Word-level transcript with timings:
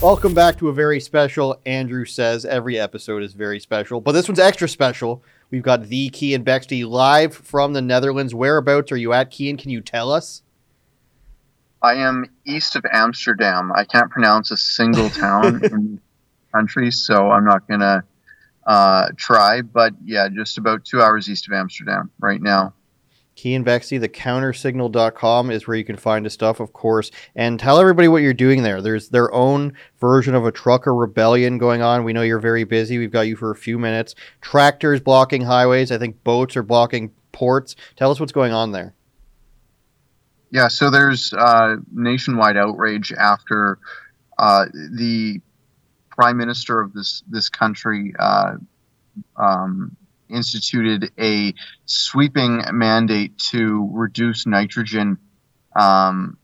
Welcome 0.00 0.32
back 0.32 0.56
to 0.58 0.68
a 0.68 0.72
very 0.72 1.00
special 1.00 1.60
Andrew 1.66 2.04
Says. 2.04 2.44
Every 2.44 2.78
episode 2.78 3.24
is 3.24 3.32
very 3.32 3.58
special, 3.58 4.00
but 4.00 4.12
this 4.12 4.28
one's 4.28 4.38
extra 4.38 4.68
special. 4.68 5.24
We've 5.50 5.64
got 5.64 5.88
the 5.88 6.08
Keean 6.10 6.44
Bexte 6.44 6.88
live 6.88 7.34
from 7.34 7.72
the 7.72 7.82
Netherlands. 7.82 8.32
Whereabouts 8.32 8.92
are 8.92 8.96
you 8.96 9.12
at, 9.12 9.32
Keean? 9.32 9.56
Can 9.56 9.70
you 9.70 9.80
tell 9.80 10.12
us? 10.12 10.44
I 11.82 11.94
am 11.94 12.26
east 12.46 12.76
of 12.76 12.84
Amsterdam. 12.92 13.72
I 13.74 13.82
can't 13.82 14.08
pronounce 14.08 14.52
a 14.52 14.56
single 14.56 15.10
town 15.10 15.64
in 15.64 15.94
the 15.96 16.00
country, 16.54 16.92
so 16.92 17.32
I'm 17.32 17.44
not 17.44 17.66
going 17.66 17.80
to 17.80 18.04
uh, 18.68 19.08
try. 19.16 19.62
But 19.62 19.94
yeah, 20.04 20.28
just 20.28 20.58
about 20.58 20.84
two 20.84 21.02
hours 21.02 21.28
east 21.28 21.48
of 21.48 21.54
Amsterdam 21.54 22.12
right 22.20 22.40
now. 22.40 22.72
Keean 23.38 23.64
Bexte, 23.64 24.00
the 24.00 24.08
countersignal.com 24.08 25.52
is 25.52 25.68
where 25.68 25.76
you 25.76 25.84
can 25.84 25.94
find 25.94 26.26
his 26.26 26.32
stuff, 26.32 26.58
of 26.58 26.72
course. 26.72 27.12
And 27.36 27.60
tell 27.60 27.78
everybody 27.78 28.08
what 28.08 28.20
you're 28.20 28.34
doing 28.34 28.64
there. 28.64 28.82
There's 28.82 29.10
their 29.10 29.32
own 29.32 29.74
version 30.00 30.34
of 30.34 30.44
a 30.44 30.50
trucker 30.50 30.92
rebellion 30.92 31.56
going 31.56 31.80
on. 31.80 32.02
We 32.02 32.12
know 32.12 32.22
you're 32.22 32.40
very 32.40 32.64
busy. 32.64 32.98
We've 32.98 33.12
got 33.12 33.28
you 33.28 33.36
for 33.36 33.52
a 33.52 33.54
few 33.54 33.78
minutes. 33.78 34.16
Tractors 34.40 34.98
blocking 34.98 35.42
highways. 35.42 35.92
I 35.92 35.98
think 35.98 36.24
boats 36.24 36.56
are 36.56 36.64
blocking 36.64 37.12
ports. 37.30 37.76
Tell 37.94 38.10
us 38.10 38.18
what's 38.18 38.32
going 38.32 38.52
on 38.52 38.72
there. 38.72 38.92
Yeah, 40.50 40.66
so 40.66 40.90
there's 40.90 41.32
uh, 41.32 41.76
nationwide 41.92 42.56
outrage 42.56 43.12
after 43.12 43.78
uh, 44.36 44.64
the 44.72 45.40
prime 46.10 46.38
minister 46.38 46.80
of 46.80 46.92
this 46.92 47.22
this 47.28 47.48
country 47.48 48.14
uh, 48.18 48.56
um, 49.36 49.96
instituted 50.30 51.10
a 51.18 51.54
sweeping 51.86 52.62
mandate 52.72 53.38
to 53.38 53.88
reduce 53.92 54.46
nitrogen 54.46 55.18
um, 55.74 56.38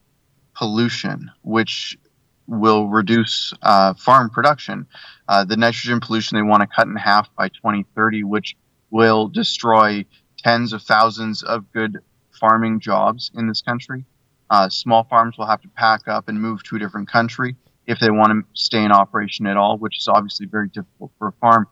pollution, 0.55 1.31
which 1.43 1.99
will 2.47 2.89
reduce 2.89 3.53
uh, 3.63 3.95
farm 3.95 4.31
production. 4.31 4.87
Uh, 5.29 5.45
the 5.45 5.57
nitrogen 5.57 6.01
pollution 6.01 6.37
they 6.37 6.43
want 6.43 6.61
to 6.61 6.67
cut 6.67 6.87
in 6.87 6.97
half 6.97 7.35
by 7.35 7.49
2030, 7.49 8.25
which 8.25 8.57
will 8.91 9.29
destroy 9.29 10.05
tens 10.39 10.73
of 10.73 10.83
thousands 10.83 11.43
of 11.43 11.73
good 11.73 11.99
farming 12.39 12.81
jobs 12.81 13.31
in 13.35 13.49
this 13.49 13.63
country. 13.63 14.05
Uh, 14.51 14.69
small 14.69 15.05
farms 15.05 15.39
will 15.39 15.47
have 15.47 15.63
to 15.63 15.69
pack 15.69 16.07
up 16.07 16.29
and 16.29 16.41
move 16.41 16.63
to 16.63 16.77
a 16.77 16.79
different 16.79 17.11
country 17.11 17.57
if 17.87 17.99
they 17.99 18.11
want 18.11 18.31
to 18.31 18.43
stay 18.53 18.83
in 18.85 18.93
operation 18.93 19.47
at 19.47 19.57
all, 19.57 19.79
which 19.79 19.99
is 19.99 20.09
obviously 20.09 20.47
very 20.47 20.69
difficult 20.69 21.11
for 21.19 21.29
a 21.29 21.33
farm. 21.33 21.67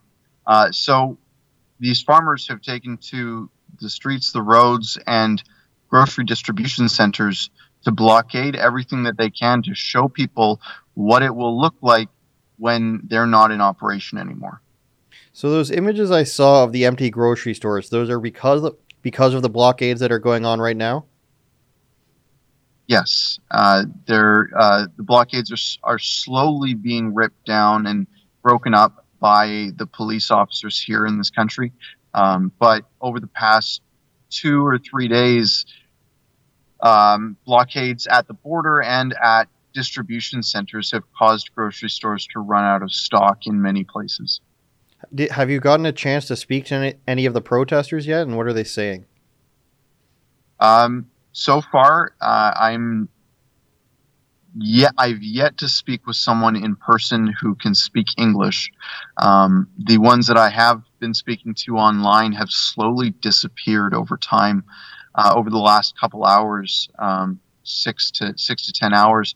Uh, 0.46 0.70
so 0.72 1.18
these 1.82 2.00
farmers 2.00 2.46
have 2.46 2.62
taken 2.62 2.96
to 2.96 3.50
the 3.80 3.90
streets, 3.90 4.30
the 4.30 4.40
roads, 4.40 4.98
and 5.04 5.42
grocery 5.88 6.24
distribution 6.24 6.88
centers 6.88 7.50
to 7.84 7.90
blockade 7.90 8.54
everything 8.54 9.02
that 9.02 9.18
they 9.18 9.28
can 9.28 9.62
to 9.64 9.74
show 9.74 10.08
people 10.08 10.60
what 10.94 11.22
it 11.22 11.34
will 11.34 11.60
look 11.60 11.74
like 11.82 12.08
when 12.56 13.00
they're 13.10 13.26
not 13.26 13.50
in 13.50 13.60
operation 13.60 14.16
anymore. 14.16 14.62
So 15.32 15.50
those 15.50 15.72
images 15.72 16.12
I 16.12 16.22
saw 16.22 16.62
of 16.62 16.70
the 16.70 16.84
empty 16.84 17.10
grocery 17.10 17.52
stores, 17.52 17.90
those 17.90 18.08
are 18.08 18.20
because 18.20 18.62
of, 18.62 18.76
because 19.02 19.34
of 19.34 19.42
the 19.42 19.50
blockades 19.50 19.98
that 20.00 20.12
are 20.12 20.20
going 20.20 20.46
on 20.46 20.60
right 20.60 20.76
now. 20.76 21.06
Yes, 22.86 23.40
uh, 23.50 23.84
they're 24.06 24.48
uh, 24.56 24.86
the 24.96 25.02
blockades 25.02 25.50
are 25.50 25.92
are 25.94 25.98
slowly 25.98 26.74
being 26.74 27.14
ripped 27.14 27.44
down 27.46 27.86
and 27.86 28.06
broken 28.42 28.74
up 28.74 29.01
by 29.22 29.70
the 29.76 29.86
police 29.86 30.32
officers 30.32 30.82
here 30.82 31.06
in 31.06 31.16
this 31.16 31.30
country. 31.30 31.72
Um, 32.12 32.50
but 32.58 32.84
over 33.00 33.20
the 33.20 33.28
past 33.28 33.80
two 34.28 34.66
or 34.66 34.78
three 34.78 35.06
days, 35.06 35.64
um, 36.80 37.36
blockades 37.46 38.08
at 38.08 38.26
the 38.26 38.34
border 38.34 38.82
and 38.82 39.14
at 39.22 39.44
distribution 39.72 40.42
centers 40.42 40.90
have 40.90 41.04
caused 41.16 41.54
grocery 41.54 41.88
stores 41.88 42.26
to 42.32 42.40
run 42.40 42.64
out 42.64 42.82
of 42.82 42.92
stock 42.92 43.46
in 43.46 43.62
many 43.62 43.84
places. 43.84 44.40
Have 45.30 45.50
you 45.50 45.60
gotten 45.60 45.86
a 45.86 45.92
chance 45.92 46.26
to 46.26 46.36
speak 46.36 46.64
to 46.66 46.94
any, 47.06 47.24
of 47.24 47.32
the 47.32 47.40
protesters 47.40 48.08
yet, 48.08 48.22
and 48.22 48.36
what 48.36 48.46
are 48.48 48.52
they 48.52 48.64
saying? 48.64 49.06
Um, 50.58 51.08
so 51.32 51.60
far, 51.60 52.14
uh, 52.20 52.52
I'm 52.56 53.08
yet 54.56 54.92
I've 54.98 55.22
yet 55.22 55.58
to 55.58 55.68
speak 55.68 56.06
with 56.06 56.16
someone 56.16 56.56
in 56.56 56.76
person 56.76 57.26
who 57.40 57.54
can 57.54 57.74
speak 57.74 58.06
English. 58.18 58.70
Um, 59.16 59.68
the 59.78 59.98
ones 59.98 60.26
that 60.26 60.36
I 60.36 60.50
have 60.50 60.82
been 60.98 61.14
speaking 61.14 61.54
to 61.64 61.76
online 61.76 62.32
have 62.32 62.50
slowly 62.50 63.10
disappeared 63.10 63.94
over 63.94 64.16
time. 64.16 64.64
Uh, 65.14 65.32
over 65.36 65.50
the 65.50 65.58
last 65.58 65.98
couple 65.98 66.24
hours, 66.24 66.88
um, 66.98 67.38
six 67.64 68.10
to 68.10 68.32
six 68.36 68.66
to 68.66 68.72
ten 68.72 68.94
hours, 68.94 69.34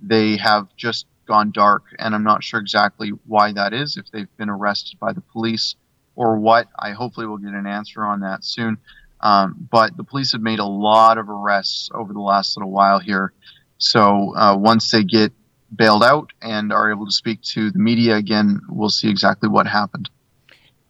they 0.00 0.36
have 0.38 0.68
just 0.76 1.06
gone 1.26 1.50
dark, 1.50 1.84
and 1.98 2.14
I'm 2.14 2.24
not 2.24 2.42
sure 2.42 2.58
exactly 2.58 3.10
why 3.26 3.52
that 3.52 3.74
is. 3.74 3.98
If 3.98 4.10
they've 4.10 4.34
been 4.38 4.48
arrested 4.48 4.98
by 4.98 5.12
the 5.12 5.20
police 5.20 5.76
or 6.16 6.38
what, 6.38 6.68
I 6.78 6.92
hopefully 6.92 7.26
will 7.26 7.36
get 7.36 7.52
an 7.52 7.66
answer 7.66 8.02
on 8.02 8.20
that 8.20 8.42
soon. 8.42 8.78
Um, 9.20 9.68
but 9.70 9.96
the 9.96 10.04
police 10.04 10.32
have 10.32 10.40
made 10.40 10.60
a 10.60 10.64
lot 10.64 11.18
of 11.18 11.28
arrests 11.28 11.90
over 11.92 12.12
the 12.12 12.20
last 12.20 12.56
little 12.56 12.70
while 12.70 12.98
here. 12.98 13.32
So 13.78 14.34
uh, 14.36 14.56
once 14.56 14.90
they 14.90 15.04
get 15.04 15.32
bailed 15.74 16.02
out 16.02 16.32
and 16.42 16.72
are 16.72 16.90
able 16.90 17.06
to 17.06 17.12
speak 17.12 17.42
to 17.42 17.70
the 17.70 17.78
media 17.78 18.16
again, 18.16 18.60
we'll 18.68 18.90
see 18.90 19.08
exactly 19.08 19.48
what 19.48 19.66
happened. 19.66 20.10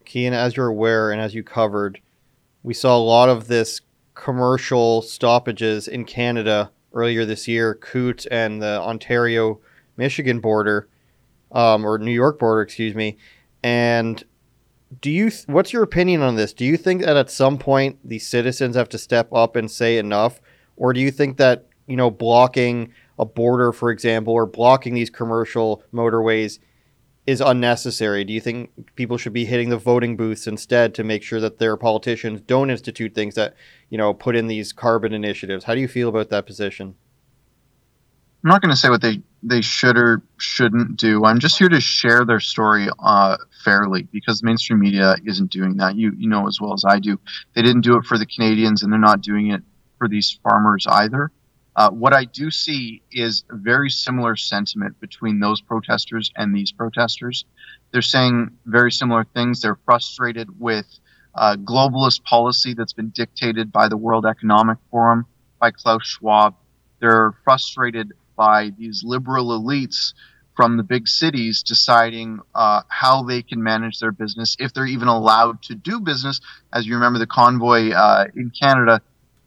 Keean, 0.04 0.32
as 0.32 0.56
you're 0.56 0.68
aware 0.68 1.10
and 1.10 1.20
as 1.20 1.34
you 1.34 1.42
covered, 1.42 2.00
we 2.62 2.74
saw 2.74 2.96
a 2.96 2.98
lot 2.98 3.28
of 3.28 3.46
this 3.46 3.82
commercial 4.14 5.02
stoppages 5.02 5.86
in 5.86 6.04
Canada 6.04 6.70
earlier 6.92 7.24
this 7.24 7.46
year, 7.46 7.74
Coutts 7.74 8.26
and 8.26 8.62
the 8.62 8.80
Ontario 8.80 9.60
Michigan 9.96 10.40
border, 10.40 10.88
um, 11.52 11.84
or 11.84 11.98
New 11.98 12.12
York 12.12 12.38
border, 12.38 12.62
excuse 12.62 12.94
me. 12.94 13.18
And 13.62 14.22
do 15.00 15.10
you, 15.10 15.30
th- 15.30 15.46
what's 15.46 15.72
your 15.72 15.82
opinion 15.82 16.22
on 16.22 16.36
this? 16.36 16.52
Do 16.52 16.64
you 16.64 16.76
think 16.76 17.02
that 17.02 17.16
at 17.16 17.30
some 17.30 17.58
point 17.58 17.98
the 18.02 18.18
citizens 18.18 18.76
have 18.76 18.88
to 18.90 18.98
step 18.98 19.32
up 19.32 19.56
and 19.56 19.70
say 19.70 19.98
enough? 19.98 20.40
Or 20.76 20.92
do 20.92 21.00
you 21.00 21.10
think 21.10 21.36
that 21.36 21.67
you 21.88 21.96
know, 21.96 22.10
blocking 22.10 22.92
a 23.18 23.24
border, 23.24 23.72
for 23.72 23.90
example, 23.90 24.32
or 24.32 24.46
blocking 24.46 24.94
these 24.94 25.10
commercial 25.10 25.82
motorways 25.92 26.58
is 27.26 27.40
unnecessary? 27.40 28.24
Do 28.24 28.32
you 28.32 28.40
think 28.40 28.70
people 28.94 29.18
should 29.18 29.32
be 29.32 29.44
hitting 29.44 29.70
the 29.70 29.76
voting 29.76 30.16
booths 30.16 30.46
instead 30.46 30.94
to 30.94 31.04
make 31.04 31.22
sure 31.22 31.40
that 31.40 31.58
their 31.58 31.76
politicians 31.76 32.40
don't 32.42 32.70
institute 32.70 33.14
things 33.14 33.34
that, 33.34 33.54
you 33.90 33.98
know, 33.98 34.14
put 34.14 34.36
in 34.36 34.46
these 34.46 34.72
carbon 34.72 35.12
initiatives? 35.12 35.64
How 35.64 35.74
do 35.74 35.80
you 35.80 35.88
feel 35.88 36.08
about 36.08 36.30
that 36.30 36.46
position? 36.46 36.94
I'm 38.44 38.50
not 38.50 38.62
going 38.62 38.70
to 38.70 38.76
say 38.76 38.88
what 38.88 39.02
they, 39.02 39.20
they 39.42 39.62
should 39.62 39.98
or 39.98 40.22
shouldn't 40.36 40.96
do. 40.96 41.24
I'm 41.24 41.40
just 41.40 41.58
here 41.58 41.68
to 41.68 41.80
share 41.80 42.24
their 42.24 42.38
story 42.38 42.88
uh, 43.00 43.36
fairly 43.64 44.04
because 44.04 44.42
mainstream 44.42 44.78
media 44.78 45.16
isn't 45.24 45.50
doing 45.50 45.76
that. 45.78 45.96
You 45.96 46.12
you 46.16 46.28
know 46.28 46.46
as 46.46 46.60
well 46.60 46.72
as 46.72 46.84
I 46.86 47.00
do. 47.00 47.18
They 47.54 47.62
didn't 47.62 47.82
do 47.82 47.96
it 47.96 48.04
for 48.04 48.16
the 48.16 48.26
Canadians, 48.26 48.82
and 48.82 48.92
they're 48.92 49.00
not 49.00 49.20
doing 49.20 49.50
it 49.50 49.62
for 49.98 50.08
these 50.08 50.38
farmers 50.42 50.86
either. 50.88 51.32
Uh, 51.78 51.90
what 51.90 52.12
I 52.12 52.24
do 52.24 52.50
see 52.50 53.02
is 53.12 53.44
very 53.48 53.88
similar 53.88 54.34
sentiment 54.34 54.98
between 54.98 55.38
those 55.38 55.60
protesters 55.60 56.32
and 56.34 56.52
these 56.52 56.72
protesters. 56.72 57.44
They're 57.92 58.02
saying 58.02 58.50
very 58.66 58.90
similar 58.90 59.22
things. 59.22 59.62
They're 59.62 59.78
frustrated 59.84 60.58
with 60.58 60.86
uh, 61.36 61.54
globalist 61.54 62.24
policy 62.24 62.74
that's 62.74 62.94
been 62.94 63.10
dictated 63.10 63.70
by 63.70 63.86
the 63.86 63.96
World 63.96 64.26
Economic 64.26 64.78
Forum, 64.90 65.26
by 65.60 65.70
Klaus 65.70 66.04
Schwab. 66.04 66.56
They're 66.98 67.32
frustrated 67.44 68.12
by 68.34 68.72
these 68.76 69.04
liberal 69.04 69.46
elites 69.56 70.14
from 70.56 70.78
the 70.78 70.82
big 70.82 71.06
cities 71.06 71.62
deciding 71.62 72.40
uh, 72.56 72.82
how 72.88 73.22
they 73.22 73.40
can 73.40 73.62
manage 73.62 74.00
their 74.00 74.10
business, 74.10 74.56
if 74.58 74.74
they're 74.74 74.84
even 74.84 75.06
allowed 75.06 75.62
to 75.62 75.76
do 75.76 76.00
business. 76.00 76.40
As 76.72 76.88
you 76.88 76.94
remember, 76.94 77.20
the 77.20 77.28
convoy 77.28 77.92
uh, 77.92 78.24
in 78.34 78.50
Canada, 78.50 79.00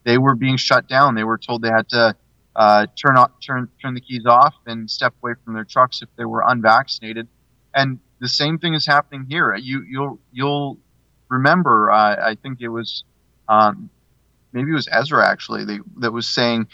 they 0.04 0.16
were 0.16 0.34
being 0.34 0.56
shut 0.56 0.88
down. 0.88 1.14
They 1.14 1.24
were 1.24 1.36
told 1.36 1.60
they 1.60 1.68
had 1.68 1.90
to 1.90 2.16
uh, 2.54 2.86
turn 2.96 3.16
off, 3.16 3.30
turn 3.44 3.68
turn 3.80 3.94
the 3.94 4.00
keys 4.00 4.26
off 4.26 4.54
and 4.66 4.90
step 4.90 5.14
away 5.22 5.34
from 5.44 5.54
their 5.54 5.64
trucks 5.64 6.02
if 6.02 6.08
they 6.16 6.24
were 6.24 6.44
unvaccinated. 6.46 7.28
And 7.74 7.98
the 8.20 8.28
same 8.28 8.58
thing 8.58 8.74
is 8.74 8.86
happening 8.86 9.26
here. 9.28 9.54
You 9.54 9.84
you'll 9.88 10.20
you'll 10.32 10.78
remember. 11.28 11.90
Uh, 11.90 12.30
I 12.30 12.36
think 12.42 12.60
it 12.60 12.68
was 12.68 13.04
um, 13.48 13.90
maybe 14.52 14.70
it 14.70 14.74
was 14.74 14.88
Ezra 14.90 15.26
actually 15.26 15.64
they, 15.64 15.78
that 15.98 16.12
was 16.12 16.28
saying, 16.28 16.68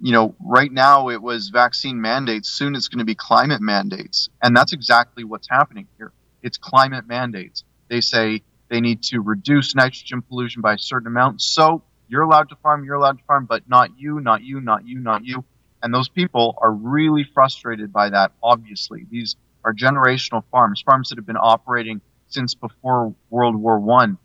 you 0.00 0.12
know, 0.12 0.34
right 0.40 0.70
now 0.70 1.08
it 1.08 1.22
was 1.22 1.48
vaccine 1.48 2.00
mandates. 2.00 2.50
Soon 2.50 2.74
it's 2.74 2.88
going 2.88 2.98
to 2.98 3.04
be 3.04 3.14
climate 3.14 3.62
mandates, 3.62 4.28
and 4.42 4.56
that's 4.56 4.72
exactly 4.72 5.24
what's 5.24 5.48
happening 5.48 5.88
here. 5.96 6.12
It's 6.42 6.58
climate 6.58 7.06
mandates. 7.08 7.64
They 7.88 8.02
say 8.02 8.42
they 8.68 8.80
need 8.80 9.02
to 9.04 9.20
reduce 9.20 9.74
nitrogen 9.74 10.22
pollution 10.22 10.60
by 10.60 10.74
a 10.74 10.78
certain 10.78 11.06
amount. 11.06 11.40
So 11.40 11.82
you're 12.08 12.22
allowed 12.22 12.48
to 12.50 12.56
farm, 12.56 12.84
you're 12.84 12.94
allowed 12.94 13.18
to 13.18 13.24
farm, 13.24 13.46
but 13.46 13.68
not 13.68 13.98
you, 13.98 14.20
not 14.20 14.42
you, 14.42 14.60
not 14.60 14.86
you, 14.86 14.98
not 14.98 15.24
you. 15.24 15.44
And 15.82 15.92
those 15.92 16.08
people 16.08 16.56
are 16.62 16.72
really 16.72 17.24
frustrated 17.34 17.92
by 17.92 18.10
that, 18.10 18.32
obviously. 18.42 19.06
These 19.10 19.36
are 19.64 19.74
generational 19.74 20.42
farms, 20.50 20.82
farms 20.82 21.08
that 21.08 21.18
have 21.18 21.26
been 21.26 21.36
operating 21.36 22.00
since 22.28 22.54
before 22.54 23.14
World 23.30 23.56
War 23.56 23.78
One, 23.78 24.18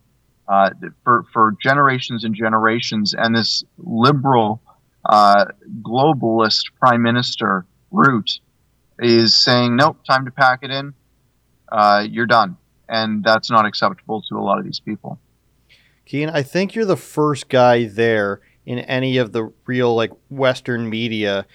uh, 0.47 0.71
for, 1.03 1.25
for 1.33 1.55
generations 1.61 2.23
and 2.23 2.33
generations. 2.35 3.13
And 3.13 3.35
this 3.35 3.63
liberal, 3.77 4.61
uh, 5.05 5.45
globalist 5.81 6.71
prime 6.79 7.01
minister, 7.01 7.65
Rutte, 7.91 8.39
is 8.99 9.35
saying, 9.35 9.75
nope, 9.75 9.97
time 10.05 10.25
to 10.25 10.31
pack 10.31 10.59
it 10.63 10.71
in. 10.71 10.93
Uh, 11.71 12.05
you're 12.09 12.25
done. 12.25 12.57
And 12.87 13.23
that's 13.23 13.51
not 13.51 13.65
acceptable 13.65 14.23
to 14.23 14.35
a 14.37 14.41
lot 14.41 14.59
of 14.59 14.65
these 14.65 14.79
people. 14.79 15.19
Keean, 16.09 16.31
I 16.31 16.41
think 16.41 16.73
you're 16.73 16.85
the 16.85 16.97
first 16.97 17.50
guy 17.50 17.85
there 17.85 18.41
in 18.65 18.79
any 18.79 19.17
of 19.17 19.31
the 19.31 19.53
real 19.67 19.95
like 19.95 20.11
Western 20.29 20.89
media. 20.89 21.45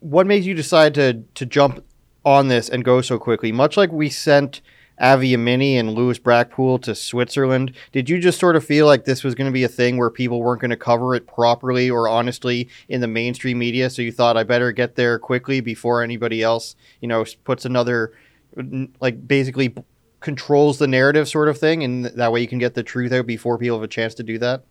What 0.00 0.26
made 0.26 0.44
you 0.44 0.52
decide 0.52 0.94
to 0.96 1.22
to 1.34 1.46
jump 1.46 1.82
on 2.26 2.48
this 2.48 2.68
and 2.68 2.84
go 2.84 3.00
so 3.00 3.18
quickly? 3.18 3.52
Much 3.52 3.78
like 3.78 3.90
we 3.90 4.10
sent 4.10 4.60
Avi 5.00 5.34
Yemini 5.34 5.76
and 5.76 5.94
Lewis 5.94 6.18
Brackpool 6.18 6.82
to 6.82 6.94
Switzerland, 6.94 7.72
did 7.90 8.10
you 8.10 8.18
just 8.20 8.38
sort 8.38 8.54
of 8.54 8.62
feel 8.62 8.84
like 8.84 9.06
this 9.06 9.24
was 9.24 9.34
going 9.34 9.48
to 9.48 9.52
be 9.52 9.64
a 9.64 9.68
thing 9.68 9.96
where 9.96 10.10
people 10.10 10.42
weren't 10.42 10.60
going 10.60 10.70
to 10.70 10.76
cover 10.76 11.14
it 11.14 11.26
properly 11.26 11.88
or 11.88 12.06
honestly 12.06 12.68
in 12.90 13.00
the 13.00 13.08
mainstream 13.08 13.58
media? 13.58 13.88
So 13.88 14.02
you 14.02 14.12
thought 14.12 14.36
I 14.36 14.42
better 14.42 14.72
get 14.72 14.94
there 14.94 15.18
quickly 15.18 15.62
before 15.62 16.02
anybody 16.02 16.42
else, 16.42 16.76
you 17.00 17.08
know, 17.08 17.24
puts 17.44 17.64
another 17.64 18.12
like 19.00 19.26
basically 19.26 19.74
controls 20.24 20.78
the 20.78 20.88
narrative 20.88 21.28
sort 21.28 21.48
of 21.48 21.58
thing, 21.58 21.84
and 21.84 22.06
that 22.06 22.32
way 22.32 22.40
you 22.40 22.48
can 22.48 22.58
get 22.58 22.74
the 22.74 22.82
truth 22.82 23.12
out 23.12 23.26
before 23.26 23.58
people 23.58 23.76
have 23.76 23.84
a 23.84 23.88
chance 23.88 24.14
to 24.14 24.22
do 24.24 24.38
that? 24.38 24.64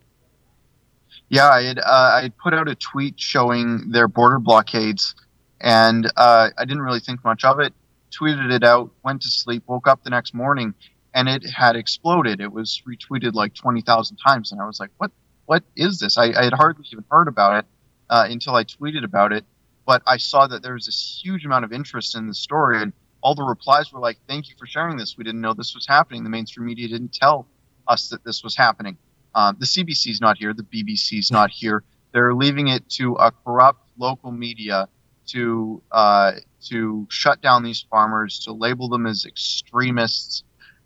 Yeah, 1.29 1.47
I 1.47 1.63
had, 1.63 1.79
uh, 1.79 1.83
I 1.85 2.31
put 2.41 2.53
out 2.53 2.67
a 2.67 2.75
tweet 2.75 3.19
showing 3.19 3.91
their 3.91 4.07
border 4.07 4.39
blockades, 4.39 5.15
and 5.61 6.11
uh, 6.17 6.49
I 6.57 6.65
didn't 6.65 6.81
really 6.81 6.99
think 6.99 7.23
much 7.23 7.45
of 7.45 7.59
it. 7.59 7.73
Tweeted 8.11 8.51
it 8.51 8.63
out, 8.63 8.91
went 9.03 9.21
to 9.21 9.29
sleep, 9.29 9.63
woke 9.67 9.87
up 9.87 10.03
the 10.03 10.09
next 10.09 10.33
morning, 10.33 10.73
and 11.13 11.29
it 11.29 11.47
had 11.49 11.75
exploded. 11.75 12.41
It 12.41 12.51
was 12.51 12.81
retweeted 12.87 13.33
like 13.33 13.53
twenty 13.53 13.81
thousand 13.81 14.17
times, 14.17 14.51
and 14.51 14.61
I 14.61 14.65
was 14.65 14.79
like, 14.79 14.89
"What? 14.97 15.11
What 15.45 15.63
is 15.75 15.99
this?" 15.99 16.17
I, 16.17 16.25
I 16.33 16.43
had 16.43 16.53
hardly 16.53 16.85
even 16.91 17.05
heard 17.09 17.27
about 17.27 17.59
it 17.59 17.65
uh, 18.09 18.27
until 18.29 18.55
I 18.55 18.63
tweeted 18.65 19.03
about 19.03 19.33
it. 19.33 19.45
But 19.85 20.03
I 20.05 20.17
saw 20.17 20.47
that 20.47 20.61
there 20.61 20.73
was 20.73 20.85
this 20.85 21.21
huge 21.23 21.45
amount 21.45 21.65
of 21.65 21.73
interest 21.73 22.15
in 22.15 22.27
the 22.27 22.33
story, 22.33 22.81
and 22.81 22.93
all 23.23 23.33
the 23.33 23.43
replies 23.43 23.91
were 23.91 23.99
like, 23.99 24.19
"Thank 24.27 24.49
you 24.49 24.55
for 24.59 24.67
sharing 24.67 24.97
this. 24.97 25.17
We 25.17 25.23
didn't 25.23 25.41
know 25.41 25.53
this 25.53 25.73
was 25.73 25.87
happening. 25.87 26.23
The 26.23 26.29
mainstream 26.29 26.67
media 26.67 26.87
didn't 26.89 27.13
tell 27.13 27.47
us 27.87 28.09
that 28.09 28.23
this 28.23 28.43
was 28.43 28.55
happening. 28.55 28.97
Um, 29.33 29.55
the 29.59 29.65
CBC's 29.65 30.21
not 30.21 30.37
here. 30.37 30.53
The 30.53 30.63
BBC's 30.63 31.31
not 31.31 31.49
here. 31.61 31.83
They're 32.11 32.35
leaving 32.35 32.67
it 32.67 32.87
to 32.91 33.13
a 33.15 33.31
corrupt 33.31 33.79
local 33.97 34.31
media 34.31 34.87
to 35.27 35.81
uh, 35.91 36.33
to 36.65 37.07
shut 37.09 37.41
down 37.41 37.63
these 37.63 37.85
farmers, 37.89 38.39
to 38.39 38.51
label 38.51 38.89
them 38.89 39.07
as 39.07 39.25
extremists. 39.25 40.43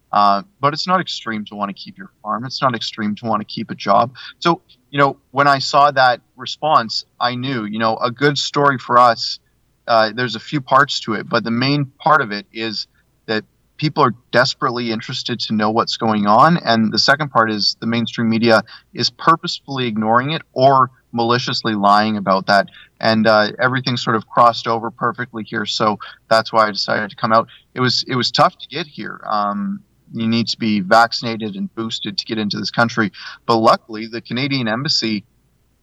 Uh, 0.09 0.43
but 0.61 0.73
it's 0.73 0.87
not 0.87 1.01
extreme 1.01 1.43
to 1.43 1.55
want 1.55 1.69
to 1.69 1.73
keep 1.73 1.97
your 1.97 2.11
farm. 2.23 2.45
It's 2.45 2.61
not 2.61 2.75
extreme 2.75 3.15
to 3.15 3.25
want 3.25 3.41
to 3.41 3.45
keep 3.45 3.69
a 3.71 3.75
job. 3.75 4.15
So, 4.39 4.61
you 4.89 4.99
know, 4.99 5.17
when 5.31 5.47
I 5.47 5.59
saw 5.59 5.91
that 5.91 6.21
response, 6.37 7.03
I 7.19 7.35
knew, 7.35 7.65
you 7.65 7.77
know, 7.77 7.97
a 7.97 8.09
good 8.09 8.37
story 8.37 8.77
for 8.77 8.97
us 8.97 9.39
uh, 9.87 10.11
there's 10.13 10.35
a 10.35 10.39
few 10.39 10.61
parts 10.61 10.99
to 11.01 11.13
it, 11.13 11.27
but 11.27 11.43
the 11.43 11.51
main 11.51 11.85
part 11.85 12.21
of 12.21 12.31
it 12.31 12.45
is 12.51 12.87
that 13.25 13.43
people 13.77 14.03
are 14.03 14.13
desperately 14.31 14.91
interested 14.91 15.39
to 15.39 15.53
know 15.53 15.69
what's 15.69 15.97
going 15.97 16.27
on, 16.27 16.57
and 16.57 16.91
the 16.91 16.99
second 16.99 17.29
part 17.29 17.51
is 17.51 17.77
the 17.79 17.87
mainstream 17.87 18.29
media 18.29 18.63
is 18.93 19.09
purposefully 19.09 19.87
ignoring 19.87 20.31
it 20.31 20.41
or 20.53 20.91
maliciously 21.11 21.73
lying 21.73 22.17
about 22.17 22.47
that, 22.47 22.69
and 22.99 23.27
uh, 23.27 23.51
everything 23.59 23.97
sort 23.97 24.15
of 24.15 24.27
crossed 24.27 24.67
over 24.67 24.91
perfectly 24.91 25.43
here. 25.43 25.65
So 25.65 25.99
that's 26.29 26.51
why 26.51 26.67
I 26.67 26.71
decided 26.71 27.09
to 27.09 27.15
come 27.15 27.33
out. 27.33 27.47
It 27.73 27.79
was 27.79 28.03
it 28.07 28.15
was 28.15 28.31
tough 28.31 28.57
to 28.57 28.67
get 28.67 28.87
here. 28.87 29.21
Um, 29.25 29.83
you 30.13 30.27
need 30.27 30.47
to 30.47 30.57
be 30.57 30.79
vaccinated 30.79 31.55
and 31.55 31.73
boosted 31.75 32.17
to 32.17 32.25
get 32.25 32.37
into 32.37 32.57
this 32.57 32.71
country, 32.71 33.11
but 33.45 33.57
luckily 33.57 34.07
the 34.07 34.21
Canadian 34.21 34.67
embassy 34.67 35.25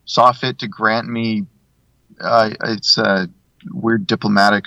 saw 0.05 0.33
fit 0.33 0.59
to 0.59 0.69
grant 0.69 1.09
me. 1.09 1.47
Uh, 2.21 2.51
it's 2.65 2.97
uh, 2.97 3.27
weird 3.71 4.07
diplomatic 4.07 4.67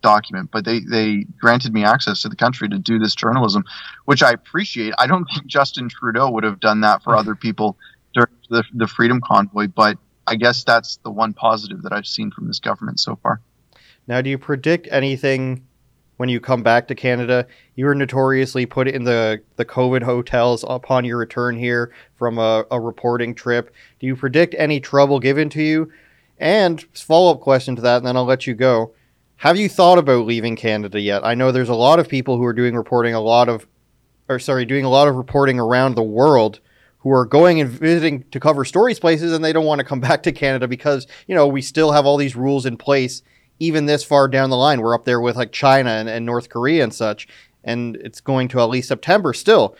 document, 0.00 0.50
but 0.52 0.64
they, 0.64 0.80
they 0.80 1.26
granted 1.40 1.72
me 1.72 1.84
access 1.84 2.22
to 2.22 2.28
the 2.28 2.36
country 2.36 2.68
to 2.68 2.78
do 2.78 2.98
this 2.98 3.14
journalism, 3.14 3.64
which 4.06 4.22
I 4.22 4.30
appreciate. 4.30 4.94
I 4.98 5.06
don't 5.06 5.26
think 5.26 5.46
Justin 5.46 5.88
Trudeau 5.88 6.30
would 6.30 6.44
have 6.44 6.60
done 6.60 6.80
that 6.82 7.02
for 7.02 7.16
other 7.16 7.34
people 7.34 7.76
during 8.14 8.30
the, 8.48 8.64
the 8.74 8.86
Freedom 8.86 9.20
Convoy, 9.20 9.66
but 9.68 9.98
I 10.26 10.36
guess 10.36 10.64
that's 10.64 10.96
the 10.98 11.10
one 11.10 11.32
positive 11.32 11.82
that 11.82 11.92
I've 11.92 12.06
seen 12.06 12.30
from 12.30 12.46
this 12.46 12.60
government 12.60 13.00
so 13.00 13.16
far. 13.22 13.40
Now, 14.06 14.22
do 14.22 14.30
you 14.30 14.38
predict 14.38 14.88
anything 14.90 15.66
when 16.16 16.28
you 16.28 16.40
come 16.40 16.62
back 16.62 16.88
to 16.88 16.94
Canada? 16.94 17.46
You 17.76 17.86
were 17.86 17.94
notoriously 17.94 18.66
put 18.66 18.88
in 18.88 19.04
the, 19.04 19.42
the 19.56 19.64
COVID 19.64 20.02
hotels 20.02 20.64
upon 20.68 21.04
your 21.04 21.18
return 21.18 21.56
here 21.56 21.92
from 22.16 22.38
a, 22.38 22.64
a 22.70 22.80
reporting 22.80 23.34
trip. 23.34 23.74
Do 24.00 24.06
you 24.06 24.16
predict 24.16 24.54
any 24.58 24.80
trouble 24.80 25.20
given 25.20 25.50
to 25.50 25.62
you? 25.62 25.92
And 26.38 26.84
follow 26.94 27.32
up 27.32 27.40
question 27.40 27.76
to 27.76 27.82
that, 27.82 27.98
and 27.98 28.06
then 28.06 28.16
I'll 28.16 28.24
let 28.24 28.46
you 28.46 28.54
go. 28.54 28.92
Have 29.36 29.56
you 29.56 29.68
thought 29.68 29.98
about 29.98 30.26
leaving 30.26 30.56
Canada 30.56 31.00
yet? 31.00 31.24
I 31.24 31.34
know 31.34 31.52
there's 31.52 31.68
a 31.68 31.74
lot 31.74 31.98
of 31.98 32.08
people 32.08 32.36
who 32.36 32.44
are 32.44 32.52
doing 32.52 32.74
reporting 32.74 33.14
a 33.14 33.20
lot 33.20 33.48
of, 33.48 33.66
or 34.28 34.38
sorry, 34.38 34.64
doing 34.64 34.84
a 34.84 34.90
lot 34.90 35.08
of 35.08 35.16
reporting 35.16 35.60
around 35.60 35.94
the 35.94 36.02
world 36.02 36.60
who 36.98 37.10
are 37.10 37.24
going 37.24 37.60
and 37.60 37.70
visiting 37.70 38.24
to 38.30 38.40
cover 38.40 38.64
stories 38.64 38.98
places 38.98 39.32
and 39.32 39.44
they 39.44 39.52
don't 39.52 39.64
want 39.64 39.78
to 39.78 39.84
come 39.84 40.00
back 40.08 40.22
to 40.24 40.32
Canada 40.32 40.66
because, 40.66 41.06
you 41.26 41.34
know, 41.34 41.46
we 41.46 41.62
still 41.62 41.92
have 41.92 42.04
all 42.04 42.16
these 42.16 42.36
rules 42.36 42.66
in 42.66 42.76
place 42.76 43.22
even 43.60 43.86
this 43.86 44.04
far 44.04 44.28
down 44.28 44.50
the 44.50 44.56
line. 44.56 44.80
We're 44.80 44.94
up 44.94 45.04
there 45.04 45.20
with 45.20 45.36
like 45.36 45.52
China 45.52 45.90
and, 45.90 46.08
and 46.08 46.26
North 46.26 46.48
Korea 46.48 46.82
and 46.82 46.94
such, 46.94 47.28
and 47.64 47.96
it's 47.96 48.20
going 48.20 48.48
to 48.48 48.60
at 48.60 48.70
least 48.70 48.88
September 48.88 49.32
still. 49.32 49.76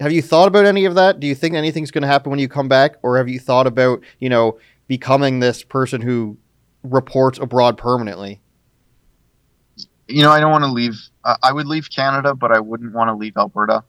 Have 0.00 0.12
you 0.12 0.22
thought 0.22 0.48
about 0.48 0.64
any 0.64 0.84
of 0.84 0.94
that? 0.94 1.20
Do 1.20 1.26
you 1.26 1.34
think 1.34 1.54
anything's 1.54 1.90
going 1.90 2.02
to 2.02 2.08
happen 2.08 2.30
when 2.30 2.40
you 2.40 2.48
come 2.48 2.68
back? 2.68 2.96
Or 3.02 3.18
have 3.18 3.28
you 3.28 3.38
thought 3.38 3.66
about, 3.66 4.02
you 4.18 4.28
know, 4.28 4.58
becoming 4.92 5.40
this 5.40 5.64
person 5.64 6.02
who 6.02 6.36
reports 6.82 7.38
abroad 7.38 7.78
permanently? 7.78 8.42
You 10.06 10.22
know, 10.22 10.30
I 10.30 10.38
don't 10.38 10.50
want 10.52 10.64
to 10.64 10.70
leave. 10.70 11.00
Uh, 11.24 11.36
I 11.42 11.50
would 11.50 11.66
leave 11.66 11.88
Canada, 11.88 12.34
but 12.34 12.54
I 12.54 12.60
wouldn't 12.60 12.92
want 12.92 13.08
to 13.08 13.14
leave 13.14 13.34
Alberta. 13.38 13.84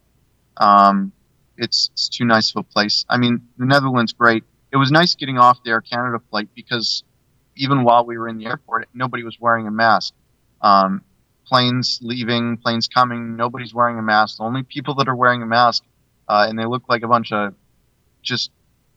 Um, 0.55 1.11
it's, 1.57 1.89
it's 1.91 2.07
too 2.07 2.23
nice 2.23 2.51
of 2.51 2.61
a 2.61 2.63
place. 2.63 3.03
I 3.09 3.17
mean, 3.17 3.41
the 3.57 3.65
Netherlands, 3.65 4.13
great. 4.13 4.45
It 4.71 4.77
was 4.77 4.91
nice 4.91 5.13
getting 5.15 5.38
off 5.38 5.61
the 5.65 5.71
Air 5.71 5.81
Canada 5.81 6.21
flight 6.29 6.47
because 6.55 7.03
even 7.57 7.83
while 7.83 8.06
we 8.06 8.17
were 8.17 8.29
in 8.29 8.38
the 8.38 8.45
airport, 8.45 8.88
nobody 8.94 9.23
was 9.23 9.38
wearing 9.38 9.67
a 9.67 9.71
mask. 9.71 10.13
Um, 10.61 11.01
planes 11.45 11.99
leaving, 12.01 12.56
planes 12.56 12.88
coming, 12.88 13.35
nobody's 13.35 13.73
wearing 13.73 13.99
a 13.99 14.01
mask. 14.01 14.38
The 14.38 14.44
only 14.45 14.63
people 14.63 14.95
that 14.95 15.09
are 15.09 15.15
wearing 15.17 15.41
a 15.41 15.45
mask, 15.45 15.83
uh, 16.29 16.45
and 16.47 16.57
they 16.57 16.65
look 16.65 16.83
like 16.88 17.03
a 17.03 17.09
bunch 17.09 17.33
of 17.33 17.56
just 18.21 18.51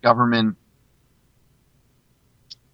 government 0.04 0.56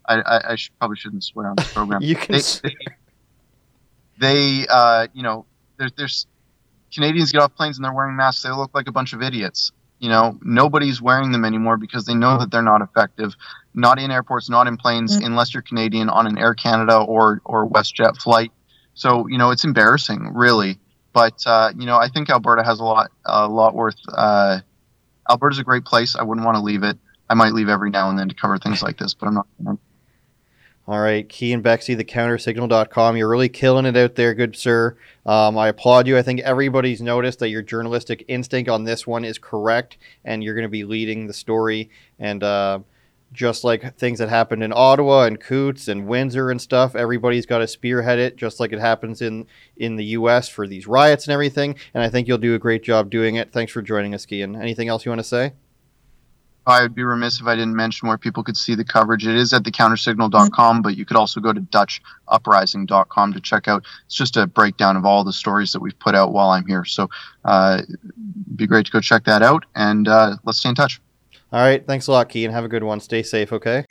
I, 0.07 0.15
I, 0.15 0.51
I 0.51 0.55
should, 0.55 0.77
probably 0.79 0.97
shouldn't 0.97 1.23
swear 1.23 1.47
on 1.47 1.55
this 1.55 1.71
program. 1.73 2.01
you 2.03 2.15
can. 2.15 2.35
They, 2.35 2.41
they, 2.63 2.75
they 4.19 4.67
uh, 4.69 5.07
you 5.13 5.23
know, 5.23 5.45
there's, 5.77 5.91
there's 5.93 6.27
Canadians 6.93 7.31
get 7.31 7.41
off 7.41 7.55
planes 7.55 7.77
and 7.77 7.85
they're 7.85 7.93
wearing 7.93 8.15
masks. 8.15 8.43
They 8.43 8.51
look 8.51 8.71
like 8.73 8.87
a 8.87 8.91
bunch 8.91 9.13
of 9.13 9.21
idiots. 9.21 9.71
You 9.99 10.09
know, 10.09 10.37
nobody's 10.41 11.01
wearing 11.01 11.31
them 11.31 11.45
anymore 11.45 11.77
because 11.77 12.05
they 12.05 12.13
know 12.13 12.37
that 12.37 12.51
they're 12.51 12.61
not 12.61 12.81
effective. 12.81 13.35
Not 13.73 13.99
in 13.99 14.11
airports, 14.11 14.49
not 14.49 14.67
in 14.67 14.77
planes, 14.77 15.15
mm-hmm. 15.15 15.25
unless 15.25 15.53
you're 15.53 15.63
Canadian 15.63 16.09
on 16.09 16.27
an 16.27 16.37
Air 16.37 16.53
Canada 16.53 16.97
or 16.97 17.41
or 17.45 17.67
WestJet 17.67 18.17
flight. 18.17 18.51
So 18.93 19.27
you 19.27 19.37
know, 19.37 19.51
it's 19.51 19.63
embarrassing, 19.63 20.33
really. 20.33 20.77
But 21.13 21.41
uh, 21.45 21.71
you 21.77 21.85
know, 21.85 21.97
I 21.97 22.09
think 22.09 22.29
Alberta 22.29 22.63
has 22.63 22.79
a 22.79 22.83
lot 22.83 23.11
a 23.25 23.47
lot 23.47 23.75
worth. 23.75 23.95
Uh, 24.09 24.59
Alberta's 25.29 25.59
a 25.59 25.63
great 25.63 25.85
place. 25.85 26.15
I 26.15 26.23
wouldn't 26.23 26.45
want 26.45 26.57
to 26.57 26.63
leave 26.63 26.83
it. 26.83 26.97
I 27.29 27.33
might 27.35 27.53
leave 27.53 27.69
every 27.69 27.89
now 27.89 28.09
and 28.09 28.19
then 28.19 28.29
to 28.29 28.35
cover 28.35 28.57
things 28.57 28.83
like 28.83 28.97
this, 28.97 29.13
but 29.13 29.27
I'm 29.27 29.35
not. 29.35 29.77
All 30.85 30.99
right, 30.99 31.27
Keean 31.29 31.63
Bexte, 31.63 31.95
the 31.95 32.03
countersignal.com. 32.03 33.15
You're 33.15 33.29
really 33.29 33.47
killing 33.47 33.85
it 33.85 33.95
out 33.95 34.15
there, 34.15 34.33
good 34.33 34.53
sir. 34.53 34.97
Um, 35.25 35.57
I 35.57 35.69
applaud 35.69 36.07
you. 36.07 36.17
I 36.17 36.21
think 36.21 36.41
everybody's 36.41 37.01
noticed 37.01 37.39
that 37.39 37.49
your 37.49 37.61
journalistic 37.61 38.25
instinct 38.27 38.69
on 38.69 38.83
this 38.83 39.07
one 39.07 39.23
is 39.23 39.37
correct, 39.37 39.97
and 40.25 40.43
you're 40.43 40.55
going 40.55 40.63
to 40.63 40.69
be 40.69 40.83
leading 40.83 41.27
the 41.27 41.33
story. 41.33 41.89
And 42.19 42.43
uh, 42.43 42.79
just 43.31 43.63
like 43.63 43.97
things 43.97 44.19
that 44.19 44.27
happened 44.27 44.61
in 44.61 44.73
Ottawa 44.75 45.23
and 45.23 45.39
Coutts 45.39 45.87
and 45.87 46.05
Windsor 46.05 46.51
and 46.51 46.61
stuff, 46.61 46.97
everybody's 46.97 47.45
got 47.45 47.59
to 47.59 47.67
spearhead 47.67 48.19
it, 48.19 48.35
just 48.35 48.59
like 48.59 48.73
it 48.73 48.79
happens 48.79 49.21
in, 49.21 49.47
in 49.77 49.95
the 49.95 50.05
U.S. 50.05 50.49
for 50.49 50.67
these 50.67 50.85
riots 50.85 51.27
and 51.27 51.33
everything. 51.33 51.77
And 51.93 52.03
I 52.03 52.09
think 52.09 52.27
you'll 52.27 52.37
do 52.37 52.55
a 52.55 52.59
great 52.59 52.83
job 52.83 53.09
doing 53.09 53.35
it. 53.35 53.53
Thanks 53.53 53.71
for 53.71 53.81
joining 53.81 54.13
us, 54.13 54.25
Keean. 54.25 54.57
Anything 54.57 54.89
else 54.89 55.05
you 55.05 55.11
want 55.11 55.19
to 55.19 55.23
say? 55.23 55.53
I 56.65 56.81
would 56.81 56.95
be 56.95 57.03
remiss 57.03 57.41
if 57.41 57.47
I 57.47 57.55
didn't 57.55 57.75
mention 57.75 58.07
where 58.07 58.17
people 58.17 58.43
could 58.43 58.55
see 58.55 58.75
the 58.75 58.85
coverage. 58.85 59.27
It 59.27 59.35
is 59.35 59.53
at 59.53 59.63
thecountersignal.com, 59.63 60.81
but 60.81 60.95
you 60.95 61.05
could 61.05 61.17
also 61.17 61.41
go 61.41 61.51
to 61.51 61.59
dutchuprising.com 61.59 63.33
to 63.33 63.41
check 63.41 63.67
out. 63.67 63.85
It's 64.05 64.15
just 64.15 64.37
a 64.37 64.47
breakdown 64.47 64.95
of 64.95 65.05
all 65.05 65.23
the 65.23 65.33
stories 65.33 65.73
that 65.73 65.81
we've 65.81 65.97
put 65.99 66.15
out 66.15 66.31
while 66.31 66.51
I'm 66.51 66.65
here. 66.65 66.85
So 66.85 67.09
uh, 67.43 67.81
it'd 67.83 68.57
be 68.57 68.67
great 68.67 68.85
to 68.85 68.91
go 68.91 69.01
check 69.01 69.25
that 69.25 69.41
out, 69.41 69.65
and 69.75 70.07
uh, 70.07 70.37
let's 70.45 70.59
stay 70.59 70.69
in 70.69 70.75
touch. 70.75 71.01
All 71.51 71.59
right. 71.59 71.85
Thanks 71.85 72.07
a 72.07 72.11
lot, 72.11 72.29
Keean. 72.29 72.51
Have 72.51 72.65
a 72.65 72.69
good 72.69 72.83
one. 72.83 72.99
Stay 72.99 73.23
safe, 73.23 73.51
okay? 73.51 73.85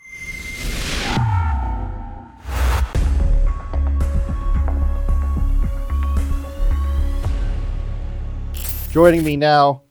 Joining 8.90 9.24
me 9.24 9.36
now 9.36 9.82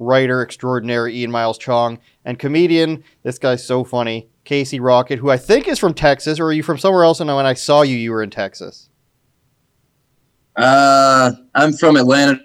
writer 0.00 0.42
extraordinaire 0.42 1.06
Ian 1.06 1.30
Miles 1.30 1.58
Chong, 1.58 1.98
and 2.24 2.38
comedian, 2.38 3.04
this 3.22 3.38
guy's 3.38 3.64
so 3.64 3.84
funny, 3.84 4.28
Casey 4.44 4.80
Rocket, 4.80 5.18
who 5.18 5.30
I 5.30 5.36
think 5.36 5.68
is 5.68 5.78
from 5.78 5.94
Texas, 5.94 6.38
or 6.38 6.46
are 6.46 6.52
you 6.52 6.62
from 6.62 6.78
somewhere 6.78 7.04
else? 7.04 7.20
And 7.20 7.34
when 7.34 7.46
I 7.46 7.54
saw 7.54 7.82
you, 7.82 7.96
you 7.96 8.10
were 8.12 8.22
in 8.22 8.30
Texas. 8.30 8.88
Uh, 10.56 11.32
I'm 11.54 11.72
from 11.72 11.96
Atlanta, 11.96 12.40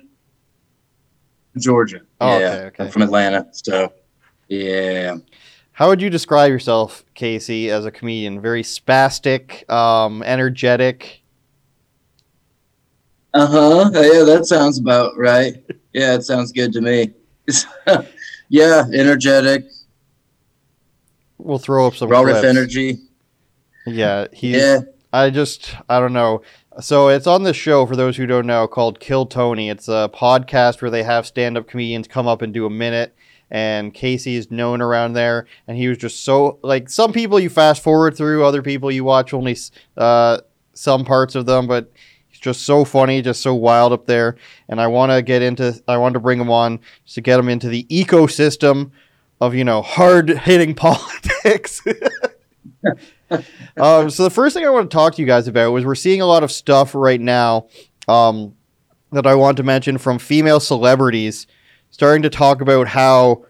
Georgia. 1.57 2.01
Oh, 2.21 2.39
yeah, 2.39 2.45
okay, 2.45 2.65
okay. 2.67 2.83
I'm 2.85 2.91
from 2.91 3.01
Atlanta, 3.01 3.47
so 3.51 3.91
yeah. 4.47 5.17
How 5.73 5.89
would 5.89 6.01
you 6.01 6.09
describe 6.09 6.51
yourself, 6.51 7.03
Casey, 7.15 7.69
as 7.69 7.85
a 7.85 7.91
comedian? 7.91 8.39
Very 8.39 8.63
spastic, 8.63 9.69
um, 9.69 10.23
energetic. 10.23 11.21
Uh 13.33 13.47
huh. 13.47 13.89
Yeah, 13.93 14.23
that 14.23 14.45
sounds 14.45 14.79
about 14.79 15.17
right. 15.17 15.55
Yeah, 15.91 16.15
it 16.15 16.23
sounds 16.23 16.53
good 16.53 16.71
to 16.73 16.81
me. 16.81 17.13
yeah, 18.49 18.83
energetic, 18.93 19.65
We'll 21.37 21.59
throw 21.59 21.87
up 21.87 21.95
some 21.95 22.09
riff 22.09 22.23
clips. 22.23 22.43
energy. 22.45 22.97
Yeah, 23.85 24.27
he's. 24.33 24.55
Yeah. 24.55 24.79
I 25.13 25.29
just 25.29 25.75
I 25.87 25.99
don't 25.99 26.13
know. 26.13 26.41
So 26.81 27.07
it's 27.09 27.27
on 27.27 27.43
this 27.43 27.55
show 27.55 27.85
for 27.85 27.95
those 27.95 28.17
who 28.17 28.25
don't 28.25 28.47
know 28.47 28.67
called 28.67 28.99
Kill 28.99 29.25
Tony. 29.25 29.69
It's 29.69 29.87
a 29.87 30.09
podcast 30.13 30.81
where 30.81 30.91
they 30.91 31.03
have 31.03 31.25
stand-up 31.25 31.67
comedians 31.67 32.07
come 32.07 32.27
up 32.27 32.41
and 32.41 32.53
do 32.53 32.65
a 32.65 32.69
minute. 32.69 33.15
And 33.51 33.93
Casey 33.93 34.35
is 34.35 34.49
known 34.49 34.81
around 34.81 35.13
there, 35.13 35.45
and 35.67 35.77
he 35.77 35.87
was 35.87 35.99
just 35.99 36.23
so 36.23 36.57
like 36.63 36.89
some 36.89 37.13
people 37.13 37.39
you 37.39 37.49
fast 37.49 37.83
forward 37.83 38.17
through, 38.17 38.43
other 38.43 38.63
people 38.63 38.91
you 38.91 39.03
watch 39.03 39.33
only 39.33 39.55
uh, 39.95 40.39
some 40.73 41.05
parts 41.05 41.35
of 41.35 41.45
them, 41.45 41.67
but 41.67 41.91
he's 42.35 42.41
just 42.41 42.63
so 42.63 42.83
funny, 42.83 43.21
just 43.21 43.41
so 43.41 43.53
wild 43.53 43.93
up 43.93 44.05
there. 44.05 44.35
And 44.67 44.81
I 44.81 44.87
want 44.87 45.11
to 45.11 45.21
get 45.21 45.41
into, 45.41 45.81
I 45.87 45.97
want 45.97 46.13
to 46.13 46.19
bring 46.19 46.39
him 46.39 46.49
on 46.49 46.79
to 47.07 47.21
get 47.21 47.39
him 47.39 47.49
into 47.49 47.69
the 47.69 47.85
ecosystem 47.85 48.91
of 49.41 49.55
you 49.55 49.63
know 49.63 49.81
hard 49.81 50.29
hitting 50.29 50.75
politics. 50.75 51.81
um, 53.77 54.09
so 54.09 54.23
the 54.23 54.29
first 54.29 54.53
thing 54.53 54.65
I 54.65 54.69
want 54.69 54.89
to 54.89 54.95
talk 54.95 55.15
to 55.15 55.21
you 55.21 55.27
guys 55.27 55.47
about 55.47 55.71
was 55.71 55.85
we're 55.85 55.95
seeing 55.95 56.21
a 56.21 56.25
lot 56.25 56.43
of 56.43 56.51
stuff 56.51 56.93
right 56.93 57.21
now 57.21 57.67
um, 58.07 58.55
that 59.11 59.25
I 59.25 59.35
want 59.35 59.57
to 59.57 59.63
mention 59.63 59.97
from 59.97 60.19
female 60.19 60.59
celebrities 60.59 61.47
starting 61.91 62.23
to 62.23 62.29
talk 62.29 62.61
about 62.61 62.87
how 62.87 63.45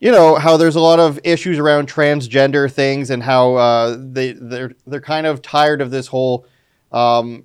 you 0.00 0.10
know 0.10 0.36
how 0.36 0.56
there's 0.56 0.76
a 0.76 0.80
lot 0.80 0.98
of 0.98 1.20
issues 1.22 1.58
around 1.58 1.88
transgender 1.88 2.70
things 2.70 3.10
and 3.10 3.22
how 3.22 3.54
uh, 3.54 3.96
they 3.98 4.32
they're 4.32 4.72
they're 4.86 5.00
kind 5.00 5.26
of 5.26 5.42
tired 5.42 5.80
of 5.80 5.90
this 5.90 6.06
whole 6.06 6.46
um, 6.92 7.44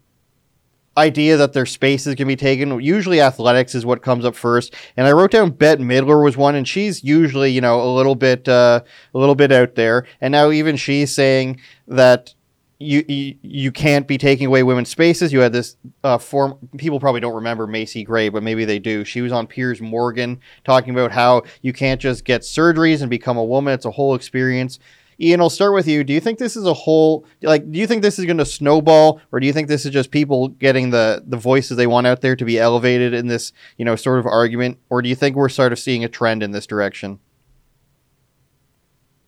idea 0.97 1.37
that 1.37 1.53
their 1.53 1.65
spaces 1.65 2.15
can 2.15 2.27
be 2.27 2.35
taken. 2.35 2.79
Usually, 2.79 3.21
athletics 3.21 3.75
is 3.75 3.85
what 3.85 4.01
comes 4.01 4.25
up 4.25 4.35
first. 4.35 4.73
And 4.95 5.07
I 5.07 5.11
wrote 5.11 5.31
down 5.31 5.51
Bette 5.51 5.83
Midler 5.83 6.23
was 6.23 6.37
one, 6.37 6.55
and 6.55 6.67
she's 6.67 7.03
usually 7.03 7.51
you 7.51 7.61
know 7.61 7.81
a 7.81 7.91
little 7.93 8.15
bit 8.15 8.47
uh, 8.47 8.81
a 9.13 9.17
little 9.17 9.35
bit 9.35 9.51
out 9.51 9.75
there. 9.75 10.05
And 10.21 10.31
now 10.31 10.51
even 10.51 10.75
she's 10.75 11.13
saying 11.13 11.59
that. 11.87 12.33
You, 12.77 13.05
you 13.07 13.35
you 13.41 13.71
can't 13.71 14.05
be 14.05 14.17
taking 14.17 14.47
away 14.47 14.61
women's 14.61 14.89
spaces. 14.89 15.31
You 15.31 15.39
had 15.39 15.53
this 15.53 15.77
uh, 16.03 16.17
form. 16.17 16.57
People 16.77 16.99
probably 16.99 17.21
don't 17.21 17.33
remember 17.33 17.67
Macy 17.67 18.03
Gray, 18.03 18.27
but 18.27 18.43
maybe 18.43 18.65
they 18.65 18.79
do. 18.79 19.05
She 19.05 19.21
was 19.21 19.31
on 19.31 19.47
Piers 19.47 19.79
Morgan 19.79 20.41
talking 20.65 20.93
about 20.93 21.13
how 21.13 21.43
you 21.61 21.71
can't 21.71 22.01
just 22.01 22.25
get 22.25 22.41
surgeries 22.41 22.99
and 22.99 23.09
become 23.09 23.37
a 23.37 23.45
woman. 23.45 23.73
It's 23.73 23.85
a 23.85 23.91
whole 23.91 24.13
experience. 24.13 24.77
Ian, 25.19 25.39
I'll 25.39 25.49
start 25.49 25.73
with 25.73 25.87
you. 25.87 26.03
Do 26.03 26.13
you 26.13 26.19
think 26.19 26.39
this 26.39 26.55
is 26.55 26.65
a 26.65 26.73
whole 26.73 27.25
like? 27.41 27.71
Do 27.71 27.79
you 27.79 27.87
think 27.87 28.01
this 28.01 28.19
is 28.19 28.25
going 28.25 28.37
to 28.37 28.45
snowball, 28.45 29.21
or 29.31 29.39
do 29.39 29.47
you 29.47 29.53
think 29.53 29.67
this 29.67 29.85
is 29.85 29.91
just 29.91 30.11
people 30.11 30.49
getting 30.49 30.89
the 30.89 31.23
the 31.25 31.37
voices 31.37 31.77
they 31.77 31.87
want 31.87 32.07
out 32.07 32.21
there 32.21 32.35
to 32.35 32.45
be 32.45 32.59
elevated 32.59 33.13
in 33.13 33.27
this 33.27 33.53
you 33.77 33.85
know 33.85 33.95
sort 33.95 34.19
of 34.19 34.25
argument, 34.25 34.77
or 34.89 35.01
do 35.01 35.09
you 35.09 35.15
think 35.15 35.35
we're 35.35 35.49
sort 35.49 35.71
of 35.71 35.79
seeing 35.79 36.03
a 36.03 36.09
trend 36.09 36.43
in 36.43 36.51
this 36.51 36.67
direction? 36.67 37.19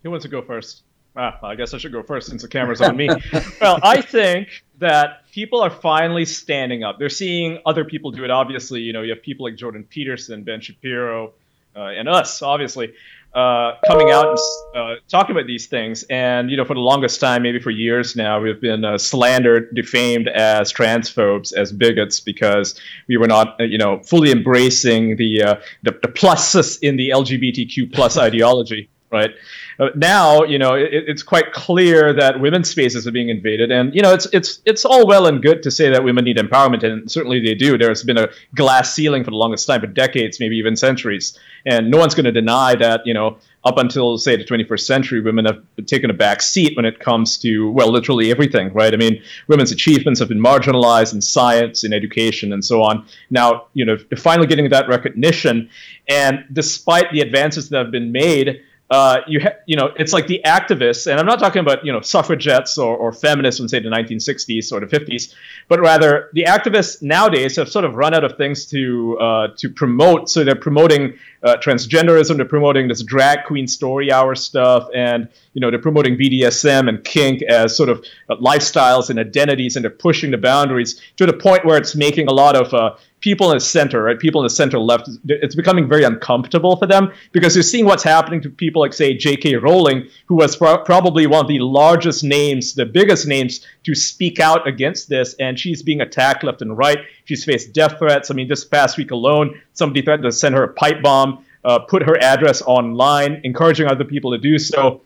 Who 0.03 0.12
wants 0.12 0.24
to 0.24 0.29
go 0.29 0.41
first? 0.41 0.84
Ah, 1.15 1.39
I 1.41 1.56
guess 1.56 1.74
I 1.74 1.79
should 1.79 1.91
go 1.91 2.03
first 2.03 2.29
since 2.29 2.44
the 2.44 2.48
camera's 2.48 2.79
on 2.79 2.96
me. 2.96 3.10
well, 3.62 3.79
I 3.82 4.01
think 4.01 4.63
that 4.77 5.29
people 5.32 5.62
are 5.62 5.70
finally 5.72 6.25
standing 6.25 6.84
up. 6.84 7.00
They're 7.00 7.10
seeing 7.10 7.60
other 7.65 7.84
people 7.84 8.12
do 8.12 8.24
it. 8.24 8.29
Obviously, 8.29 8.82
you 8.82 8.94
know, 8.94 9.01
you 9.01 9.10
have 9.10 9.24
people 9.24 9.46
like 9.46 9.56
Jordan 9.56 9.84
Peterson, 9.84 10.44
Ben 10.44 10.62
Shapiro, 10.62 11.34
uh, 11.75 11.88
and 11.88 12.08
us, 12.08 12.44
obviously, 12.44 12.94
uh, 13.34 13.74
coming 13.86 14.10
out 14.10 14.27
and 14.29 14.38
uh, 14.75 14.96
talking 15.07 15.36
about 15.36 15.48
these 15.48 15.67
things. 15.67 16.03
And 16.10 16.50
you 16.50 16.57
know, 16.57 16.65
for 16.65 16.74
the 16.74 16.79
longest 16.79 17.19
time, 17.19 17.43
maybe 17.43 17.60
for 17.60 17.72
years 17.72 18.15
now, 18.15 18.39
we've 18.39 18.60
been 18.60 18.84
uh, 18.84 18.98
slandered, 18.98 19.74
defamed 19.75 20.27
as 20.27 20.74
transphobes, 20.74 21.53
as 21.53 21.72
bigots, 21.72 22.19
because 22.19 22.79
we 23.07 23.17
were 23.17 23.27
not, 23.27 23.60
uh, 23.60 23.63
you 23.63 23.77
know, 23.77 24.00
fully 24.00 24.31
embracing 24.31 25.17
the 25.17 25.43
uh, 25.43 25.55
the, 25.84 25.91
the 26.01 26.07
pluses 26.07 26.79
in 26.81 26.98
the 26.98 27.10
LGBTQ 27.10 27.93
plus 27.93 28.17
ideology. 28.27 28.89
Right 29.10 29.32
uh, 29.80 29.90
now, 29.96 30.44
you 30.44 30.58
know, 30.58 30.74
it, 30.74 30.90
it's 30.92 31.22
quite 31.22 31.54
clear 31.54 32.14
that 32.14 32.40
women's 32.40 32.70
spaces 32.70 33.06
are 33.06 33.12
being 33.12 33.30
invaded, 33.30 33.72
and 33.72 33.94
you 33.94 34.02
know, 34.02 34.14
it's 34.14 34.26
it's 34.34 34.60
it's 34.66 34.86
all 34.86 35.06
well 35.06 35.28
and 35.28 35.42
good 35.42 35.64
to 35.64 35.72
say 35.72 35.92
that 35.92 36.04
women 36.04 36.26
need 36.26 36.38
empowerment, 36.38 36.84
and 36.84 37.10
certainly 37.12 37.40
they 37.40 37.54
do. 37.54 37.78
There's 37.78 38.04
been 38.04 38.18
a 38.18 38.30
glass 38.56 38.94
ceiling 38.96 39.24
for 39.24 39.30
the 39.30 39.38
longest 39.38 39.68
time, 39.68 39.82
for 39.82 39.88
decades, 39.88 40.40
maybe 40.40 40.58
even 40.58 40.76
centuries, 40.76 41.38
and 41.66 41.92
no 41.92 42.00
one's 42.00 42.16
going 42.16 42.26
to 42.26 42.32
deny 42.32 42.74
that. 42.76 43.02
You 43.06 43.14
know, 43.14 43.38
up 43.64 43.78
until 43.78 44.18
say 44.18 44.36
the 44.36 44.44
21st 44.44 44.80
century, 44.80 45.22
women 45.22 45.46
have 45.46 45.64
taken 45.86 46.10
a 46.10 46.14
back 46.14 46.42
seat 46.42 46.76
when 46.76 46.86
it 46.86 47.00
comes 47.00 47.38
to 47.40 47.70
well, 47.70 47.92
literally 47.92 48.32
everything, 48.32 48.74
right? 48.74 48.94
I 48.94 48.98
mean, 48.98 49.22
women's 49.48 49.72
achievements 49.72 50.20
have 50.22 50.30
been 50.30 50.42
marginalized 50.42 51.14
in 51.14 51.22
science, 51.22 51.84
in 51.84 51.94
education, 51.94 52.52
and 52.52 52.66
so 52.66 52.82
on. 52.82 53.06
Now, 53.30 53.68
you 53.76 53.86
know, 53.86 53.98
finally 54.18 54.48
getting 54.48 54.70
that 54.70 54.90
recognition, 54.90 55.70
and 56.10 56.46
despite 56.52 57.12
the 57.12 57.22
advances 57.22 57.70
that 57.70 57.78
have 57.78 57.92
been 57.92 58.12
made 58.12 58.64
uh, 58.89 59.20
you 59.27 59.41
ha- 59.41 59.56
you 59.65 59.75
know 59.75 59.91
it's 59.98 60.13
like 60.13 60.27
the 60.27 60.41
activists, 60.46 61.10
and 61.10 61.20
I'm 61.20 61.25
not 61.25 61.39
talking 61.39 61.60
about 61.60 61.86
you 61.86 61.91
know 61.91 62.00
suffragettes 62.00 62.77
or, 62.77 62.96
or 62.96 63.12
feminists 63.12 63.60
from 63.60 63.67
say 63.67 63.79
the 63.79 63.89
1960s 63.89 64.72
or 64.72 64.79
the 64.79 64.86
50s, 64.86 65.34
but 65.67 65.82
rather 65.82 66.29
the 66.34 66.46
activists 66.46 67.01
nowadays 67.01 67.58
have 67.58 67.70
sort 67.70 67.84
of 67.84 67.96
run 67.96 68.13
out 68.13 68.24
of 68.24 68.38
things 68.38 68.65
to 68.67 69.17
uh, 69.20 69.48
to 69.58 69.70
promote. 69.70 70.29
So 70.29 70.46
they're 70.46 70.56
promoting 70.56 71.17
uh, 71.44 71.56
transgenderism, 71.58 72.38
they're 72.38 72.46
promoting 72.46 72.88
this 72.88 73.03
drag 73.03 73.46
queen 73.46 73.67
story 73.67 74.12
hour 74.12 74.36
stuff, 74.36 74.88
and 74.94 75.27
you 75.53 75.62
know 75.62 75.70
they're 75.70 75.79
promoting 75.79 76.17
BDSM 76.17 76.89
and 76.89 77.03
kink 77.03 77.41
as 77.44 77.75
sort 77.75 77.89
of 77.89 78.03
uh, 78.29 78.36
lifestyles 78.38 79.10
and 79.10 79.20
identities, 79.20 79.75
and 79.75 79.84
they're 79.84 79.89
pushing 79.91 80.32
the 80.32 80.38
boundaries 80.38 81.01
to 81.17 81.25
the 81.25 81.34
point 81.34 81.65
where 81.65 81.77
it's 81.77 81.96
making 81.96 82.27
a 82.27 82.34
lot 82.34 82.56
of 82.56 82.74
uh, 82.74 82.96
people 83.20 83.51
in 83.51 83.58
the 83.58 83.62
center, 83.62 84.03
right? 84.03 84.20
People 84.20 84.41
in 84.41 84.46
the 84.46 84.50
center 84.50 84.77
left, 84.77 85.10
it's 85.27 85.56
becoming 85.56 85.88
very 85.88 86.03
uncomfortable 86.03 86.75
for 86.77 86.86
them 86.86 87.12
because 87.32 87.56
you're 87.56 87.63
seeing 87.63 87.86
what's 87.86 88.03
happening 88.03 88.41
to 88.41 88.50
people 88.50 88.82
like, 88.82 88.94
say, 88.94 89.15
J.K. 89.15 89.56
Rowling, 89.56 90.08
who 90.27 90.36
was 90.36 90.56
pro- 90.56 90.84
probably 90.84 91.25
one 91.25 91.41
of 91.41 91.48
the 91.48 91.60
largest 91.60 92.24
names, 92.24 92.75
the 92.75 92.86
biggest 92.86 93.27
names 93.27 93.65
to 93.84 93.96
speak 93.96 94.39
out 94.39 94.67
against 94.67 95.10
this, 95.10 95.34
and 95.39 95.60
she's 95.60 95.82
being 95.82 96.01
attacked 96.01 96.44
left 96.44 96.62
and 96.62 96.77
right. 96.77 97.00
She's 97.25 97.44
faced 97.44 97.74
death 97.74 97.98
threats. 97.98 98.29
I 98.29 98.36
mean, 98.36 98.48
this 98.48 98.63
past 98.63 98.98
week 98.98 99.12
alone, 99.12 99.60
somebody 99.74 100.03
threatened 100.03 100.25
to 100.25 100.32
send 100.32 100.56
her 100.56 100.63
a 100.63 100.74
pipe 100.74 101.01
bomb, 101.01 101.37
uh, 101.67 101.79
put 101.79 102.01
her 102.01 102.17
address 102.19 102.62
online, 102.62 103.41
encouraging 103.43 103.88
other 103.88 104.05
people 104.05 104.31
to 104.31 104.38
do 104.38 104.57
so. 104.57 105.01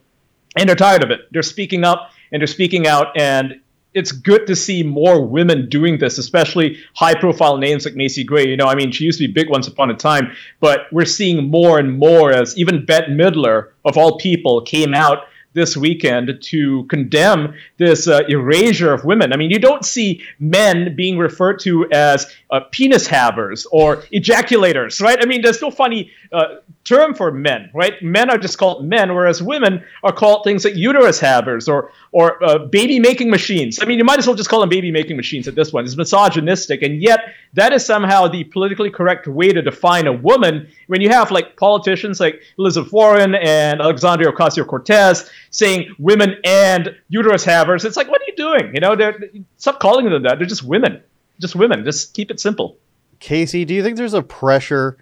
And 0.55 0.69
they're 0.69 0.75
tired 0.75 1.03
of 1.03 1.09
it. 1.09 1.21
They're 1.31 1.41
speaking 1.41 1.83
up 1.83 2.11
and 2.31 2.39
they're 2.39 2.47
speaking 2.47 2.87
out, 2.87 3.17
and 3.19 3.59
it's 3.93 4.11
good 4.11 4.47
to 4.47 4.55
see 4.55 4.83
more 4.83 5.25
women 5.25 5.67
doing 5.67 5.97
this, 5.97 6.17
especially 6.17 6.77
high 6.95 7.15
profile 7.15 7.57
names 7.57 7.83
like 7.83 7.95
Macy 7.95 8.23
Gray. 8.23 8.47
You 8.47 8.55
know, 8.55 8.67
I 8.67 8.75
mean, 8.75 8.91
she 8.91 9.03
used 9.03 9.19
to 9.19 9.27
be 9.27 9.33
big 9.33 9.49
once 9.49 9.67
upon 9.67 9.89
a 9.89 9.95
time, 9.95 10.31
but 10.61 10.81
we're 10.91 11.03
seeing 11.03 11.49
more 11.49 11.77
and 11.79 11.97
more 11.97 12.31
as 12.31 12.57
even 12.57 12.85
Bette 12.85 13.11
Midler, 13.11 13.71
of 13.83 13.97
all 13.97 14.17
people, 14.17 14.61
came 14.61 14.93
out 14.93 15.23
this 15.53 15.75
weekend 15.75 16.41
to 16.41 16.85
condemn 16.85 17.55
this 17.77 18.07
uh, 18.07 18.21
erasure 18.29 18.93
of 18.93 19.03
women. 19.03 19.33
I 19.33 19.37
mean, 19.37 19.51
you 19.51 19.59
don't 19.59 19.83
see 19.85 20.21
men 20.39 20.95
being 20.95 21.17
referred 21.17 21.59
to 21.61 21.91
as 21.91 22.31
uh, 22.49 22.61
penis 22.71 23.07
havers 23.07 23.65
or 23.71 23.97
ejaculators, 24.13 25.01
right? 25.01 25.21
I 25.21 25.25
mean, 25.25 25.41
there's 25.41 25.61
no 25.61 25.71
funny 25.71 26.11
uh, 26.31 26.55
term 26.83 27.13
for 27.13 27.31
men, 27.31 27.69
right? 27.73 28.01
Men 28.01 28.29
are 28.29 28.37
just 28.37 28.57
called 28.57 28.85
men, 28.85 29.13
whereas 29.13 29.41
women 29.41 29.83
are 30.03 30.13
called 30.13 30.43
things 30.43 30.63
like 30.65 30.75
uterus 30.75 31.19
havers 31.19 31.67
or 31.67 31.91
or 32.13 32.43
uh, 32.43 32.57
baby 32.57 32.99
making 32.99 33.29
machines. 33.29 33.79
I 33.81 33.85
mean, 33.85 33.97
you 33.97 34.03
might 34.03 34.19
as 34.19 34.27
well 34.27 34.35
just 34.35 34.49
call 34.49 34.59
them 34.59 34.69
baby 34.69 34.91
making 34.91 35.15
machines 35.17 35.47
at 35.47 35.55
this 35.55 35.71
point. 35.71 35.87
It's 35.87 35.95
misogynistic, 35.95 36.81
and 36.81 37.01
yet 37.01 37.19
that 37.53 37.73
is 37.73 37.85
somehow 37.85 38.27
the 38.27 38.43
politically 38.45 38.89
correct 38.89 39.27
way 39.27 39.49
to 39.49 39.61
define 39.61 40.07
a 40.07 40.13
woman. 40.13 40.69
When 40.87 41.01
you 41.01 41.09
have 41.09 41.31
like 41.31 41.57
politicians 41.57 42.19
like 42.19 42.41
Elizabeth 42.57 42.91
Warren 42.91 43.35
and 43.35 43.81
Alexandria 43.81 44.31
Ocasio 44.31 44.65
Cortez 44.65 45.29
saying 45.51 45.93
women 45.99 46.35
and 46.43 46.95
uterus 47.09 47.43
havers, 47.43 47.85
it's 47.85 47.97
like, 47.97 48.09
what 48.09 48.21
are 48.21 48.25
you 48.27 48.35
doing? 48.35 48.73
You 48.73 48.81
know, 48.81 48.95
they're, 48.95 49.19
stop 49.57 49.79
calling 49.79 50.09
them 50.09 50.23
that. 50.23 50.39
They're 50.39 50.47
just 50.47 50.63
women, 50.63 51.01
just 51.39 51.55
women. 51.55 51.85
Just 51.85 52.13
keep 52.13 52.31
it 52.31 52.39
simple. 52.39 52.77
Casey, 53.19 53.65
do 53.65 53.73
you 53.73 53.83
think 53.83 53.97
there's 53.97 54.15
a 54.15 54.23
pressure 54.23 54.97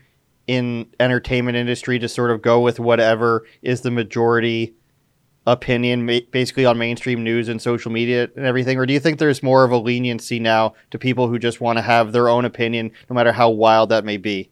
in 0.47 0.87
entertainment 0.99 1.55
industry 1.55 1.99
to 1.99 2.09
sort 2.09 2.31
of 2.31 2.41
go 2.41 2.59
with 2.59 2.79
whatever 2.79 3.45
is 3.61 3.81
the 3.81 3.91
majority 3.91 4.73
opinion 5.47 6.05
basically 6.31 6.65
on 6.65 6.77
mainstream 6.77 7.23
news 7.23 7.47
and 7.47 7.61
social 7.61 7.91
media 7.91 8.29
and 8.35 8.45
everything 8.45 8.77
or 8.77 8.85
do 8.85 8.93
you 8.93 8.99
think 8.99 9.17
there's 9.17 9.41
more 9.41 9.63
of 9.63 9.71
a 9.71 9.77
leniency 9.77 10.39
now 10.39 10.73
to 10.91 10.99
people 10.99 11.27
who 11.27 11.39
just 11.39 11.61
want 11.61 11.77
to 11.77 11.81
have 11.81 12.11
their 12.11 12.29
own 12.29 12.45
opinion 12.45 12.91
no 13.09 13.13
matter 13.15 13.31
how 13.31 13.49
wild 13.49 13.89
that 13.89 14.03
may 14.03 14.17
be 14.17 14.49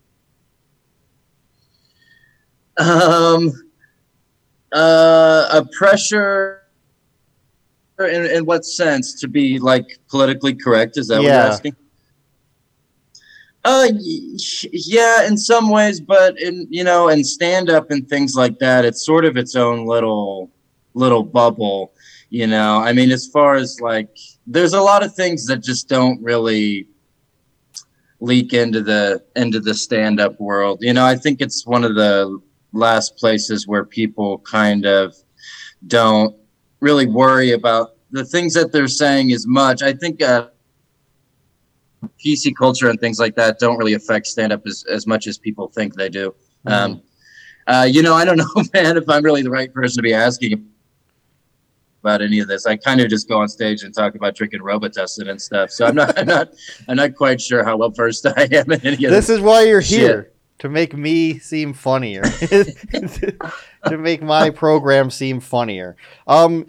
Um, 2.77 3.51
uh, 4.73 5.49
a 5.51 5.65
pressure. 5.77 6.63
In, 7.99 8.27
in 8.27 8.45
what 8.45 8.63
sense 8.63 9.19
to 9.21 9.27
be 9.27 9.57
like 9.57 9.97
politically 10.07 10.53
correct? 10.53 10.99
Is 10.99 11.07
that 11.07 11.15
what 11.15 11.23
you're 11.23 11.33
asking? 11.33 11.75
Uh, 13.65 13.89
yeah, 14.71 15.25
in 15.25 15.35
some 15.35 15.69
ways, 15.69 15.99
but 15.99 16.39
in 16.39 16.67
you 16.69 16.83
know, 16.83 17.09
in 17.09 17.23
stand 17.23 17.71
up 17.71 17.89
and 17.89 18.07
things 18.07 18.35
like 18.35 18.59
that, 18.59 18.85
it's 18.85 19.03
sort 19.03 19.25
of 19.25 19.35
its 19.35 19.55
own 19.55 19.87
little 19.87 20.51
little 20.93 21.23
bubble. 21.23 21.91
You 22.29 22.45
know, 22.45 22.77
I 22.77 22.93
mean, 22.93 23.09
as 23.11 23.27
far 23.27 23.55
as 23.55 23.81
like, 23.81 24.09
there's 24.45 24.73
a 24.73 24.81
lot 24.81 25.03
of 25.03 25.15
things 25.15 25.45
that 25.47 25.63
just 25.63 25.89
don't 25.89 26.21
really 26.21 26.87
leak 28.19 28.53
into 28.53 28.81
the 28.81 29.23
into 29.35 29.59
the 29.59 29.73
stand 29.73 30.19
up 30.19 30.39
world. 30.39 30.79
You 30.81 30.93
know, 30.93 31.05
I 31.05 31.15
think 31.15 31.41
it's 31.41 31.65
one 31.65 31.83
of 31.83 31.95
the 31.95 32.39
last 32.77 33.17
places 33.17 33.67
where 33.67 33.83
people 33.83 34.39
kind 34.39 34.85
of 34.85 35.15
don't 35.87 36.35
really 36.79 37.07
worry 37.07 37.51
about 37.51 37.95
the 38.11 38.23
things 38.23 38.53
that 38.53 38.71
they're 38.71 38.87
saying 38.87 39.31
as 39.31 39.45
much. 39.45 39.81
I 39.81 39.93
think 39.93 40.21
uh, 40.21 40.47
PC 42.23 42.53
culture 42.55 42.89
and 42.89 42.99
things 42.99 43.19
like 43.19 43.35
that 43.35 43.59
don't 43.59 43.77
really 43.77 43.93
affect 43.93 44.27
stand 44.27 44.53
up 44.53 44.65
as, 44.65 44.85
as 44.89 45.07
much 45.07 45.27
as 45.27 45.37
people 45.37 45.67
think 45.67 45.95
they 45.95 46.09
do. 46.09 46.33
Mm-hmm. 46.65 46.69
Um, 46.69 47.01
uh, 47.67 47.83
you 47.89 48.01
know, 48.01 48.13
I 48.13 48.23
don't 48.25 48.37
know, 48.55 48.63
man, 48.73 48.97
if 48.97 49.09
I'm 49.09 49.23
really 49.23 49.41
the 49.41 49.49
right 49.51 49.73
person 49.73 49.97
to 49.97 50.01
be 50.01 50.13
asking 50.13 50.67
about 52.01 52.21
any 52.21 52.39
of 52.39 52.47
this. 52.47 52.65
I 52.65 52.77
kind 52.77 53.01
of 53.01 53.09
just 53.09 53.27
go 53.27 53.39
on 53.39 53.49
stage 53.49 53.83
and 53.83 53.93
talk 53.93 54.15
about 54.15 54.35
drinking 54.35 54.61
Robitussin 54.61 55.29
and 55.29 55.41
stuff. 55.41 55.71
So 55.71 55.85
I'm 55.85 55.95
not, 55.95 56.17
I'm 56.19 56.27
not, 56.27 56.49
I'm 56.87 56.95
not 56.95 57.15
quite 57.15 57.41
sure 57.41 57.65
how 57.65 57.77
well 57.77 57.89
versed 57.89 58.25
I 58.25 58.47
am 58.51 58.71
in 58.71 58.85
any 58.85 59.05
of 59.05 59.11
this. 59.11 59.27
This 59.27 59.29
is 59.29 59.41
why 59.41 59.63
you're 59.63 59.81
shit. 59.81 60.33
To 60.59 60.69
make 60.69 60.95
me 60.95 61.39
seem 61.39 61.73
funnier, 61.73 62.23
to 63.87 63.97
make 63.97 64.21
my 64.21 64.49
program 64.49 65.09
seem 65.09 65.39
funnier. 65.39 65.95
Um, 66.25 66.65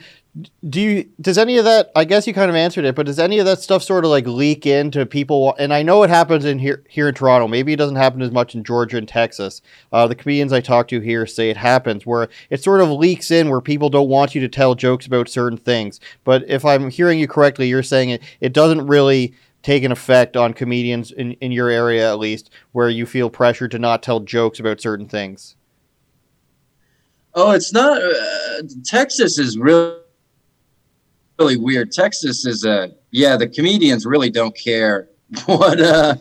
do 0.68 0.80
you 0.80 1.08
does 1.20 1.38
any 1.38 1.56
of 1.56 1.64
that 1.64 1.90
i 1.96 2.04
guess 2.04 2.26
you 2.26 2.34
kind 2.34 2.50
of 2.50 2.54
answered 2.54 2.84
it 2.84 2.94
but 2.94 3.06
does 3.06 3.18
any 3.18 3.38
of 3.38 3.46
that 3.46 3.60
stuff 3.60 3.82
sort 3.82 4.04
of 4.04 4.10
like 4.10 4.26
leak 4.26 4.66
into 4.66 5.04
people 5.06 5.54
and 5.58 5.72
i 5.72 5.82
know 5.82 6.02
it 6.02 6.10
happens 6.10 6.44
in 6.44 6.58
here 6.58 6.84
here 6.88 7.08
in 7.08 7.14
toronto. 7.14 7.48
Maybe 7.48 7.72
it 7.72 7.76
doesn't 7.76 7.96
happen 7.96 8.22
as 8.22 8.30
much 8.30 8.54
in 8.54 8.62
georgia 8.62 8.98
and 8.98 9.08
texas. 9.08 9.62
Uh, 9.92 10.06
the 10.06 10.14
comedians 10.14 10.52
i 10.52 10.60
talk 10.60 10.88
to 10.88 11.00
here 11.00 11.26
say 11.26 11.50
it 11.50 11.56
happens 11.56 12.06
where 12.06 12.28
it 12.50 12.62
sort 12.62 12.80
of 12.80 12.90
leaks 12.90 13.30
in 13.30 13.48
where 13.48 13.60
people 13.60 13.88
don't 13.90 14.08
want 14.08 14.34
you 14.34 14.40
to 14.40 14.48
tell 14.48 14.74
jokes 14.74 15.06
about 15.06 15.28
certain 15.28 15.58
things. 15.58 15.98
But 16.24 16.44
if 16.48 16.64
i'm 16.64 16.90
hearing 16.90 17.18
you 17.18 17.26
correctly 17.26 17.68
you're 17.68 17.82
saying 17.82 18.10
it, 18.10 18.22
it 18.40 18.52
doesn't 18.52 18.86
really 18.86 19.34
take 19.68 19.84
an 19.84 19.92
effect 19.92 20.36
on 20.36 20.54
comedians 20.54 21.12
in, 21.12 21.32
in 21.34 21.52
your 21.52 21.68
area 21.68 22.10
at 22.10 22.18
least 22.18 22.50
where 22.72 22.88
you 22.88 23.04
feel 23.04 23.28
pressure 23.28 23.68
to 23.68 23.78
not 23.78 24.02
tell 24.02 24.20
jokes 24.20 24.58
about 24.60 24.80
certain 24.80 25.06
things 25.06 25.56
oh 27.34 27.52
it's 27.52 27.72
not 27.72 28.00
uh, 28.02 28.62
texas 28.84 29.38
is 29.38 29.58
really 29.58 29.98
really 31.38 31.56
weird. 31.56 31.92
Texas 31.92 32.44
is 32.44 32.64
a 32.64 32.90
yeah, 33.10 33.36
the 33.36 33.48
comedians 33.48 34.04
really 34.04 34.30
don't 34.30 34.56
care 34.56 35.08
what 35.46 35.80
uh 35.80 36.16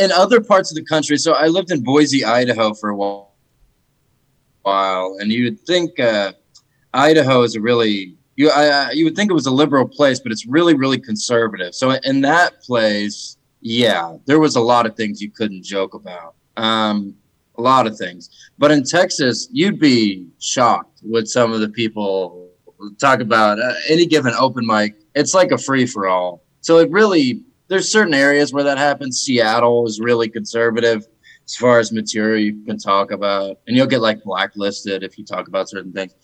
in 0.00 0.10
other 0.12 0.40
parts 0.40 0.70
of 0.70 0.76
the 0.76 0.84
country. 0.84 1.16
So 1.16 1.32
I 1.32 1.46
lived 1.46 1.70
in 1.70 1.82
Boise, 1.82 2.24
Idaho 2.24 2.74
for 2.74 2.90
a 2.90 2.96
while, 2.96 3.30
and 5.20 5.30
you'd 5.30 5.60
think 5.60 6.00
uh, 6.00 6.32
Idaho 6.92 7.42
is 7.42 7.54
a 7.54 7.60
really 7.60 8.16
you 8.36 8.50
I, 8.50 8.90
you 8.92 9.04
would 9.04 9.16
think 9.16 9.30
it 9.30 9.34
was 9.34 9.46
a 9.46 9.50
liberal 9.50 9.88
place, 9.88 10.20
but 10.20 10.32
it's 10.32 10.46
really 10.46 10.74
really 10.74 10.98
conservative. 10.98 11.74
So 11.74 11.92
in 11.92 12.20
that 12.22 12.62
place, 12.62 13.36
yeah, 13.60 14.16
there 14.26 14.38
was 14.38 14.56
a 14.56 14.60
lot 14.60 14.86
of 14.86 14.96
things 14.96 15.20
you 15.20 15.30
couldn't 15.30 15.64
joke 15.64 15.94
about. 15.94 16.34
Um, 16.56 17.14
a 17.58 17.62
lot 17.62 17.86
of 17.86 17.96
things. 17.96 18.28
But 18.58 18.70
in 18.70 18.84
Texas, 18.84 19.48
you'd 19.50 19.80
be 19.80 20.28
shocked 20.38 21.00
with 21.02 21.26
some 21.26 21.52
of 21.52 21.60
the 21.60 21.70
people 21.70 22.46
talk 22.98 23.20
about 23.20 23.58
uh, 23.58 23.74
any 23.88 24.06
given 24.06 24.34
open 24.38 24.66
mic, 24.66 24.94
it's 25.14 25.34
like 25.34 25.50
a 25.50 25.58
free 25.58 25.86
for 25.86 26.06
all. 26.06 26.42
So 26.60 26.78
it 26.78 26.90
really, 26.90 27.42
there's 27.68 27.90
certain 27.90 28.14
areas 28.14 28.52
where 28.52 28.64
that 28.64 28.78
happens. 28.78 29.20
Seattle 29.20 29.86
is 29.86 30.00
really 30.00 30.28
conservative 30.28 31.06
as 31.46 31.54
far 31.54 31.78
as 31.78 31.92
material 31.92 32.40
you 32.40 32.64
can 32.64 32.76
talk 32.76 33.12
about, 33.12 33.60
and 33.66 33.76
you'll 33.76 33.86
get 33.86 34.00
like 34.00 34.22
blacklisted 34.24 35.02
if 35.02 35.16
you 35.16 35.24
talk 35.24 35.46
about 35.48 35.68
certain 35.68 35.92
things, 35.92 36.14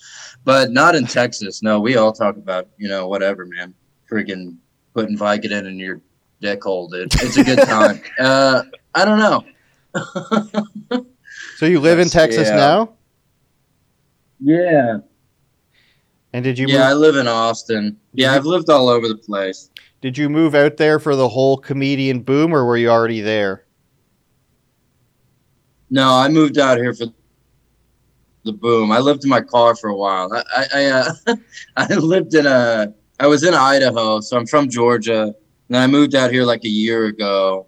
but 0.44 0.72
not 0.72 0.94
in 0.94 1.06
Texas. 1.06 1.62
No, 1.62 1.80
we 1.80 1.96
all 1.96 2.12
talk 2.12 2.37
about 2.37 2.68
you 2.76 2.88
know 2.88 3.06
whatever, 3.08 3.46
man. 3.46 3.74
Freaking 4.11 4.56
putting 4.94 5.16
Vicodin 5.16 5.66
in 5.66 5.78
your 5.78 6.00
dick 6.40 6.62
hole, 6.62 6.88
dude. 6.88 7.14
It's 7.14 7.37
a 7.37 7.44
good 7.44 7.58
time. 7.66 8.02
uh, 8.18 8.64
I 8.94 9.04
don't 9.04 9.18
know. 9.18 9.44
so 11.56 11.66
you 11.66 11.80
live 11.80 11.98
in 11.98 12.08
Texas 12.08 12.48
yeah. 12.48 12.56
now? 12.56 12.92
Yeah. 14.40 14.98
And 16.32 16.42
did 16.42 16.58
you? 16.58 16.66
Yeah, 16.66 16.78
move- 16.78 16.87
I 16.87 16.92
live 16.94 17.16
in 17.16 17.28
Austin. 17.28 17.96
Yeah, 18.12 18.32
I've 18.35 18.44
lived 18.44 18.70
all 18.70 18.88
over 18.88 19.06
the 19.06 19.16
place. 19.16 19.70
Did 20.00 20.18
you 20.18 20.28
move 20.28 20.56
out 20.56 20.78
there 20.78 20.98
for 20.98 21.14
the 21.14 21.28
whole 21.28 21.56
comedian 21.56 22.22
boom, 22.22 22.52
or 22.52 22.64
were 22.64 22.76
you 22.76 22.88
already 22.88 23.20
there? 23.20 23.62
No, 25.92 26.14
I 26.14 26.28
moved 26.28 26.57
out 26.57 26.78
here 26.78 26.94
for 26.94 27.05
the 28.44 28.52
boom. 28.52 28.90
I 28.90 28.98
lived 28.98 29.24
in 29.24 29.28
my 29.28 29.42
car 29.42 29.76
for 29.76 29.90
a 29.90 29.94
while. 29.94 30.33
I 30.33 30.66
I, 30.74 30.85
uh, 30.87 31.37
I 31.76 31.94
lived 31.94 32.35
in 32.35 32.46
a 32.46 32.94
I 33.20 33.26
was 33.26 33.44
in 33.44 33.52
Idaho, 33.52 34.20
so 34.22 34.38
I'm 34.38 34.46
from 34.46 34.70
Georgia. 34.70 35.35
And 35.68 35.76
I 35.76 35.87
moved 35.87 36.14
out 36.14 36.33
here 36.33 36.44
like 36.44 36.64
a 36.64 36.68
year 36.68 37.05
ago. 37.05 37.66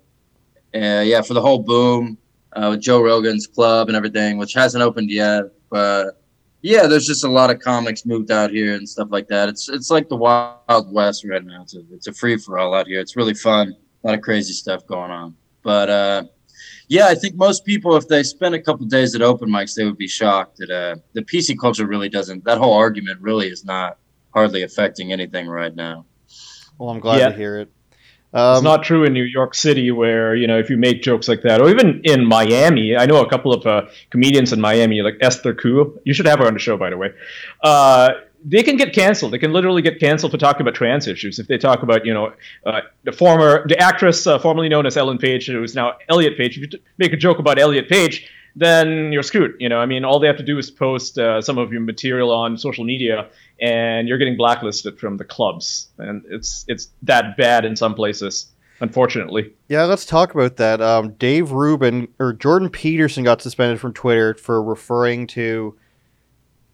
Uh, 0.75 1.05
yeah, 1.05 1.21
for 1.21 1.35
the 1.35 1.41
whole 1.43 1.59
boom 1.59 2.17
uh, 2.55 2.69
with 2.71 2.81
Joe 2.81 3.03
Rogan's 3.03 3.47
club 3.47 3.89
and 3.89 3.97
everything, 3.97 4.39
which 4.39 4.55
hasn't 4.55 4.83
opened 4.83 5.11
yet. 5.11 5.45
But 5.69 6.19
yeah, 6.63 6.87
there's 6.87 7.07
just 7.07 7.25
a 7.25 7.31
lot 7.31 7.51
of 7.51 7.61
comics 7.61 8.07
moved 8.07 8.31
out 8.31 8.51
here 8.51 8.75
and 8.75 8.89
stuff 8.89 9.09
like 9.11 9.29
that. 9.29 9.51
It's 9.51 9.69
it's 9.69 9.91
like 9.91 10.09
the 10.09 10.17
Wild 10.17 10.91
West 10.91 11.27
right 11.27 11.45
now. 11.45 11.61
It's 11.61 11.77
a, 11.77 11.83
it's 11.93 12.07
a 12.07 12.13
free 12.15 12.39
for 12.39 12.59
all 12.59 12.73
out 12.73 12.87
here. 12.87 13.01
It's 13.01 13.17
really 13.17 13.35
fun. 13.35 13.77
A 14.03 14.07
lot 14.07 14.15
of 14.15 14.23
crazy 14.23 14.55
stuff 14.55 14.87
going 14.87 15.11
on. 15.11 15.37
But 15.63 15.91
uh, 15.91 16.25
yeah, 16.89 17.07
I 17.07 17.15
think 17.15 17.37
most 17.37 17.65
people, 17.65 17.97
if 17.97 18.09
they 18.09 18.23
spend 18.23 18.55
a 18.55 18.61
couple 18.61 18.87
days 18.87 19.15
at 19.15 19.23
open 19.23 19.49
mics, 19.49 19.75
they 19.75 19.85
would 19.85 19.99
be 19.99 20.09
shocked 20.09 20.59
that 20.59 20.71
uh, 20.71 20.97
the 21.13 21.23
PC 21.23 21.59
culture 21.59 21.87
really 21.87 22.09
doesn't. 22.09 22.45
That 22.45 22.59
whole 22.59 22.75
argument 22.75 23.21
really 23.21 23.49
is 23.49 23.65
not 23.65 23.99
hardly 24.33 24.63
affecting 24.63 25.13
anything 25.13 25.49
right 25.49 25.75
now. 25.75 26.05
Well, 26.79 26.91
I'm 26.91 27.01
glad 27.01 27.21
yeah. 27.21 27.29
to 27.31 27.37
hear 27.37 27.59
it. 27.59 27.71
Um, 28.35 28.57
it's 28.57 28.65
not 28.65 28.83
true 28.83 29.05
in 29.05 29.13
New 29.13 29.23
York 29.23 29.55
City, 29.55 29.93
where 29.93 30.35
you 30.35 30.49
know 30.49 30.59
if 30.59 30.69
you 30.69 30.77
make 30.77 31.03
jokes 31.03 31.29
like 31.29 31.43
that, 31.43 31.61
or 31.61 31.71
even 31.71 32.01
in 32.03 32.27
Miami. 32.27 32.97
I 32.97 33.07
know 33.07 33.23
a 33.23 33.31
couple 33.31 33.53
of 33.53 33.65
uh, 33.65 33.83
comedians 34.11 34.53
in 34.53 34.61
Miami, 34.61 35.03
like 35.03 35.19
Esther 35.21 35.55
Ku. 35.55 36.01
You 36.05 36.13
should 36.13 36.27
have 36.27 36.41
her 36.41 36.47
on 36.47 36.55
the 36.55 36.59
show, 36.59 36.77
by 36.77 36.91
the 36.91 36.97
way. 36.97 37.13
Uh, 37.63 38.11
they 38.45 38.63
can 38.63 38.77
get 38.77 38.93
canceled. 38.93 39.33
They 39.33 39.39
can 39.39 39.53
literally 39.53 39.81
get 39.81 39.99
canceled 39.99 40.33
for 40.33 40.39
talking 40.39 40.61
about 40.61 40.75
trans 40.75 41.09
issues 41.09 41.39
if 41.39 41.49
they 41.49 41.57
talk 41.57 41.83
about, 41.83 42.05
you 42.05 42.13
know, 42.13 42.33
uh, 42.67 42.83
the 43.05 43.13
former 43.13 43.67
the 43.67 43.79
actress 43.79 44.27
uh, 44.27 44.39
formerly 44.39 44.69
known 44.69 44.87
as 44.87 44.97
Ellen 44.97 45.19
Page, 45.19 45.47
who 45.47 45.63
is 45.63 45.75
now 45.75 45.95
Elliot 46.11 46.37
Page. 46.37 46.59
If 46.59 46.73
you 46.73 46.79
make 46.99 47.13
a 47.13 47.17
joke 47.17 47.39
about 47.39 47.59
Elliot 47.59 47.89
Page, 47.89 48.31
then 48.55 49.13
you're 49.13 49.23
screwed. 49.23 49.57
You 49.59 49.71
know, 49.71 49.79
I 49.79 49.87
mean, 49.87 50.05
all 50.05 50.21
they 50.21 50.27
have 50.27 50.37
to 50.37 50.45
do 50.45 50.59
is 50.59 50.71
post 50.71 51.19
uh, 51.19 51.41
some 51.41 51.57
of 51.57 51.73
your 51.73 51.81
material 51.81 52.31
on 52.31 52.59
social 52.59 52.85
media, 52.85 53.29
and 53.61 54.07
you're 54.09 54.19
getting 54.19 54.37
blacklisted 54.37 54.99
from 54.99 55.17
the 55.17 55.25
clubs, 55.25 55.89
and 55.99 56.23
it's 56.29 56.67
it's 56.69 56.91
that 57.03 57.39
bad 57.39 57.65
in 57.65 57.77
some 57.77 57.95
places, 57.95 58.53
unfortunately. 58.81 59.55
Yeah, 59.69 59.85
let's 59.85 60.05
talk 60.05 60.35
about 60.35 60.57
that. 60.57 60.83
Um, 60.83 61.13
Dave 61.13 61.51
Rubin 61.51 62.09
or 62.19 62.35
Jordan 62.35 62.69
Peterson 62.69 63.25
got 63.25 63.41
suspended 63.41 63.81
from 63.81 63.95
Twitter 63.95 64.35
for 64.35 64.63
referring 64.63 65.27
to 65.29 65.77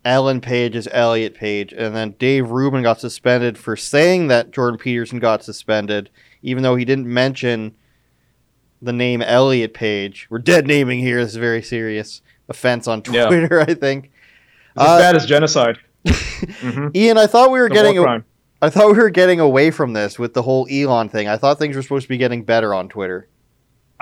Ellen 0.05 0.41
Page 0.41 0.77
is 0.77 0.89
Elliot 0.93 1.35
Page, 1.35 1.73
and 1.73 1.95
then 1.95 2.13
Dave 2.19 2.51
Rubin 2.51 2.83
got 2.83 3.01
suspended 3.01 3.59
for 3.59 3.77
saying 3.77 4.29
that 4.29 4.51
Jordan 4.51 4.79
Peterson 4.79 5.19
got 5.19 5.45
suspended, 5.45 6.11
even 6.43 6.63
though 6.63 6.77
he 6.77 6.85
didn't 6.85 7.07
mention 7.07 7.75
the 8.81 8.93
name 8.93 9.21
Elliot 9.21 9.75
Page. 9.75 10.27
We're 10.31 10.39
dead 10.39 10.67
naming 10.67 11.01
here. 11.01 11.23
This 11.23 11.33
is 11.33 11.37
very 11.37 11.63
serious 11.63 12.23
offense 12.49 12.89
on 12.89 13.03
Twitter. 13.03 13.59
Yeah. 13.59 13.65
I 13.69 13.75
think. 13.75 14.11
It's 14.77 14.85
uh, 14.85 14.95
as 14.95 15.01
bad 15.01 15.17
as 15.17 15.27
genocide. 15.27 15.79
mm-hmm. 16.07 16.89
Ian, 16.95 17.19
I 17.19 17.27
thought 17.27 17.51
we 17.51 17.61
were 17.61 17.69
the 17.69 17.75
getting. 17.75 17.99
A, 17.99 18.25
I 18.63 18.71
thought 18.71 18.93
we 18.93 18.99
were 18.99 19.11
getting 19.11 19.41
away 19.41 19.71
from 19.71 19.93
this 19.93 20.19
with 20.19 20.35
the 20.35 20.43
whole 20.43 20.67
Elon 20.71 21.09
thing. 21.09 21.29
I 21.29 21.37
thought 21.37 21.59
things 21.59 21.77
were 21.77 21.83
supposed 21.83 22.05
to 22.05 22.09
be 22.09 22.17
getting 22.17 22.43
better 22.45 22.75
on 22.75 22.89
Twitter. 22.89 23.29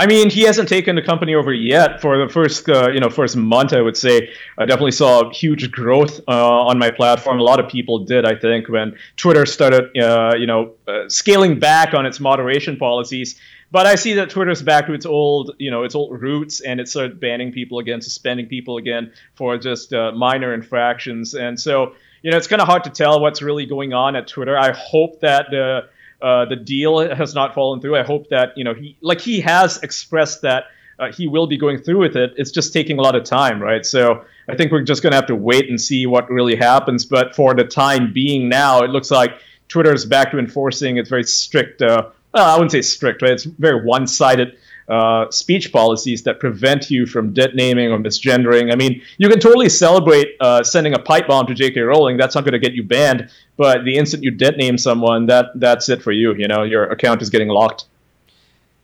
I 0.00 0.06
mean, 0.06 0.30
he 0.30 0.42
hasn't 0.42 0.68
taken 0.68 0.94
the 0.94 1.02
company 1.02 1.34
over 1.34 1.52
yet. 1.52 2.00
For 2.00 2.24
the 2.24 2.32
first, 2.32 2.68
uh, 2.68 2.88
you 2.88 3.00
know, 3.00 3.10
first 3.10 3.36
month, 3.36 3.72
I 3.72 3.80
would 3.80 3.96
say 3.96 4.30
I 4.56 4.64
definitely 4.64 4.92
saw 4.92 5.28
huge 5.30 5.72
growth 5.72 6.20
uh, 6.28 6.60
on 6.60 6.78
my 6.78 6.92
platform. 6.92 7.40
A 7.40 7.42
lot 7.42 7.58
of 7.58 7.68
people 7.68 8.04
did, 8.04 8.24
I 8.24 8.36
think, 8.36 8.68
when 8.68 8.96
Twitter 9.16 9.44
started, 9.44 9.98
uh, 9.98 10.34
you 10.38 10.46
know, 10.46 10.74
uh, 10.86 11.08
scaling 11.08 11.58
back 11.58 11.94
on 11.94 12.06
its 12.06 12.20
moderation 12.20 12.76
policies. 12.76 13.40
But 13.72 13.86
I 13.86 13.96
see 13.96 14.14
that 14.14 14.30
Twitter's 14.30 14.62
back 14.62 14.86
to 14.86 14.92
its 14.94 15.04
old, 15.04 15.56
you 15.58 15.72
know, 15.72 15.82
its 15.82 15.96
old 15.96 16.22
roots, 16.22 16.60
and 16.60 16.78
it 16.78 16.88
started 16.88 17.18
banning 17.18 17.50
people 17.50 17.80
again, 17.80 18.00
suspending 18.00 18.46
people 18.46 18.76
again 18.76 19.12
for 19.34 19.58
just 19.58 19.92
uh, 19.92 20.12
minor 20.12 20.54
infractions. 20.54 21.34
And 21.34 21.58
so, 21.58 21.94
you 22.22 22.30
know, 22.30 22.36
it's 22.36 22.46
kind 22.46 22.62
of 22.62 22.68
hard 22.68 22.84
to 22.84 22.90
tell 22.90 23.20
what's 23.20 23.42
really 23.42 23.66
going 23.66 23.92
on 23.92 24.14
at 24.14 24.28
Twitter. 24.28 24.56
I 24.56 24.70
hope 24.72 25.20
that 25.20 25.46
the 25.50 25.88
uh, 26.20 26.44
the 26.46 26.56
deal 26.56 26.98
has 27.14 27.34
not 27.34 27.54
fallen 27.54 27.80
through. 27.80 27.96
I 27.96 28.02
hope 28.02 28.28
that 28.30 28.56
you 28.56 28.64
know 28.64 28.74
he, 28.74 28.96
like 29.00 29.20
he 29.20 29.40
has 29.40 29.78
expressed 29.82 30.42
that 30.42 30.64
uh, 30.98 31.12
he 31.12 31.28
will 31.28 31.46
be 31.46 31.56
going 31.56 31.78
through 31.78 31.98
with 31.98 32.16
it. 32.16 32.34
It's 32.36 32.50
just 32.50 32.72
taking 32.72 32.98
a 32.98 33.02
lot 33.02 33.14
of 33.14 33.24
time, 33.24 33.62
right? 33.62 33.84
So 33.86 34.24
I 34.48 34.56
think 34.56 34.72
we're 34.72 34.82
just 34.82 35.02
going 35.02 35.12
to 35.12 35.16
have 35.16 35.26
to 35.26 35.36
wait 35.36 35.68
and 35.68 35.80
see 35.80 36.06
what 36.06 36.30
really 36.30 36.56
happens. 36.56 37.04
But 37.04 37.36
for 37.36 37.54
the 37.54 37.64
time 37.64 38.12
being, 38.12 38.48
now 38.48 38.82
it 38.82 38.90
looks 38.90 39.10
like 39.10 39.40
Twitter 39.68 39.92
is 39.92 40.04
back 40.06 40.32
to 40.32 40.38
enforcing 40.38 40.96
its 40.96 41.08
very 41.08 41.24
strict 41.24 41.82
uh, 41.82 42.10
well, 42.32 42.44
I 42.44 42.54
wouldn't 42.54 42.72
say 42.72 42.82
strict, 42.82 43.22
right? 43.22 43.32
It's 43.32 43.44
very 43.44 43.84
one-sided 43.84 44.58
uh, 44.88 45.30
speech 45.30 45.72
policies 45.72 46.22
that 46.22 46.40
prevent 46.40 46.90
you 46.90 47.06
from 47.06 47.32
dead 47.32 47.54
naming 47.54 47.92
or 47.92 47.98
misgendering. 47.98 48.72
I 48.72 48.76
mean, 48.76 49.02
you 49.18 49.28
can 49.28 49.38
totally 49.38 49.68
celebrate 49.68 50.36
uh, 50.40 50.62
sending 50.62 50.94
a 50.94 50.98
pipe 50.98 51.26
bomb 51.26 51.46
to 51.46 51.54
J.K. 51.54 51.80
Rowling. 51.80 52.16
That's 52.16 52.34
not 52.34 52.44
going 52.44 52.52
to 52.52 52.58
get 52.58 52.72
you 52.72 52.82
banned. 52.82 53.30
But 53.56 53.84
the 53.84 53.96
instant 53.96 54.22
you 54.22 54.30
dead 54.30 54.56
name 54.56 54.78
someone, 54.78 55.26
that 55.26 55.46
that's 55.56 55.88
it 55.88 56.02
for 56.02 56.12
you. 56.12 56.34
You 56.34 56.48
know, 56.48 56.62
your 56.62 56.84
account 56.84 57.20
is 57.22 57.28
getting 57.28 57.48
locked. 57.48 57.84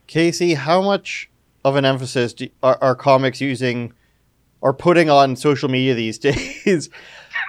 Casey, 0.07 0.55
how 0.55 0.83
much 0.83 1.31
of 1.65 1.77
an 1.77 1.85
emphasis 1.85 2.35
do, 2.35 2.49
are, 2.63 2.79
are 2.83 2.95
comics 2.95 3.41
using 3.41 3.95
or 4.61 4.75
putting 4.75 5.09
on 5.09 5.37
social 5.37 5.71
media 5.71 5.95
these 5.95 6.19
days? 6.19 6.91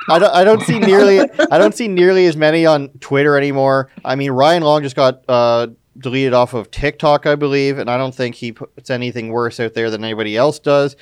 I 0.10 0.20
don't, 0.20 0.34
I 0.34 0.44
don't 0.44 0.62
see 0.62 0.80
nearly 0.80 1.20
I 1.20 1.58
don't 1.58 1.76
see 1.76 1.88
nearly 1.88 2.26
as 2.28 2.38
many 2.38 2.65
on 2.65 2.89
Twitter 3.00 3.38
anymore. 3.38 3.91
I 4.04 4.15
mean, 4.15 4.32
Ryan 4.32 4.63
Long 4.63 4.84
just 4.84 4.96
got 4.96 5.24
uh, 5.28 5.68
deleted 5.97 6.34
off 6.34 6.53
of 6.53 6.71
TikTok, 6.71 7.25
I 7.25 7.36
believe, 7.36 7.77
and 7.77 7.89
I 7.89 7.97
don't 7.97 8.13
think 8.13 8.36
he 8.36 8.51
puts 8.51 8.89
anything 8.89 9.29
worse 9.29 9.60
out 9.60 9.73
there 9.73 9.89
than 9.89 10.03
anybody 10.03 10.36
else 10.36 10.60
does. 10.60 10.95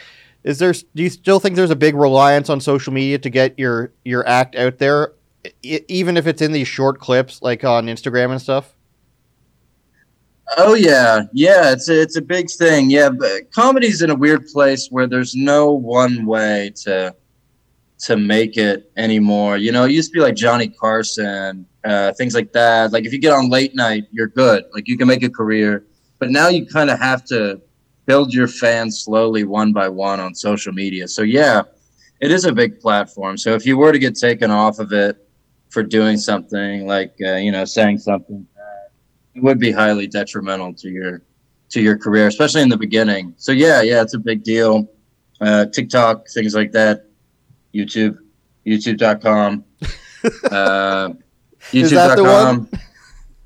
Is 0.44 0.60
there? 0.60 0.74
Do 0.74 1.04
you 1.04 1.10
still 1.10 1.40
think 1.40 1.56
there's 1.56 1.72
a 1.72 1.76
big 1.76 1.96
reliance 1.96 2.50
on 2.50 2.60
social 2.60 2.94
media 2.94 3.18
to 3.20 3.30
get 3.30 3.58
your 3.58 3.94
your 4.04 4.28
act 4.28 4.56
out 4.56 4.78
there, 4.78 5.14
I, 5.46 5.86
even 5.88 6.18
if 6.18 6.28
it's 6.28 6.42
in 6.42 6.52
these 6.52 6.68
short 6.68 7.00
clips 7.00 7.42
like 7.42 7.64
on 7.64 7.88
Instagram 7.88 8.32
and 8.32 8.42
stuff? 8.42 8.74
Oh 10.58 10.74
yeah, 10.74 11.22
yeah. 11.32 11.72
It's 11.72 11.88
a, 11.88 12.02
it's 12.02 12.18
a 12.18 12.22
big 12.22 12.50
thing. 12.52 12.90
Yeah, 12.90 13.10
but 13.10 13.52
comedy's 13.52 14.02
in 14.02 14.10
a 14.10 14.16
weird 14.16 14.46
place 14.48 14.90
where 14.92 15.08
there's 15.08 15.34
no 15.34 15.72
one 15.72 16.26
way 16.26 16.74
to 16.84 17.16
to 18.00 18.18
make 18.18 18.58
it 18.58 18.92
anymore. 18.98 19.58
You 19.58 19.72
know, 19.72 19.86
it 19.86 19.92
used 19.92 20.12
to 20.12 20.14
be 20.14 20.22
like 20.22 20.36
Johnny 20.36 20.68
Carson, 20.68 21.66
uh, 21.86 22.12
things 22.14 22.34
like 22.34 22.52
that. 22.54 22.92
Like 22.92 23.06
if 23.06 23.14
you 23.14 23.20
get 23.20 23.34
on 23.34 23.50
late 23.50 23.76
night, 23.76 24.06
you're 24.12 24.28
good. 24.28 24.66
Like 24.74 24.88
you 24.88 24.98
can 24.98 25.08
make 25.08 25.24
a 25.24 25.30
career. 25.30 25.86
But 26.20 26.30
now 26.30 26.48
you 26.48 26.66
kind 26.66 26.90
of 26.90 27.00
have 27.00 27.24
to 27.26 27.62
build 28.06 28.34
your 28.34 28.48
fans 28.48 29.02
slowly, 29.04 29.44
one 29.44 29.74
by 29.74 29.90
one, 29.90 30.20
on 30.20 30.36
social 30.36 30.74
media. 30.74 31.08
So 31.08 31.22
yeah, 31.22 31.64
it 32.22 32.32
is 32.32 32.46
a 32.46 32.52
big 32.52 32.80
platform. 32.80 33.38
So 33.38 33.54
if 33.54 33.66
you 33.66 33.78
were 33.78 33.92
to 33.92 34.00
get 34.00 34.16
taken 34.16 34.52
off 34.52 34.80
of 34.80 34.92
it 34.94 35.18
for 35.70 35.84
doing 35.84 36.18
something 36.18 36.86
like 36.86 37.16
uh, 37.26 37.36
you 37.36 37.52
know 37.52 37.66
saying 37.66 38.00
something, 38.00 38.46
it 39.36 39.44
would 39.44 39.60
be 39.60 39.72
highly 39.72 40.08
detrimental 40.08 40.74
to 40.76 40.90
your 40.90 41.22
to 41.70 41.82
your 41.82 41.98
career, 41.98 42.28
especially 42.28 42.62
in 42.62 42.70
the 42.70 42.78
beginning. 42.78 43.34
So 43.38 43.52
yeah, 43.52 43.82
yeah, 43.82 44.02
it's 44.02 44.14
a 44.14 44.20
big 44.20 44.44
deal. 44.44 44.90
Uh, 45.42 45.66
TikTok, 45.66 46.28
things 46.30 46.54
like 46.54 46.72
that 46.74 47.08
YouTube, 47.74 48.18
YouTube.com, 48.66 49.64
uh, 50.52 51.10
YouTube.com. 51.72 52.70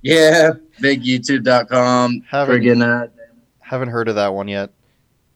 Yeah, 0.02 0.52
big 0.80 1.04
YouTube.com. 1.04 2.24
Haven't, 2.30 2.62
Friggin', 2.62 2.82
uh, 2.82 3.08
haven't 3.60 3.90
heard 3.90 4.08
of 4.10 4.16
that 4.16 4.34
one 4.34 4.48
yet. 4.48 4.72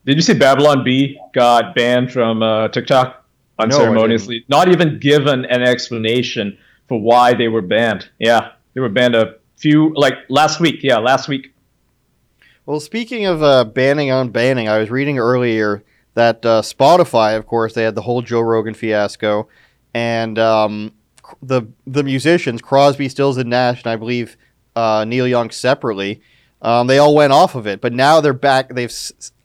Did 0.05 0.15
you 0.15 0.21
see 0.21 0.33
Babylon 0.33 0.83
Bee 0.83 1.19
got 1.33 1.75
banned 1.75 2.11
from 2.11 2.41
uh, 2.41 2.69
TikTok 2.69 3.23
unceremoniously? 3.59 4.45
No, 4.49 4.57
Not 4.57 4.69
even 4.69 4.99
given 4.99 5.45
an 5.45 5.61
explanation 5.61 6.57
for 6.87 6.99
why 6.99 7.33
they 7.33 7.47
were 7.47 7.61
banned. 7.61 8.09
Yeah, 8.19 8.53
they 8.73 8.81
were 8.81 8.89
banned 8.89 9.15
a 9.15 9.35
few 9.57 9.93
like 9.95 10.13
last 10.29 10.59
week. 10.59 10.79
Yeah, 10.81 10.97
last 10.97 11.27
week. 11.27 11.53
Well, 12.65 12.79
speaking 12.79 13.25
of 13.25 13.43
uh, 13.43 13.65
banning 13.65 14.11
on 14.11 14.29
banning, 14.29 14.67
I 14.67 14.77
was 14.77 14.89
reading 14.89 15.19
earlier 15.19 15.83
that 16.13 16.45
uh, 16.45 16.61
Spotify, 16.61 17.37
of 17.37 17.45
course, 17.45 17.73
they 17.73 17.83
had 17.83 17.95
the 17.95 18.01
whole 18.01 18.21
Joe 18.21 18.41
Rogan 18.41 18.73
fiasco, 18.73 19.47
and 19.93 20.37
um, 20.37 20.93
the 21.41 21.63
the 21.87 22.03
musicians 22.03 22.61
Crosby, 22.61 23.09
Stills, 23.09 23.37
and 23.37 23.49
Nash, 23.49 23.83
and 23.83 23.91
I 23.91 23.95
believe 23.95 24.37
uh, 24.75 25.05
Neil 25.07 25.27
Young 25.27 25.49
separately, 25.49 26.21
um, 26.61 26.87
they 26.87 26.97
all 26.97 27.15
went 27.15 27.33
off 27.33 27.55
of 27.55 27.67
it. 27.67 27.81
But 27.81 27.93
now 27.93 28.21
they're 28.21 28.33
back. 28.33 28.73
They've, 28.73 28.93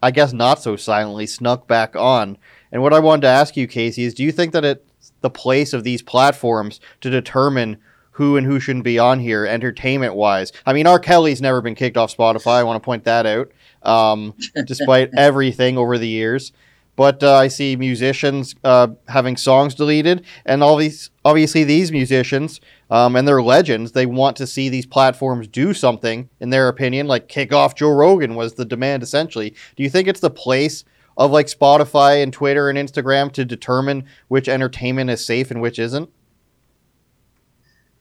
I 0.02 0.10
guess, 0.10 0.32
not 0.32 0.60
so 0.62 0.76
silently 0.76 1.26
snuck 1.26 1.66
back 1.66 1.96
on. 1.96 2.38
And 2.72 2.82
what 2.82 2.92
I 2.92 2.98
wanted 2.98 3.22
to 3.22 3.28
ask 3.28 3.56
you, 3.56 3.66
Casey, 3.66 4.04
is 4.04 4.14
do 4.14 4.24
you 4.24 4.32
think 4.32 4.52
that 4.52 4.64
it's 4.64 5.12
the 5.20 5.30
place 5.30 5.72
of 5.72 5.84
these 5.84 6.02
platforms 6.02 6.80
to 7.00 7.10
determine 7.10 7.78
who 8.16 8.38
and 8.38 8.46
who 8.46 8.58
shouldn't 8.58 8.84
be 8.84 8.98
on 8.98 9.20
here 9.20 9.44
entertainment 9.44 10.14
wise. 10.14 10.50
I 10.64 10.72
mean, 10.72 10.86
R. 10.86 10.98
Kelly's 10.98 11.42
never 11.42 11.60
been 11.60 11.74
kicked 11.74 11.98
off 11.98 12.16
Spotify. 12.16 12.52
I 12.52 12.62
want 12.62 12.82
to 12.82 12.84
point 12.84 13.04
that 13.04 13.26
out, 13.26 13.52
um, 13.86 14.34
despite 14.66 15.10
everything 15.16 15.78
over 15.78 15.96
the 15.96 16.08
years. 16.08 16.52
But 16.96 17.22
uh, 17.22 17.34
I 17.34 17.48
see 17.48 17.76
musicians 17.76 18.54
uh, 18.64 18.88
having 19.08 19.36
songs 19.36 19.74
deleted, 19.74 20.24
and 20.46 20.62
all 20.62 20.76
these 20.76 21.10
obviously 21.24 21.62
these 21.62 21.92
musicians 21.92 22.60
um, 22.90 23.16
and 23.16 23.26
they're 23.26 23.42
legends. 23.42 23.92
They 23.92 24.06
want 24.06 24.36
to 24.36 24.46
see 24.46 24.68
these 24.68 24.86
platforms 24.86 25.48
do 25.48 25.74
something, 25.74 26.28
in 26.40 26.50
their 26.50 26.68
opinion, 26.68 27.06
like 27.06 27.28
kick 27.28 27.52
off 27.52 27.74
Joe 27.74 27.90
Rogan 27.90 28.34
was 28.34 28.54
the 28.54 28.64
demand 28.64 29.02
essentially. 29.02 29.54
Do 29.76 29.82
you 29.82 29.90
think 29.90 30.08
it's 30.08 30.20
the 30.20 30.30
place 30.30 30.84
of 31.16 31.30
like 31.30 31.46
Spotify 31.46 32.22
and 32.22 32.32
Twitter 32.32 32.68
and 32.68 32.78
Instagram 32.78 33.32
to 33.32 33.44
determine 33.44 34.04
which 34.28 34.48
entertainment 34.48 35.10
is 35.10 35.24
safe 35.24 35.50
and 35.50 35.60
which 35.60 35.78
isn't? 35.78 36.08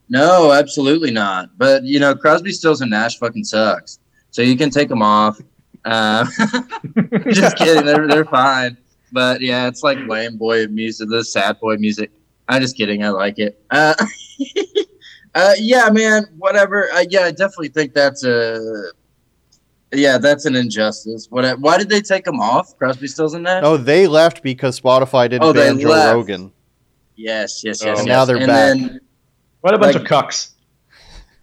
No, 0.07 0.51
absolutely 0.51 1.11
not. 1.11 1.49
But 1.57 1.83
you 1.83 1.99
know, 1.99 2.13
Crosby, 2.13 2.51
Stills, 2.51 2.81
and 2.81 2.91
Nash 2.91 3.17
fucking 3.17 3.43
sucks. 3.43 3.99
So 4.29 4.41
you 4.41 4.55
can 4.55 4.69
take 4.69 4.89
them 4.89 5.01
off. 5.01 5.39
Uh, 5.85 6.25
just 7.29 7.57
kidding. 7.57 7.85
They're 7.85 8.07
they're 8.07 8.25
fine. 8.25 8.77
But 9.11 9.39
yeah, 9.41 9.67
it's 9.67 9.83
like 9.83 9.99
lame 10.07 10.37
boy 10.37 10.67
music, 10.67 11.09
the 11.09 11.23
sad 11.23 11.59
boy 11.59 11.75
music. 11.77 12.11
I'm 12.49 12.61
just 12.61 12.75
kidding. 12.75 13.03
I 13.03 13.09
like 13.09 13.39
it. 13.39 13.63
Uh, 13.71 13.93
uh, 15.35 15.53
yeah, 15.59 15.89
man. 15.91 16.25
Whatever. 16.37 16.89
Uh, 16.93 17.05
yeah, 17.09 17.21
I 17.21 17.31
definitely 17.31 17.69
think 17.69 17.93
that's 17.93 18.23
a. 18.25 18.89
Yeah, 19.93 20.17
that's 20.17 20.45
an 20.45 20.55
injustice. 20.55 21.27
What? 21.29 21.59
Why 21.59 21.77
did 21.77 21.89
they 21.89 22.01
take 22.01 22.25
them 22.25 22.39
off? 22.39 22.77
Crosby, 22.77 23.07
Stills, 23.07 23.33
and 23.33 23.43
Nash. 23.43 23.63
Oh, 23.63 23.77
they 23.77 24.07
left 24.07 24.43
because 24.43 24.79
Spotify 24.79 25.29
didn't 25.29 25.43
Oh, 25.43 25.53
they 25.53 25.69
ban 25.69 25.79
Joe 25.79 25.89
left. 25.89 26.15
Rogan. 26.15 26.51
Yes, 27.15 27.63
yes, 27.63 27.81
Oh. 27.83 27.87
yes. 27.87 27.99
And 27.99 28.07
yes. 28.07 28.13
now 28.13 28.25
they're 28.25 28.37
and 28.37 28.47
back. 28.47 28.77
Then, 28.77 28.99
What 29.61 29.73
a 29.73 29.77
bunch 29.77 29.95
Like- 29.95 30.11
of 30.11 30.25
cucks. 30.25 30.49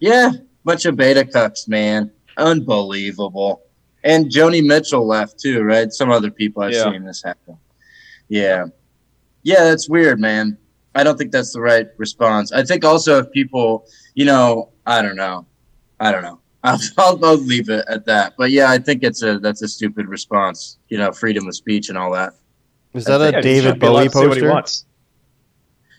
yeah, 0.01 0.33
bunch 0.65 0.85
of 0.85 0.97
beta 0.97 1.25
cucks, 1.25 1.67
man. 1.67 2.11
Unbelievable. 2.37 3.63
And 4.05 4.27
Joni 4.31 4.65
Mitchell 4.65 5.07
left 5.07 5.39
too, 5.39 5.63
right? 5.63 5.93
Some 5.93 6.11
other 6.11 6.31
people 6.31 6.63
I've 6.63 6.73
Yeah. 6.73 6.91
seen 6.91 7.05
this 7.05 7.23
happen. 7.23 7.57
Yeah. 8.29 8.67
Yeah, 9.43 9.65
that's 9.65 9.89
weird, 9.89 10.21
man. 10.21 10.59
I 10.95 11.05
don't 11.05 11.17
think 11.17 11.33
that's 11.33 11.53
the 11.53 11.61
right 11.61 11.87
response. 11.97 12.53
I 12.53 12.63
think 12.65 12.85
also 12.85 13.19
if 13.19 13.31
people, 13.33 13.87
you 14.15 14.25
know, 14.25 14.71
I 14.87 15.03
don't 15.03 15.17
know. 15.17 15.47
I 16.01 16.13
don't 16.13 16.23
know. 16.23 16.41
I'll, 16.65 16.79
I'll, 16.99 17.25
I'll 17.25 17.37
leave 17.39 17.69
it 17.71 17.85
at 17.89 18.07
that. 18.07 18.35
But 18.39 18.51
yeah, 18.53 18.71
I 18.71 18.79
think 18.79 19.03
it's 19.03 19.23
a 19.23 19.39
that's 19.41 19.63
a 19.63 19.69
stupid 19.69 20.07
response. 20.09 20.79
You 20.89 20.99
know, 20.99 21.11
freedom 21.11 21.47
of 21.49 21.57
speech 21.57 21.89
and 21.89 21.99
all 21.99 22.13
that. 22.13 22.35
Is 22.95 23.05
that 23.07 23.21
I 23.21 23.29
a 23.29 23.33
think 23.33 23.35
Yeah, 23.37 23.41
David 23.43 23.81
Bowie 23.81 24.05
to 24.05 24.11
say 24.11 24.27
what 24.29 24.37
he 24.37 24.43
poster? 24.45 24.87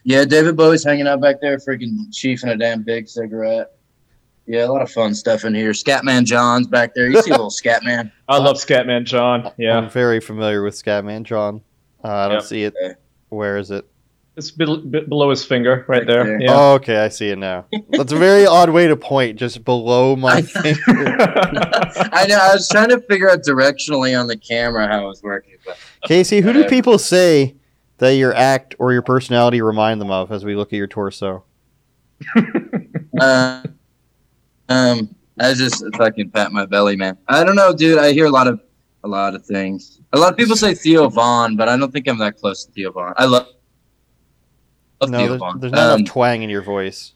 Yeah, 0.06 0.26
David 0.26 0.56
Bowie's 0.56 0.84
hanging 0.84 1.08
out 1.08 1.22
back 1.22 1.42
there, 1.42 1.58
freaking 1.58 1.98
chiefing 2.14 2.50
a 2.50 2.58
damn 2.58 2.84
big 2.84 3.08
cigarette. 3.10 3.73
Yeah, 4.46 4.66
a 4.66 4.68
lot 4.72 4.82
of 4.82 4.92
fun 4.92 5.16
stuff 5.16 5.46
in 5.46 5.54
here. 5.56 5.72
Scatman 5.72 6.26
John's 6.26 6.68
back 6.68 6.94
there. 6.94 7.10
You 7.10 7.22
see 7.22 7.30
a 7.32 7.34
little 7.34 7.50
Scatman. 7.64 8.12
I 8.28 8.38
love 8.40 8.58
Scatman 8.58 9.06
John. 9.06 9.52
Yeah, 9.58 9.78
I'm 9.78 9.90
very 9.90 10.20
familiar 10.20 10.62
with 10.64 10.74
Scatman 10.76 11.24
John. 11.24 11.62
Uh, 12.04 12.08
I 12.10 12.24
don't 12.28 12.34
Yep. 12.40 12.44
see 12.44 12.64
it. 12.64 12.74
Okay. 12.84 12.96
Where 13.30 13.58
is 13.58 13.72
it? 13.72 13.86
it's 14.36 14.50
bit, 14.50 14.68
bit 14.90 15.08
below 15.10 15.30
his 15.30 15.46
finger 15.46 15.86
right 15.88 16.00
Right 16.00 16.08
there. 16.08 16.24
there. 16.24 16.42
Yeah. 16.42 16.52
Oh, 16.56 16.74
okay, 16.74 16.98
I 16.98 17.10
see 17.10 17.30
it 17.30 17.38
now. 17.38 17.66
That's 17.92 18.12
a 18.12 18.16
very 18.18 18.48
odd 18.48 18.72
way 18.72 18.88
to 18.88 18.96
point, 18.98 19.38
just 19.38 19.64
below 19.64 20.16
my 20.16 20.38
I- 20.38 20.42
finger. 20.42 20.82
I 22.12 22.26
know. 22.28 22.38
I 22.42 22.54
was 22.54 22.68
trying 22.68 22.90
to 22.90 23.00
figure 23.02 23.30
out 23.30 23.42
directionally 23.48 24.20
on 24.20 24.26
the 24.28 24.36
camera 24.36 24.88
how 24.88 25.04
it 25.06 25.08
was 25.08 25.22
working, 25.22 25.54
but 25.64 25.78
Casey, 26.06 26.42
who 26.42 26.52
do 26.52 26.66
people 26.66 26.98
say 26.98 27.56
that 28.00 28.16
your 28.16 28.34
act 28.34 28.74
or 28.80 28.92
your 28.92 29.04
personality 29.04 29.62
remind 29.62 30.02
them 30.02 30.10
of 30.10 30.32
as 30.32 30.44
we 30.44 30.56
look 30.56 30.74
at 30.74 30.78
your 30.78 30.88
torso? 30.88 31.44
uh, 33.20 33.64
um, 34.74 35.16
I 35.40 35.54
just 35.54 35.84
fucking 35.96 36.32
pat 36.32 36.52
my 36.52 36.66
belly, 36.66 36.96
man. 36.96 37.18
I 37.28 37.44
don't 37.44 37.56
know, 37.56 37.74
dude. 37.74 37.98
I 38.00 38.12
hear 38.14 38.26
a 38.26 38.30
lot 38.30 38.48
of 38.48 38.60
a 39.04 39.08
lot 39.08 39.36
of 39.36 39.46
things. 39.46 40.00
A 40.14 40.18
lot 40.18 40.32
of 40.32 40.38
people 40.38 40.56
say 40.56 40.74
Theo 40.74 41.10
Von, 41.10 41.56
but 41.56 41.68
I 41.68 41.76
don't 41.78 41.92
think 41.92 42.08
I'm 42.08 42.18
that 42.20 42.38
close 42.38 42.66
to 42.66 42.72
Theo 42.72 42.92
Von. 42.92 43.14
I 43.18 43.26
love, 43.26 43.48
love 45.02 45.10
No, 45.10 45.18
Theo 45.18 45.28
there's, 45.30 45.40
Von. 45.40 45.60
there's 45.60 45.72
not 45.74 45.92
Um, 45.94 46.00
enough 46.02 46.12
twang 46.12 46.44
in 46.44 46.50
your 46.50 46.62
voice. 46.62 47.14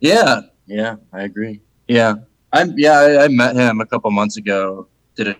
Yeah, 0.00 0.40
yeah, 0.66 0.96
I 1.12 1.22
agree. 1.22 1.60
Yeah, 1.86 2.14
I'm. 2.52 2.74
Yeah, 2.76 2.92
I, 2.92 3.24
I 3.24 3.28
met 3.28 3.54
him 3.56 3.80
a 3.80 3.86
couple 3.86 4.10
months 4.10 4.36
ago. 4.36 4.88
Did 5.16 5.28
a 5.28 5.36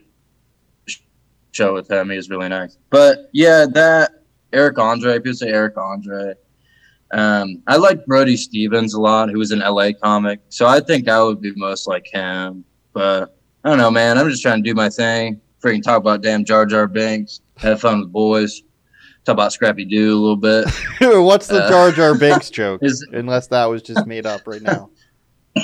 show 1.53 1.75
with 1.75 1.91
him. 1.91 2.11
He 2.11 2.17
was 2.17 2.29
really 2.31 2.49
nice. 2.49 2.77
But 2.91 3.31
yeah, 3.33 3.67
that 3.73 4.23
Eric 4.53 4.79
Andre. 4.79 5.19
People 5.19 5.35
say 5.35 5.49
Eric 5.49 5.77
Andre. 5.77 6.35
Um, 7.11 7.63
I 7.67 7.77
like 7.77 8.05
Brody 8.07 8.37
Stevens 8.37 8.95
a 8.95 9.01
lot, 9.01 9.31
who 9.31 9.39
was 9.39 9.51
an 9.51 9.61
LA 9.61 9.91
comic. 10.03 10.41
So 10.49 10.67
I 10.67 10.81
think 10.81 11.09
I 11.09 11.23
would 11.23 11.41
be 11.41 11.53
most 11.57 11.87
like 11.87 12.07
him. 12.07 12.65
But 12.93 13.37
I 13.65 13.71
don't 13.71 13.79
know, 13.79 13.91
man. 13.91 14.19
I'm 14.19 14.29
just 14.29 14.43
trying 14.43 14.63
to 14.63 14.69
do 14.69 14.75
my 14.75 14.89
thing. 14.91 15.41
Freaking 15.63 15.83
talk 15.83 15.99
about 15.99 16.23
damn 16.23 16.45
Jar 16.45 16.67
Jar 16.67 16.87
Binks. 16.87 17.41
Have 17.57 17.81
fun 17.81 18.01
with 18.01 18.13
boys. 18.13 18.63
Talk 19.25 19.35
about 19.35 19.53
Scrappy 19.53 19.85
Doo 19.85 20.13
a 20.13 20.21
little 20.21 20.37
bit. 20.37 20.69
What's 21.01 21.49
the 21.49 21.65
uh, 21.65 21.69
Jar 21.69 21.93
Jar 21.93 22.17
Binks 22.17 22.51
joke? 22.51 22.81
Is 22.83 23.07
Unless 23.13 23.49
that 23.49 23.67
was 23.67 23.83
just 23.83 24.07
made 24.07 24.27
up 24.27 24.43
right 24.47 24.63
now. 24.63 24.91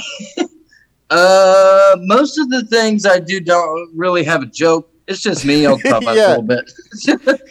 Uh, 1.11 1.97
most 2.01 2.39
of 2.39 2.49
the 2.49 2.65
things 2.65 3.07
I 3.07 3.21
do 3.21 3.39
don't 3.39 3.91
really 3.95 4.25
have 4.25 4.43
a 4.43 4.47
joke. 4.47 4.91
It's 5.07 5.21
just 5.21 5.45
me. 5.45 5.67
I'll 5.67 5.79
talk 5.79 6.03
about 6.03 6.17
it 6.17 6.19
a 6.19 6.23
Yeah. 6.23 6.29
little 6.37 6.43
bit. 6.43 6.73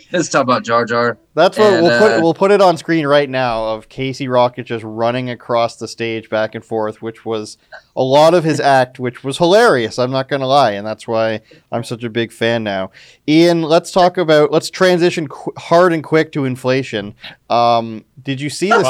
Let's 0.11 0.29
talk 0.29 0.41
about 0.43 0.63
Jar 0.63 0.85
Jar. 0.85 1.17
That's 1.35 1.57
what 1.57 1.73
And, 1.73 1.83
we'll 1.83 1.99
put. 1.99 2.11
uh, 2.11 2.19
We'll 2.21 2.33
put 2.33 2.51
it 2.51 2.61
on 2.61 2.77
screen 2.77 3.05
right 3.07 3.29
now 3.29 3.65
of 3.65 3.89
Casey 3.89 4.27
Rocket 4.27 4.63
just 4.63 4.83
running 4.83 5.29
across 5.29 5.75
the 5.77 5.87
stage 5.87 6.29
back 6.29 6.55
and 6.55 6.63
forth, 6.65 7.01
which 7.01 7.25
was 7.25 7.57
a 7.95 8.03
lot 8.03 8.33
of 8.33 8.43
his 8.43 8.59
act, 8.59 8.99
which 8.99 9.23
was 9.23 9.37
hilarious. 9.37 9.97
I'm 9.99 10.11
not 10.11 10.29
gonna 10.29 10.47
lie, 10.47 10.71
and 10.71 10.85
that's 10.85 11.07
why 11.07 11.41
I'm 11.71 11.83
such 11.83 12.03
a 12.03 12.09
big 12.09 12.31
fan 12.31 12.63
now. 12.63 12.91
Ian, 13.27 13.61
let's 13.63 13.91
talk 13.91 14.17
about. 14.17 14.51
Let's 14.51 14.69
transition 14.69 15.27
qu- 15.27 15.53
hard 15.57 15.93
and 15.93 16.03
quick 16.03 16.31
to 16.33 16.45
inflation. 16.45 17.13
Um, 17.49 18.03
did 18.21 18.39
you 18.41 18.49
see 18.49 18.69
this? 18.69 18.87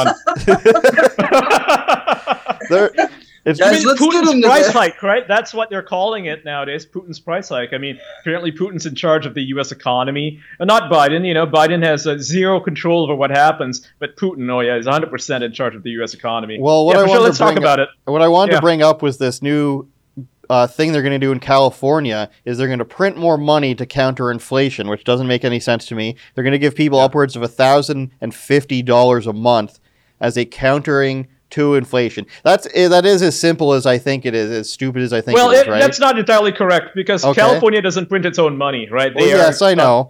there, 2.69 2.91
it's 3.45 3.60
Guys, 3.60 3.84
let's 3.86 4.01
Putin's 4.01 4.32
into 4.32 4.47
price 4.47 4.67
that. 4.67 4.73
hike, 4.73 5.03
right? 5.03 5.27
That's 5.27 5.53
what 5.53 5.69
they're 5.69 5.82
calling 5.84 6.25
it 6.25 6.45
nowadays. 6.45 6.86
Putin's 6.86 7.19
price 7.19 7.49
hike. 7.49 7.73
I 7.73 7.77
mean, 7.77 7.99
apparently 8.21 8.51
Putin's 8.51 8.86
in 8.86 8.95
charge 8.95 9.25
of 9.25 9.34
the 9.34 9.41
U.S. 9.56 9.71
economy, 9.71 10.39
and 10.60 10.67
not 10.67 10.91
Biden. 10.91 11.25
You 11.27 11.34
know, 11.34 11.45
Biden 11.45 11.84
has 11.84 12.08
uh, 12.08 12.17
zero 12.17 12.60
control 12.60 13.03
over 13.03 13.15
what 13.15 13.32
happens, 13.32 13.88
but 13.99 14.15
Putin, 14.15 14.49
oh 14.51 14.62
yeah, 14.62 14.77
is 14.77 14.86
100 14.86 15.10
percent 15.12 15.43
in 15.43 15.51
charge 15.51 15.75
of 15.75 15.84
the 15.84 15.91
U.S. 15.91 16.13
economy. 16.13 16.58
Well, 16.60 16.86
what 16.86 16.95
yeah, 16.95 17.01
I 17.01 17.03
wanted 17.03 17.12
sure. 17.12 17.19
to 17.19 17.23
Let's 17.25 17.38
talk 17.38 17.47
bring 17.53 17.58
about 17.63 17.79
it. 17.79 17.89
What 18.06 18.21
I 18.21 18.27
wanted 18.27 18.53
Yeah. 18.53 18.60
to 18.60 18.62
bring 18.62 18.82
up 18.82 19.01
was 19.01 19.17
this 19.17 19.41
new 19.41 19.88
uh, 20.49 20.67
thing 20.67 20.91
they're 20.91 21.01
going 21.01 21.12
to 21.19 21.25
do 21.25 21.32
in 21.32 21.39
California 21.39 22.29
is 22.45 22.58
they're 22.58 22.67
going 22.67 22.79
to 22.79 22.86
print 22.86 23.15
more 23.17 23.38
money 23.38 23.73
to 23.75 23.86
counter 23.86 24.29
inflation, 24.29 24.88
which 24.89 25.03
doesn't 25.06 25.25
make 25.27 25.43
any 25.45 25.60
sense 25.60 25.86
to 25.88 25.95
me. 25.95 26.15
They're 26.36 26.43
going 26.43 26.51
to 26.51 26.60
give 26.60 26.75
people 26.75 26.99
upwards 26.99 27.36
of 27.36 27.53
thousand 27.53 28.12
and 28.21 28.34
fifty 28.36 28.82
dollars 28.82 29.25
a 29.27 29.34
month 29.34 29.79
as 30.19 30.38
a 30.38 30.45
countering 30.45 31.27
to 31.54 31.76
inflation. 31.76 32.26
That's 32.44 32.68
eh, 32.74 32.88
that 32.88 33.06
is 33.06 33.22
as 33.22 33.39
simple 33.39 33.74
as 33.74 33.86
I 33.86 33.98
think 33.98 34.26
it 34.26 34.36
is, 34.36 34.52
as 34.52 34.70
stupid 34.70 35.02
as 35.02 35.13
I 35.13 35.22
think 35.22 35.36
Well, 35.38 35.52
it 35.52 35.56
is, 35.56 35.62
it, 35.62 35.70
right? 35.70 35.80
that's 35.82 36.00
not 36.00 36.18
entirely 36.20 36.52
correct 36.52 36.96
because 36.96 37.24
Okay. 37.26 37.39
California 37.42 37.82
doesn't 37.82 38.08
print 38.10 38.26
its 38.26 38.39
own 38.39 38.58
money, 38.58 38.88
right? 38.89 39.13
well, 39.16 39.26
They 39.26 39.34
are- 39.34 39.38
yes, 39.38 39.62
I 39.62 39.74
know. 39.74 40.10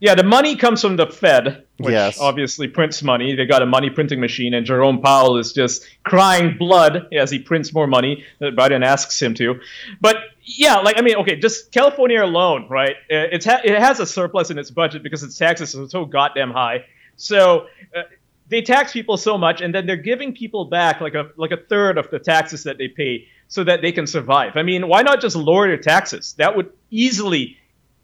Yeah, 0.00 0.14
the 0.16 0.24
money 0.24 0.56
comes 0.56 0.82
from 0.82 0.96
the 0.96 1.06
Fed, 1.06 1.62
which 1.78 1.92
Yes. 1.92 2.18
obviously 2.20 2.68
prints 2.68 3.02
money. 3.02 3.34
They 3.36 3.46
got 3.46 3.62
a 3.62 3.66
money 3.66 3.88
printing 3.88 4.20
machine, 4.20 4.52
and 4.52 4.66
Jerome 4.66 5.00
Powell 5.00 5.38
is 5.38 5.52
just 5.54 5.86
crying 6.02 6.56
blood 6.58 7.06
as 7.16 7.30
he 7.30 7.38
prints 7.38 7.72
more 7.72 7.86
money 7.86 8.24
that 8.40 8.54
Biden 8.54 8.84
asks 8.84 9.22
him 9.22 9.32
to. 9.34 9.60
But 10.02 10.16
yeah, 10.44 10.76
like 10.80 10.98
I 10.98 11.02
mean, 11.02 11.16
okay, 11.16 11.36
just 11.36 11.72
California 11.72 12.22
alone, 12.22 12.66
right? 12.68 12.96
uh, 13.10 13.32
It's 13.34 13.46
ha- 13.46 13.62
it 13.64 13.78
has 13.78 13.98
a 14.00 14.04
surplus 14.06 14.50
in 14.50 14.58
its 14.58 14.70
budget 14.70 15.02
because 15.02 15.22
its 15.22 15.38
taxes 15.38 15.74
are 15.74 15.88
so 15.88 16.04
goddamn 16.04 16.50
high. 16.50 16.84
So. 17.16 17.66
Uh, 17.96 18.02
they 18.48 18.62
tax 18.62 18.92
people 18.92 19.16
so 19.16 19.38
much, 19.38 19.60
and 19.60 19.74
then 19.74 19.86
they're 19.86 19.96
giving 19.96 20.34
people 20.34 20.66
back 20.66 21.00
like 21.00 21.14
a 21.14 21.30
like 21.36 21.50
a 21.50 21.56
third 21.56 21.98
of 21.98 22.10
the 22.10 22.18
taxes 22.18 22.64
that 22.64 22.78
they 22.78 22.88
pay, 22.88 23.26
so 23.48 23.64
that 23.64 23.82
they 23.82 23.92
can 23.92 24.06
survive. 24.06 24.56
I 24.56 24.62
mean, 24.62 24.88
why 24.88 25.02
not 25.02 25.20
just 25.20 25.36
lower 25.36 25.66
your 25.66 25.78
taxes? 25.78 26.34
That 26.38 26.56
would 26.56 26.70
easily 26.90 27.56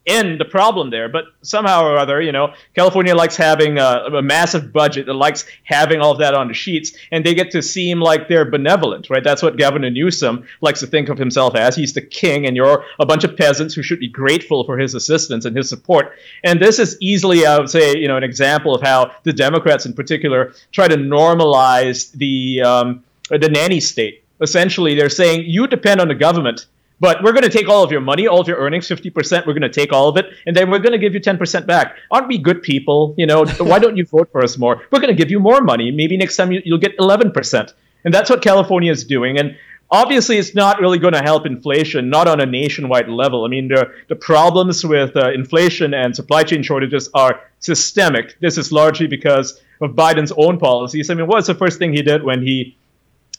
end 0.06 0.40
the 0.40 0.44
problem 0.44 0.90
there. 0.90 1.08
But 1.08 1.24
somehow 1.42 1.84
or 1.84 1.98
other, 1.98 2.20
you 2.20 2.32
know, 2.32 2.54
California 2.74 3.14
likes 3.14 3.36
having 3.36 3.78
a, 3.78 4.06
a 4.18 4.22
massive 4.22 4.72
budget. 4.72 5.08
It 5.08 5.14
likes 5.14 5.46
having 5.64 6.00
all 6.00 6.12
of 6.12 6.18
that 6.18 6.34
on 6.34 6.48
the 6.48 6.54
sheets, 6.54 6.96
and 7.12 7.24
they 7.24 7.34
get 7.34 7.50
to 7.52 7.62
seem 7.62 8.00
like 8.00 8.28
they're 8.28 8.44
benevolent, 8.44 9.10
right? 9.10 9.22
That's 9.22 9.42
what 9.42 9.58
Governor 9.58 9.90
Newsom 9.90 10.46
likes 10.60 10.80
to 10.80 10.86
think 10.86 11.08
of 11.08 11.18
himself 11.18 11.54
as. 11.54 11.76
He's 11.76 11.92
the 11.92 12.02
king, 12.02 12.46
and 12.46 12.56
you're 12.56 12.84
a 12.98 13.06
bunch 13.06 13.24
of 13.24 13.36
peasants 13.36 13.74
who 13.74 13.82
should 13.82 14.00
be 14.00 14.08
grateful 14.08 14.64
for 14.64 14.78
his 14.78 14.94
assistance 14.94 15.44
and 15.44 15.56
his 15.56 15.68
support. 15.68 16.12
And 16.44 16.60
this 16.60 16.78
is 16.78 16.96
easily, 17.00 17.46
I 17.46 17.58
would 17.58 17.70
say, 17.70 17.96
you 17.96 18.08
know, 18.08 18.16
an 18.16 18.24
example 18.24 18.74
of 18.74 18.82
how 18.82 19.12
the 19.24 19.32
Democrats, 19.32 19.86
in 19.86 19.92
particular, 19.92 20.52
try 20.72 20.88
to 20.88 20.96
normalize 20.96 22.12
the 22.12 22.62
um, 22.62 23.04
the 23.28 23.48
nanny 23.48 23.80
state. 23.80 24.24
Essentially, 24.40 24.94
they're 24.94 25.10
saying 25.10 25.44
you 25.46 25.66
depend 25.66 26.00
on 26.00 26.08
the 26.08 26.14
government 26.14 26.66
but 27.00 27.22
we're 27.22 27.32
going 27.32 27.44
to 27.44 27.50
take 27.50 27.68
all 27.68 27.82
of 27.82 27.90
your 27.90 28.02
money, 28.02 28.26
all 28.26 28.40
of 28.40 28.46
your 28.46 28.58
earnings, 28.58 28.86
50%. 28.86 29.46
We're 29.46 29.54
going 29.54 29.62
to 29.62 29.70
take 29.70 29.92
all 29.92 30.08
of 30.08 30.18
it, 30.18 30.26
and 30.46 30.54
then 30.54 30.70
we're 30.70 30.78
going 30.78 30.92
to 30.92 30.98
give 30.98 31.14
you 31.14 31.20
10% 31.20 31.66
back. 31.66 31.96
Aren't 32.10 32.28
we 32.28 32.38
good 32.38 32.62
people? 32.62 33.14
You 33.16 33.26
know, 33.26 33.44
why 33.58 33.78
don't 33.78 33.96
you 33.96 34.04
vote 34.04 34.30
for 34.30 34.44
us 34.44 34.58
more? 34.58 34.82
We're 34.92 35.00
going 35.00 35.14
to 35.14 35.20
give 35.20 35.30
you 35.30 35.40
more 35.40 35.62
money. 35.62 35.90
Maybe 35.90 36.16
next 36.16 36.36
time 36.36 36.52
you, 36.52 36.60
you'll 36.64 36.78
get 36.78 36.96
11%. 36.98 37.72
And 38.04 38.14
that's 38.14 38.30
what 38.30 38.42
California 38.42 38.92
is 38.92 39.04
doing. 39.04 39.38
And 39.38 39.56
obviously, 39.90 40.36
it's 40.36 40.54
not 40.54 40.80
really 40.80 40.98
going 40.98 41.14
to 41.14 41.22
help 41.22 41.46
inflation, 41.46 42.10
not 42.10 42.28
on 42.28 42.40
a 42.40 42.46
nationwide 42.46 43.08
level. 43.08 43.44
I 43.44 43.48
mean, 43.48 43.68
the, 43.68 43.92
the 44.08 44.16
problems 44.16 44.84
with 44.84 45.16
uh, 45.16 45.32
inflation 45.32 45.94
and 45.94 46.14
supply 46.14 46.42
chain 46.42 46.62
shortages 46.62 47.08
are 47.14 47.40
systemic. 47.60 48.38
This 48.40 48.58
is 48.58 48.72
largely 48.72 49.06
because 49.06 49.60
of 49.80 49.92
Biden's 49.92 50.32
own 50.36 50.58
policies. 50.58 51.08
I 51.08 51.14
mean, 51.14 51.26
what 51.26 51.36
was 51.36 51.46
the 51.46 51.54
first 51.54 51.78
thing 51.78 51.92
he 51.92 52.02
did 52.02 52.22
when 52.22 52.42
he 52.42 52.76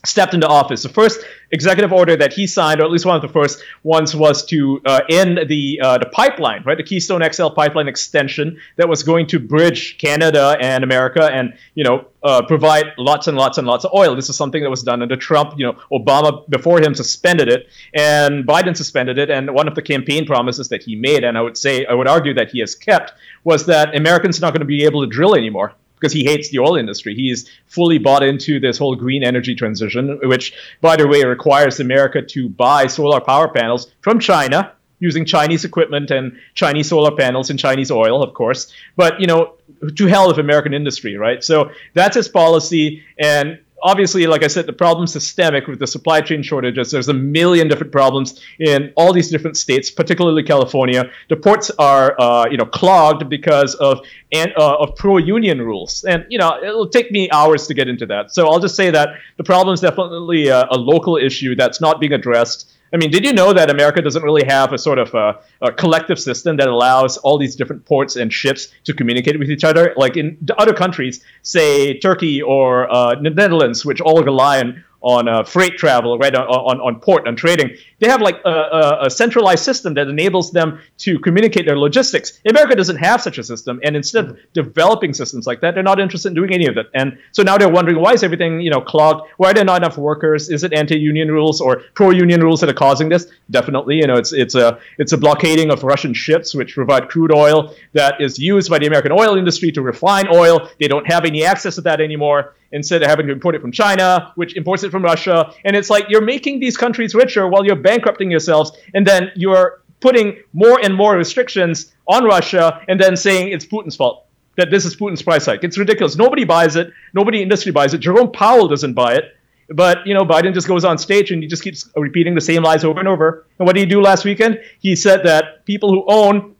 stepped 0.04 0.34
into 0.34 0.48
office. 0.48 0.82
The 0.82 0.88
first 0.88 1.20
executive 1.50 1.92
order 1.92 2.16
that 2.16 2.32
he 2.32 2.46
signed, 2.46 2.80
or 2.80 2.84
at 2.84 2.90
least 2.90 3.06
one 3.06 3.16
of 3.16 3.22
the 3.22 3.28
first 3.28 3.62
ones, 3.82 4.16
was 4.16 4.44
to 4.46 4.80
uh, 4.84 5.00
end 5.08 5.48
the 5.48 5.80
uh, 5.82 5.98
the 5.98 6.06
pipeline, 6.06 6.62
right, 6.64 6.76
the 6.76 6.82
Keystone 6.82 7.22
XL 7.30 7.48
pipeline 7.48 7.88
extension 7.88 8.58
that 8.76 8.88
was 8.88 9.02
going 9.02 9.26
to 9.28 9.38
bridge 9.38 9.98
Canada 9.98 10.56
and 10.60 10.82
America, 10.82 11.24
and 11.32 11.54
you 11.74 11.84
know 11.84 12.06
uh, 12.22 12.42
provide 12.42 12.86
lots 12.98 13.28
and 13.28 13.36
lots 13.36 13.58
and 13.58 13.66
lots 13.66 13.84
of 13.84 13.92
oil. 13.94 14.16
This 14.16 14.28
is 14.28 14.36
something 14.36 14.62
that 14.62 14.70
was 14.70 14.82
done 14.82 15.02
under 15.02 15.16
Trump. 15.16 15.54
You 15.56 15.66
know, 15.66 15.78
Obama 15.92 16.48
before 16.48 16.80
him 16.80 16.94
suspended 16.94 17.48
it, 17.48 17.68
and 17.94 18.44
Biden 18.44 18.76
suspended 18.76 19.18
it. 19.18 19.30
And 19.30 19.54
one 19.54 19.68
of 19.68 19.74
the 19.74 19.82
campaign 19.82 20.26
promises 20.26 20.68
that 20.70 20.82
he 20.82 20.96
made, 20.96 21.22
and 21.22 21.38
I 21.38 21.42
would 21.42 21.56
say, 21.56 21.86
I 21.86 21.94
would 21.94 22.08
argue 22.08 22.34
that 22.34 22.50
he 22.50 22.58
has 22.60 22.74
kept, 22.74 23.12
was 23.44 23.66
that 23.66 23.94
Americans 23.96 24.38
are 24.38 24.46
not 24.46 24.52
going 24.52 24.60
to 24.60 24.66
be 24.66 24.84
able 24.84 25.02
to 25.02 25.06
drill 25.06 25.36
anymore 25.36 25.74
because 26.02 26.12
he 26.12 26.24
hates 26.24 26.50
the 26.50 26.58
oil 26.58 26.74
industry. 26.74 27.14
He's 27.14 27.48
fully 27.66 27.98
bought 27.98 28.24
into 28.24 28.58
this 28.58 28.76
whole 28.76 28.96
green 28.96 29.22
energy 29.22 29.54
transition, 29.54 30.18
which, 30.24 30.52
by 30.80 30.96
the 30.96 31.06
way, 31.06 31.22
requires 31.22 31.78
America 31.78 32.20
to 32.20 32.48
buy 32.48 32.88
solar 32.88 33.20
power 33.20 33.46
panels 33.46 33.92
from 34.00 34.18
China 34.18 34.72
using 34.98 35.24
Chinese 35.24 35.64
equipment 35.64 36.10
and 36.10 36.36
Chinese 36.54 36.88
solar 36.88 37.14
panels 37.14 37.50
and 37.50 37.58
Chinese 37.58 37.92
oil, 37.92 38.20
of 38.20 38.34
course. 38.34 38.72
But, 38.96 39.20
you 39.20 39.28
know, 39.28 39.54
to 39.94 40.06
hell 40.06 40.26
with 40.26 40.38
American 40.38 40.74
industry, 40.74 41.16
right? 41.16 41.42
So 41.42 41.70
that's 41.94 42.16
his 42.16 42.28
policy. 42.28 43.04
And 43.16 43.60
obviously, 43.82 44.26
like 44.26 44.42
I 44.42 44.46
said, 44.46 44.66
the 44.66 44.72
problem's 44.72 45.12
systemic 45.12 45.66
with 45.66 45.78
the 45.78 45.86
supply 45.86 46.20
chain 46.20 46.42
shortages. 46.42 46.90
There's 46.90 47.08
a 47.08 47.14
million 47.14 47.68
different 47.68 47.92
problems 47.92 48.40
in 48.58 48.92
all 48.96 49.12
these 49.12 49.30
different 49.30 49.56
states, 49.56 49.90
particularly 49.90 50.42
California. 50.42 51.10
The 51.28 51.36
ports 51.36 51.70
are, 51.78 52.18
uh, 52.20 52.46
you 52.50 52.56
know, 52.56 52.66
clogged 52.66 53.28
because 53.28 53.74
of 53.74 54.00
and 54.32 54.52
uh, 54.56 54.76
of 54.76 54.96
pro-union 54.96 55.60
rules, 55.60 56.04
and 56.04 56.24
you 56.30 56.38
know, 56.38 56.58
it'll 56.62 56.88
take 56.88 57.10
me 57.10 57.30
hours 57.30 57.66
to 57.66 57.74
get 57.74 57.88
into 57.88 58.06
that. 58.06 58.32
So 58.32 58.48
I'll 58.48 58.60
just 58.60 58.76
say 58.76 58.90
that 58.90 59.10
the 59.36 59.44
problem 59.44 59.74
is 59.74 59.80
definitely 59.80 60.48
a, 60.48 60.66
a 60.70 60.78
local 60.78 61.16
issue 61.16 61.54
that's 61.54 61.80
not 61.80 62.00
being 62.00 62.12
addressed. 62.12 62.71
I 62.92 62.98
mean, 62.98 63.10
did 63.10 63.24
you 63.24 63.32
know 63.32 63.54
that 63.54 63.70
America 63.70 64.02
doesn't 64.02 64.22
really 64.22 64.44
have 64.44 64.72
a 64.72 64.78
sort 64.78 64.98
of 64.98 65.14
a, 65.14 65.40
a 65.62 65.72
collective 65.72 66.18
system 66.20 66.58
that 66.58 66.68
allows 66.68 67.16
all 67.18 67.38
these 67.38 67.56
different 67.56 67.86
ports 67.86 68.16
and 68.16 68.30
ships 68.30 68.68
to 68.84 68.92
communicate 68.92 69.38
with 69.38 69.50
each 69.50 69.64
other? 69.64 69.94
Like 69.96 70.18
in 70.18 70.36
other 70.58 70.74
countries, 70.74 71.24
say 71.42 71.98
Turkey 71.98 72.42
or 72.42 72.92
uh, 72.92 73.14
the 73.14 73.30
Netherlands, 73.30 73.84
which 73.84 74.00
all 74.00 74.22
rely 74.22 74.60
on 74.60 74.84
on 75.02 75.28
uh, 75.28 75.42
freight 75.42 75.76
travel, 75.76 76.16
right, 76.16 76.32
on, 76.34 76.46
on, 76.46 76.80
on 76.80 77.00
port, 77.00 77.26
on 77.26 77.34
trading. 77.34 77.76
They 78.02 78.08
have 78.08 78.20
like 78.20 78.40
a, 78.44 78.50
a, 78.50 79.06
a 79.06 79.10
centralized 79.10 79.64
system 79.64 79.94
that 79.94 80.08
enables 80.08 80.50
them 80.50 80.80
to 80.98 81.20
communicate 81.20 81.66
their 81.66 81.78
logistics. 81.78 82.40
America 82.44 82.74
doesn't 82.74 82.96
have 82.96 83.22
such 83.22 83.38
a 83.38 83.44
system, 83.44 83.78
and 83.84 83.94
instead 83.94 84.24
of 84.24 84.38
developing 84.52 85.14
systems 85.14 85.46
like 85.46 85.60
that, 85.60 85.74
they're 85.74 85.84
not 85.84 86.00
interested 86.00 86.30
in 86.30 86.34
doing 86.34 86.52
any 86.52 86.66
of 86.66 86.76
it. 86.76 86.86
And 86.94 87.16
so 87.30 87.44
now 87.44 87.56
they're 87.58 87.68
wondering 87.68 88.00
why 88.00 88.12
is 88.12 88.24
everything, 88.24 88.60
you 88.60 88.70
know, 88.70 88.80
clogged? 88.80 89.28
Why 89.36 89.50
are 89.50 89.54
there 89.54 89.64
not 89.64 89.82
enough 89.82 89.96
workers? 89.96 90.50
Is 90.50 90.64
it 90.64 90.72
anti-union 90.72 91.30
rules 91.30 91.60
or 91.60 91.82
pro-union 91.94 92.40
rules 92.42 92.60
that 92.62 92.68
are 92.68 92.74
causing 92.74 93.08
this? 93.08 93.28
Definitely, 93.52 93.96
you 93.98 94.08
know, 94.08 94.16
it's 94.16 94.32
it's 94.32 94.56
a 94.56 94.80
it's 94.98 95.12
a 95.12 95.18
blockading 95.18 95.70
of 95.70 95.84
Russian 95.84 96.12
ships 96.12 96.56
which 96.56 96.74
provide 96.74 97.08
crude 97.08 97.32
oil 97.32 97.72
that 97.92 98.20
is 98.20 98.36
used 98.36 98.68
by 98.68 98.80
the 98.80 98.86
American 98.86 99.12
oil 99.12 99.36
industry 99.36 99.70
to 99.72 99.80
refine 99.80 100.26
oil. 100.26 100.68
They 100.80 100.88
don't 100.88 101.06
have 101.06 101.24
any 101.24 101.44
access 101.44 101.76
to 101.76 101.82
that 101.82 102.00
anymore. 102.00 102.56
Instead, 102.74 103.02
they're 103.02 103.08
having 103.08 103.26
to 103.26 103.32
import 103.34 103.54
it 103.54 103.60
from 103.60 103.70
China, 103.70 104.32
which 104.34 104.56
imports 104.56 104.82
it 104.82 104.90
from 104.90 105.02
Russia. 105.04 105.52
And 105.62 105.76
it's 105.76 105.90
like 105.90 106.06
you're 106.08 106.24
making 106.24 106.58
these 106.58 106.76
countries 106.78 107.14
richer 107.14 107.46
while 107.46 107.66
you're 107.66 107.76
bankrupting 107.92 108.30
yourselves, 108.30 108.72
and 108.94 109.06
then 109.06 109.30
you're 109.34 109.82
putting 110.00 110.26
more 110.52 110.78
and 110.84 110.92
more 110.94 111.12
restrictions 111.16 111.92
on 112.06 112.24
Russia, 112.24 112.64
and 112.88 113.00
then 113.00 113.16
saying 113.16 113.52
it's 113.54 113.66
Putin's 113.72 113.96
fault 113.96 114.26
that 114.56 114.70
this 114.70 114.84
is 114.84 114.96
Putin's 114.96 115.22
price 115.22 115.46
hike. 115.46 115.64
It's 115.64 115.78
ridiculous. 115.78 116.16
Nobody 116.16 116.44
buys 116.44 116.76
it. 116.76 116.92
Nobody 117.14 117.42
industry 117.42 117.72
buys 117.72 117.94
it. 117.94 117.98
Jerome 117.98 118.32
Powell 118.32 118.68
doesn't 118.68 118.94
buy 118.94 119.14
it. 119.14 119.24
But 119.68 120.06
you 120.06 120.14
know, 120.14 120.24
Biden 120.24 120.52
just 120.52 120.68
goes 120.68 120.84
on 120.84 120.98
stage 120.98 121.30
and 121.30 121.42
he 121.42 121.48
just 121.48 121.62
keeps 121.62 121.88
repeating 121.96 122.34
the 122.34 122.40
same 122.40 122.62
lies 122.62 122.84
over 122.84 122.98
and 122.98 123.08
over. 123.08 123.46
And 123.58 123.66
what 123.66 123.74
did 123.74 123.80
he 123.80 123.86
do 123.86 124.00
last 124.02 124.24
weekend? 124.24 124.60
He 124.80 124.96
said 124.96 125.24
that 125.24 125.64
people 125.64 125.90
who 125.90 126.04
own 126.06 126.51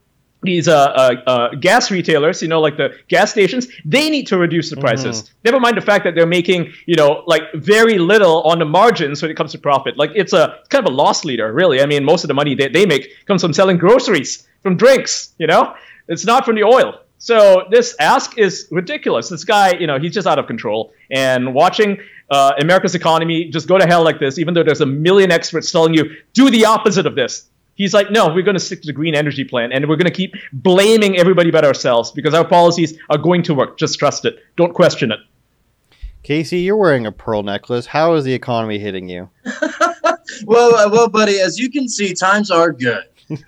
these 0.43 0.69
uh, 0.69 0.75
uh, 0.77 1.15
uh, 1.27 1.55
gas 1.55 1.91
retailers, 1.91 2.43
you 2.43 2.49
know, 2.49 2.61
like 2.61 2.77
the 2.77 2.97
gas 3.09 3.31
stations, 3.31 3.69
they 3.85 4.11
need 4.11 4.27
to 4.27 4.39
reduce 4.39 4.71
the 4.71 4.77
prices. 4.77 5.33
Never 5.45 5.61
mind 5.61 5.77
the 5.77 5.83
fact 5.83 6.05
that 6.05 6.15
they're 6.15 6.27
making, 6.27 6.73
you 6.87 6.97
know, 6.97 7.23
like 7.27 7.43
very 7.55 7.99
little 7.99 8.43
on 8.43 8.59
the 8.59 8.65
margins 8.65 9.23
when 9.23 9.31
it 9.31 9.37
comes 9.37 9.53
to 9.53 9.59
profit. 9.59 9.97
Like 9.97 10.11
it's 10.15 10.33
a 10.33 10.59
kind 10.69 10.85
of 10.87 10.93
a 10.93 10.95
loss 10.95 11.25
leader, 11.25 11.53
really. 11.53 11.81
I 11.81 11.87
mean, 11.87 12.05
most 12.05 12.25
of 12.25 12.29
the 12.29 12.35
money 12.35 12.55
that 12.57 12.73
they 12.73 12.87
make 12.87 13.25
comes 13.27 13.43
from 13.43 13.53
selling 13.53 13.79
groceries, 13.79 14.47
from 14.63 14.77
drinks. 14.77 15.35
You 15.39 15.47
know, 15.47 15.75
it's 16.09 16.25
not 16.25 16.45
from 16.45 16.57
the 16.57 16.65
oil. 16.65 16.99
So 17.19 17.69
this 17.71 17.95
ask 18.01 18.37
is 18.37 18.67
ridiculous. 18.73 19.29
This 19.29 19.45
guy, 19.45 19.75
you 19.75 19.87
know, 19.87 20.01
he's 20.01 20.13
just 20.13 20.27
out 20.27 20.41
of 20.41 20.49
control. 20.49 20.93
And 21.09 21.55
watching 21.55 21.99
uh, 22.29 22.55
America's 22.59 22.97
economy 22.97 23.49
just 23.49 23.69
go 23.69 23.79
to 23.79 23.87
hell 23.87 24.03
like 24.03 24.19
this, 24.19 24.41
even 24.41 24.55
though 24.55 24.65
there's 24.65 24.81
a 24.81 24.87
million 24.87 25.31
experts 25.31 25.71
telling 25.71 25.95
you 25.95 26.17
do 26.33 26.51
the 26.51 26.65
opposite 26.65 27.07
of 27.07 27.15
this. 27.15 27.49
He's 27.83 27.93
like, 27.93 28.13
no, 28.13 28.33
we're 28.33 28.43
going 28.43 28.55
to 28.55 28.61
stick 28.61 28.81
to 28.83 28.87
the 28.87 28.93
green 28.93 29.17
energy 29.17 29.43
plan, 29.43 29.73
and 29.73 29.89
we're 29.89 29.97
going 29.97 30.07
to 30.07 30.13
keep 30.13 30.37
blaming 30.53 31.19
everybody 31.19 31.51
but 31.51 31.65
ourselves 31.65 32.13
because 32.13 32.33
our 32.33 32.47
policies 32.47 32.97
are 33.11 33.19
going 33.19 33.43
to 33.43 33.55
work. 33.55 33.77
Just 33.77 33.99
trust 33.99 34.25
it. 34.25 34.39
Don't 34.57 34.73
question 34.73 35.11
it. 35.11 35.19
Casey, 36.23 36.61
you're 36.61 36.77
wearing 36.77 37.07
a 37.07 37.11
pearl 37.11 37.43
necklace. 37.43 37.87
How 37.87 38.15
is 38.15 38.23
the 38.23 38.33
economy 38.33 38.79
hitting 38.79 39.09
you? 39.09 39.29
well, 40.45 40.77
uh, 40.77 40.89
well, 40.93 41.09
buddy, 41.09 41.41
as 41.41 41.59
you 41.59 41.73
can 41.73 41.89
see, 41.89 42.15
times 42.15 42.53
are 42.53 42.71
good. 42.71 43.03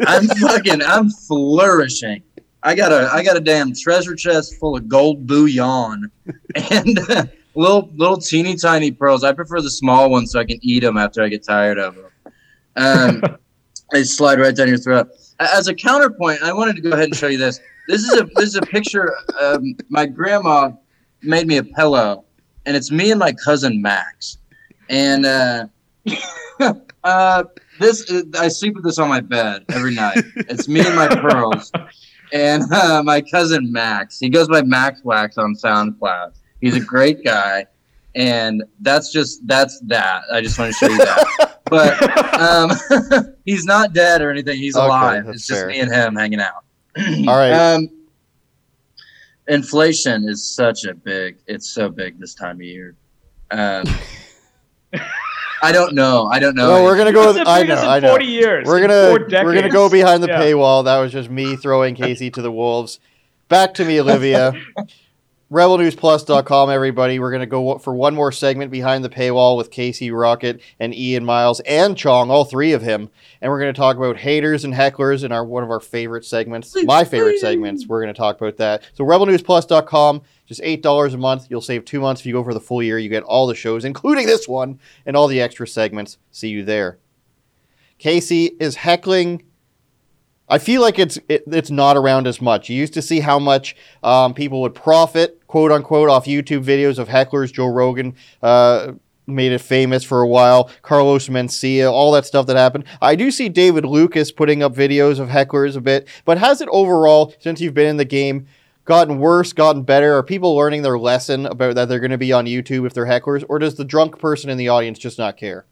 I'm 0.05 0.27
fucking, 0.41 0.83
I'm 0.83 1.11
flourishing. 1.11 2.25
I 2.65 2.75
got 2.75 2.91
a 2.91 3.09
I 3.13 3.23
got 3.23 3.37
a 3.37 3.41
damn 3.41 3.73
treasure 3.73 4.17
chest 4.17 4.57
full 4.59 4.77
of 4.77 4.89
gold 4.89 5.29
bullion 5.29 6.11
and 6.73 6.99
uh, 7.09 7.27
little 7.55 7.89
little 7.95 8.17
teeny 8.17 8.57
tiny 8.57 8.91
pearls. 8.91 9.23
I 9.23 9.33
prefer 9.33 9.61
the 9.61 9.71
small 9.71 10.11
ones 10.11 10.33
so 10.33 10.41
I 10.41 10.45
can 10.45 10.59
eat 10.61 10.81
them 10.81 10.97
after 10.97 11.23
I 11.23 11.29
get 11.29 11.45
tired 11.45 11.79
of 11.79 11.95
them. 11.95 12.33
Um, 12.75 13.23
they 13.95 14.05
slide 14.05 14.41
right 14.41 14.55
down 14.55 14.69
your 14.69 14.79
throat. 14.79 15.09
As 15.39 15.69
a 15.69 15.75
counterpoint, 15.75 16.43
I 16.43 16.53
wanted 16.53 16.77
to 16.77 16.83
go 16.83 16.91
ahead 16.91 17.05
and 17.05 17.17
show 17.17 17.29
you 17.29 17.39
this. 17.39 17.61
This 17.89 18.03
is 18.03 18.21
a 18.21 18.25
this 18.35 18.49
is 18.49 18.57
a 18.57 18.63
picture. 18.63 19.15
Um, 19.41 19.77
my 19.89 20.07
grandma 20.07 20.73
made 21.23 21.47
me 21.47 21.59
a 21.59 21.65
pillow, 21.65 22.25
and 22.67 22.77
it's 22.77 22.91
me 22.91 23.11
and 23.11 23.19
my 23.19 23.33
cousin 23.33 23.81
Max. 23.81 24.39
And 24.89 25.27
uh, 25.27 25.67
uh, 27.05 27.45
this 27.81 28.11
I 28.39 28.49
sleep 28.49 28.75
with 28.75 28.85
this 28.85 28.99
on 28.99 29.09
my 29.09 29.21
bed 29.21 29.65
every 29.71 29.95
night. 29.95 30.19
It's 30.37 30.69
me 30.69 30.81
and 30.81 30.97
my 30.97 31.09
pearls 31.09 31.71
and 32.33 32.71
uh, 32.73 33.03
my 33.03 33.21
cousin 33.21 33.71
Max. 33.73 34.19
He 34.19 34.29
goes 34.29 34.49
by 34.49 34.63
Max 34.63 35.03
Wax 35.05 35.39
on 35.39 35.55
SoundCloud. 35.55 36.35
He's 36.61 36.77
a 36.77 36.81
great 36.81 37.25
guy, 37.25 37.67
and 38.15 38.65
that's 38.81 39.13
just 39.13 39.47
that's 39.47 39.81
that. 39.81 40.23
I 40.33 40.41
just 40.41 40.59
want 40.59 40.73
to 40.73 40.79
show 40.79 40.91
you 40.91 40.99
that. 40.99 41.39
but 41.75 42.35
um, 42.41 42.71
he's 43.45 43.65
not 43.65 43.93
dead 43.93 44.23
or 44.23 44.31
anything. 44.31 44.59
He's 44.59 44.77
okay, 44.77 44.87
alive. 44.87 45.29
It's 45.29 45.47
just 45.47 45.61
fair. 45.61 45.69
me 45.69 45.81
and 45.81 45.93
him 45.93 46.15
hanging 46.15 46.41
out. 46.41 46.65
All 47.29 47.37
right. 47.37 47.53
Um, 47.53 47.89
inflation 49.49 50.29
is 50.29 50.47
such 50.47 50.85
a 50.85 50.95
big. 50.95 51.39
It's 51.47 51.69
so 51.69 51.89
big 51.89 52.21
this 52.21 52.35
time 52.35 52.57
of 52.57 52.63
year. 52.63 52.95
Um, 53.51 53.85
I 55.63 55.73
don't 55.73 55.95
know. 55.95 56.27
I 56.27 56.39
don't 56.39 56.55
know. 56.55 56.77
No, 56.77 56.85
we're 56.85 56.97
gonna 56.97 57.13
go. 57.13 57.33
With, 57.33 57.47
I 57.47 57.63
know. 57.63 57.75
I 57.75 57.99
know. 57.99 58.11
Forty 58.11 58.27
years. 58.27 58.67
We're 58.67 58.81
gonna 58.81 59.45
we're 59.45 59.55
gonna 59.55 59.71
go 59.71 59.89
behind 59.89 60.23
the 60.23 60.29
yeah. 60.29 60.41
paywall. 60.41 60.85
That 60.85 60.99
was 60.99 61.11
just 61.11 61.31
me 61.31 61.57
throwing 61.57 61.95
Casey 61.95 62.31
to 62.31 62.43
the 62.43 62.53
wolves. 62.53 63.01
Back 63.49 63.75
to 63.75 63.85
me, 63.85 64.01
Olivia. 64.01 64.53
RebelNewsPlus.com, 65.53 66.71
everybody. 66.71 67.19
We're 67.19 67.31
going 67.31 67.41
to 67.41 67.47
go 67.47 67.77
for 67.77 67.95
one 67.95 68.15
more 68.15 68.33
segment 68.33 68.71
behind 68.71 69.05
the 69.05 69.11
paywall 69.11 69.59
with 69.59 69.71
Casey 69.71 70.11
Rocket 70.11 70.63
and 70.81 70.95
Ian 70.95 71.25
Miles 71.25 71.61
and 71.61 71.95
Cheong, 71.97 72.31
all 72.31 72.47
three 72.47 72.73
of 72.73 72.81
him. 72.81 73.11
And 73.43 73.53
we're 73.53 73.61
going 73.61 73.73
to 73.73 73.79
talk 73.79 73.99
about 73.99 74.17
haters 74.17 74.65
and 74.65 74.73
hecklers 74.73 75.23
in 75.23 75.33
our 75.33 75.45
one 75.45 75.63
of 75.63 75.71
our 75.71 75.81
favorite 75.81 76.25
segments, 76.25 76.75
my 76.85 77.05
favorite 77.05 77.41
segments. 77.41 77.87
We're 77.87 78.01
going 78.01 78.13
to 78.13 78.19
talk 78.19 78.41
about 78.41 78.57
that. 78.57 78.85
So, 78.95 79.05
RebelNewsPlus.com, 79.05 80.23
just 80.47 80.63
$8 80.63 81.15
a 81.15 81.19
month. 81.19 81.47
You'll 81.51 81.61
save 81.61 81.85
two 81.85 82.01
months 82.01 82.23
if 82.23 82.27
you 82.27 82.33
go 82.33 82.43
for 82.43 82.55
the 82.55 82.61
full 82.61 82.83
year. 82.83 82.99
You 82.99 83.11
get 83.11 83.23
all 83.23 83.47
the 83.47 83.55
shows, 83.55 83.85
including 83.85 84.27
this 84.27 84.49
one, 84.49 84.81
and 85.05 85.15
all 85.15 85.29
the 85.29 85.43
extra 85.43 85.69
segments. 85.69 86.17
See 86.31 86.49
you 86.49 86.65
there. 86.65 86.99
Casey 87.99 88.53
is 88.59 88.77
heckling 88.77 89.43
I 90.49 90.59
feel 90.59 90.83
like 90.83 90.99
it's 90.99 91.19
it, 91.29 91.45
it's 91.47 91.71
not 91.71 91.97
around 91.97 92.27
as 92.27 92.41
much. 92.41 92.69
You 92.69 92.77
used 92.77 92.95
to 92.95 93.03
see 93.03 93.21
how 93.21 93.39
much 93.39 93.77
um, 94.03 94.35
people 94.35 94.61
would 94.63 94.75
profit, 94.75 95.41
quote 95.47 95.73
unquote, 95.73 96.11
off 96.11 96.27
YouTube 96.27 96.65
videos 96.65 96.99
of 96.99 97.09
hecklers. 97.09 97.53
Joe 97.53 97.67
Rogan 97.67 98.15
uh, 98.43 98.93
made 99.27 99.53
it 99.53 99.61
famous 99.61 100.05
for 100.05 100.21
a 100.21 100.29
while. 100.29 100.71
Carlos 100.83 101.29
Mencia, 101.29 101.91
all 101.91 102.13
that 102.13 102.27
stuff 102.27 102.47
that 102.47 102.57
happened. 102.57 102.85
I 103.01 103.15
do 103.15 103.31
see 103.31 103.49
David 103.49 103.85
Lucas 103.87 104.31
putting 104.31 104.63
up 104.63 104.75
videos 104.75 105.19
of 105.19 105.29
hecklers 105.29 105.77
a 105.77 105.81
bit, 105.81 106.09
but 106.25 106.39
has 106.39 106.61
it 106.61 106.69
overall, 106.71 107.35
since 107.39 107.61
you've 107.61 107.75
been 107.75 107.89
in 107.89 107.97
the 107.97 108.05
game, 108.05 108.47
gotten 108.85 109.19
worse, 109.19 109.55
gotten 109.55 109.83
better? 109.83 110.15
Are 110.15 110.23
people 110.23 110.55
learning 110.55 110.83
their 110.83 110.99
lesson 110.99 111.47
about 111.47 111.75
that 111.77 111.89
they're 111.89 112.01
going 112.01 112.11
to 112.11 112.19
be 112.19 112.35
on 112.35 112.45
YouTube 112.45 112.87
if 112.87 112.93
they're 112.93 113.07
hecklers, 113.07 113.45
or 113.49 113.59
does 113.59 113.77
the 113.77 113.85
drunk 113.85 114.19
person 114.19 114.51
in 114.51 114.59
the 114.59 114.69
audience 114.69 114.99
just 114.99 115.19
not 115.19 115.39
care? 115.39 115.65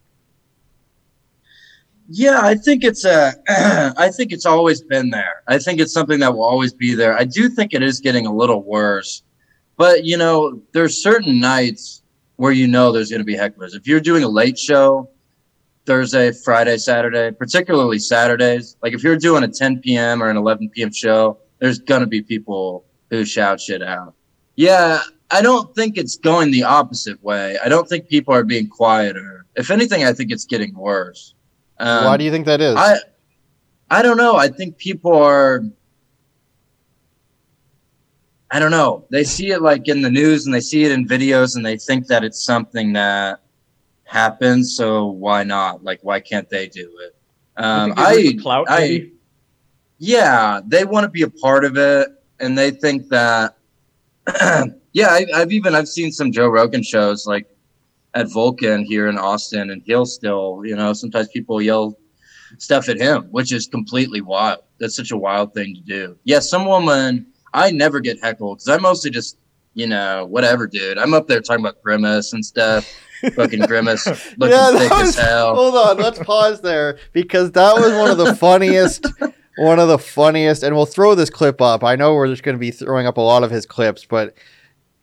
Yeah, 2.14 2.40
I 2.42 2.56
think 2.56 2.84
it's 2.84 3.06
uh, 3.06 3.32
a. 3.48 3.94
I 3.96 4.10
think 4.10 4.32
it's 4.32 4.44
always 4.44 4.82
been 4.82 5.08
there. 5.08 5.42
I 5.48 5.56
think 5.58 5.80
it's 5.80 5.94
something 5.94 6.20
that 6.20 6.34
will 6.34 6.44
always 6.44 6.74
be 6.74 6.94
there. 6.94 7.16
I 7.16 7.24
do 7.24 7.48
think 7.48 7.72
it 7.72 7.82
is 7.82 8.00
getting 8.00 8.26
a 8.26 8.34
little 8.34 8.62
worse, 8.62 9.22
but 9.78 10.04
you 10.04 10.18
know, 10.18 10.60
there's 10.72 11.02
certain 11.02 11.40
nights 11.40 12.02
where 12.36 12.52
you 12.52 12.66
know 12.66 12.92
there's 12.92 13.08
going 13.08 13.22
to 13.22 13.24
be 13.24 13.34
hecklers. 13.34 13.74
If 13.74 13.86
you're 13.86 13.98
doing 13.98 14.24
a 14.24 14.28
late 14.28 14.58
show, 14.58 15.08
Thursday, 15.86 16.32
Friday, 16.32 16.76
Saturday, 16.76 17.30
particularly 17.30 17.98
Saturdays, 17.98 18.76
like 18.82 18.92
if 18.92 19.02
you're 19.02 19.16
doing 19.16 19.42
a 19.42 19.48
10 19.48 19.80
p.m. 19.80 20.22
or 20.22 20.28
an 20.28 20.36
11 20.36 20.68
p.m. 20.68 20.92
show, 20.92 21.38
there's 21.60 21.78
going 21.78 22.02
to 22.02 22.06
be 22.06 22.20
people 22.20 22.84
who 23.08 23.24
shout 23.24 23.58
shit 23.58 23.82
out. 23.82 24.12
Yeah, 24.56 25.00
I 25.30 25.40
don't 25.40 25.74
think 25.74 25.96
it's 25.96 26.16
going 26.18 26.50
the 26.50 26.64
opposite 26.64 27.22
way. 27.22 27.56
I 27.64 27.70
don't 27.70 27.88
think 27.88 28.08
people 28.08 28.34
are 28.34 28.44
being 28.44 28.68
quieter. 28.68 29.46
If 29.56 29.70
anything, 29.70 30.04
I 30.04 30.12
think 30.12 30.30
it's 30.30 30.44
getting 30.44 30.74
worse. 30.74 31.32
Um, 31.82 32.04
Why 32.04 32.16
do 32.16 32.24
you 32.24 32.30
think 32.30 32.46
that 32.46 32.60
is? 32.60 32.76
I 32.76 32.96
I 33.90 34.02
don't 34.02 34.16
know. 34.16 34.36
I 34.36 34.48
think 34.48 34.78
people 34.78 35.14
are. 35.14 35.64
I 38.50 38.58
don't 38.58 38.70
know. 38.70 39.04
They 39.10 39.24
see 39.24 39.50
it 39.50 39.62
like 39.62 39.88
in 39.88 40.02
the 40.02 40.10
news 40.10 40.46
and 40.46 40.54
they 40.54 40.60
see 40.60 40.84
it 40.84 40.92
in 40.92 41.08
videos 41.08 41.56
and 41.56 41.64
they 41.64 41.76
think 41.76 42.06
that 42.06 42.22
it's 42.22 42.44
something 42.44 42.92
that 42.92 43.40
happens. 44.04 44.76
So 44.76 45.06
why 45.06 45.42
not? 45.42 45.82
Like, 45.82 46.00
why 46.02 46.20
can't 46.20 46.48
they 46.48 46.68
do 46.68 46.92
it? 47.00 47.16
Um, 47.56 47.94
I, 47.96 48.36
clout, 48.40 48.66
I, 48.68 49.10
yeah, 49.98 50.60
they 50.66 50.84
want 50.84 51.04
to 51.04 51.10
be 51.10 51.22
a 51.22 51.30
part 51.30 51.64
of 51.64 51.76
it, 51.76 52.08
and 52.40 52.56
they 52.56 52.70
think 52.70 53.08
that. 53.08 53.56
yeah, 54.92 55.08
I, 55.08 55.26
I've 55.34 55.52
even 55.52 55.74
I've 55.74 55.88
seen 55.88 56.12
some 56.12 56.30
Joe 56.30 56.48
Rogan 56.48 56.82
shows 56.82 57.26
like 57.26 57.51
at 58.14 58.30
Vulcan 58.30 58.84
here 58.84 59.08
in 59.08 59.18
Austin, 59.18 59.70
and 59.70 59.82
he'll 59.84 60.06
still, 60.06 60.62
you 60.64 60.76
know, 60.76 60.92
sometimes 60.92 61.28
people 61.28 61.62
yell 61.62 61.96
stuff 62.58 62.88
at 62.88 62.98
him, 62.98 63.24
which 63.30 63.52
is 63.52 63.66
completely 63.66 64.20
wild. 64.20 64.60
That's 64.78 64.96
such 64.96 65.10
a 65.10 65.16
wild 65.16 65.54
thing 65.54 65.74
to 65.74 65.80
do. 65.80 66.18
Yeah, 66.24 66.40
some 66.40 66.66
woman, 66.66 67.26
I 67.54 67.70
never 67.70 68.00
get 68.00 68.20
heckled 68.20 68.58
because 68.58 68.68
I 68.68 68.78
mostly 68.78 69.10
just, 69.10 69.38
you 69.74 69.86
know, 69.86 70.26
whatever, 70.26 70.66
dude. 70.66 70.98
I'm 70.98 71.14
up 71.14 71.28
there 71.28 71.40
talking 71.40 71.64
about 71.64 71.82
Grimace 71.82 72.32
and 72.32 72.44
stuff. 72.44 72.92
Fucking 73.34 73.60
Grimace 73.60 74.06
looking 74.36 74.56
yeah, 74.56 74.72
thick 74.72 74.90
was, 74.90 75.16
as 75.16 75.24
hell. 75.24 75.54
Hold 75.54 75.74
on, 75.76 75.96
let's 75.98 76.18
pause 76.18 76.60
there 76.60 76.98
because 77.12 77.52
that 77.52 77.74
was 77.74 77.92
one 77.92 78.10
of 78.10 78.18
the 78.18 78.34
funniest. 78.34 79.06
one 79.58 79.78
of 79.78 79.88
the 79.88 79.98
funniest, 79.98 80.62
and 80.62 80.74
we'll 80.74 80.86
throw 80.86 81.14
this 81.14 81.30
clip 81.30 81.60
up. 81.60 81.84
I 81.84 81.94
know 81.94 82.14
we're 82.14 82.26
just 82.26 82.42
going 82.42 82.56
to 82.56 82.60
be 82.60 82.70
throwing 82.70 83.06
up 83.06 83.18
a 83.18 83.20
lot 83.20 83.44
of 83.44 83.50
his 83.50 83.66
clips, 83.66 84.04
but 84.04 84.34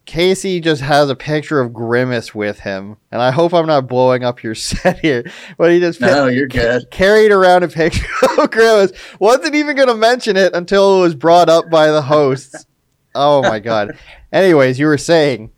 Casey 0.09 0.59
just 0.59 0.81
has 0.81 1.07
a 1.07 1.15
picture 1.15 1.59
of 1.59 1.71
Grimace 1.71 2.33
with 2.33 2.61
him, 2.61 2.97
and 3.11 3.21
I 3.21 3.29
hope 3.29 3.53
I'm 3.53 3.67
not 3.67 3.87
blowing 3.87 4.23
up 4.23 4.41
your 4.41 4.55
set 4.55 4.97
here. 4.97 5.23
But 5.55 5.71
he 5.71 5.79
just 5.79 6.01
no, 6.01 6.25
you're 6.25 6.47
good. 6.47 6.89
Carried 6.89 7.31
around 7.31 7.61
a 7.61 7.67
picture 7.67 8.07
of 8.39 8.49
Grimace. 8.49 8.91
Wasn't 9.19 9.53
even 9.53 9.75
going 9.75 9.87
to 9.87 9.93
mention 9.93 10.35
it 10.35 10.55
until 10.55 10.97
it 10.97 11.01
was 11.01 11.13
brought 11.13 11.47
up 11.47 11.69
by 11.69 11.91
the 11.91 12.01
hosts. 12.01 12.65
oh 13.13 13.43
my 13.43 13.59
god. 13.59 13.99
Anyways, 14.33 14.79
you 14.79 14.87
were 14.87 14.97
saying. 14.97 15.51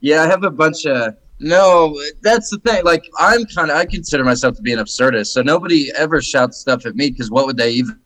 Yeah, 0.00 0.22
I 0.22 0.26
have 0.26 0.42
a 0.42 0.50
bunch 0.50 0.86
of. 0.86 1.16
No, 1.38 2.00
that's 2.22 2.48
the 2.48 2.60
thing. 2.60 2.82
Like, 2.82 3.04
I'm 3.18 3.44
kind 3.44 3.70
of. 3.70 3.76
I 3.76 3.84
consider 3.84 4.24
myself 4.24 4.56
to 4.56 4.62
be 4.62 4.72
an 4.72 4.78
absurdist, 4.78 5.26
so 5.26 5.42
nobody 5.42 5.92
ever 5.98 6.22
shouts 6.22 6.56
stuff 6.56 6.86
at 6.86 6.96
me 6.96 7.10
because 7.10 7.30
what 7.30 7.44
would 7.44 7.58
they 7.58 7.72
even 7.72 8.00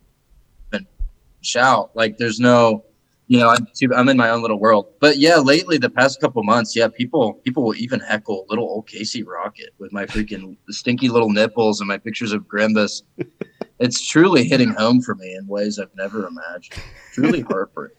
shout? 1.42 1.94
Like, 1.94 2.18
there's 2.18 2.40
no 2.40 2.84
you 3.26 3.38
know, 3.38 3.48
I'm 3.48 3.66
too, 3.74 3.92
I'm 3.94 4.08
in 4.08 4.16
my 4.16 4.30
own 4.30 4.42
little 4.42 4.58
world. 4.58 4.86
But 5.00 5.18
yeah, 5.18 5.36
lately, 5.36 5.78
the 5.78 5.90
past 5.90 6.20
couple 6.20 6.42
months, 6.42 6.76
yeah, 6.76 6.88
people 6.88 7.34
people 7.44 7.64
will 7.64 7.74
even 7.76 8.00
heckle 8.00 8.46
little 8.48 8.64
old 8.64 8.86
Casey 8.86 9.22
Rocket 9.22 9.70
with 9.78 9.92
my 9.92 10.04
freaking 10.04 10.56
stinky 10.68 11.08
little 11.08 11.30
nipples 11.30 11.80
and 11.80 11.88
my 11.88 11.98
pictures 11.98 12.32
of 12.32 12.46
Grimace. 12.46 13.02
it's 13.78 14.06
truly 14.06 14.44
hitting 14.44 14.70
home 14.70 15.00
for 15.00 15.14
me 15.14 15.34
in 15.34 15.46
ways 15.46 15.78
I've 15.78 15.94
never 15.96 16.26
imagined. 16.26 16.82
Truly 17.12 17.40
heartbreaking. 17.48 17.96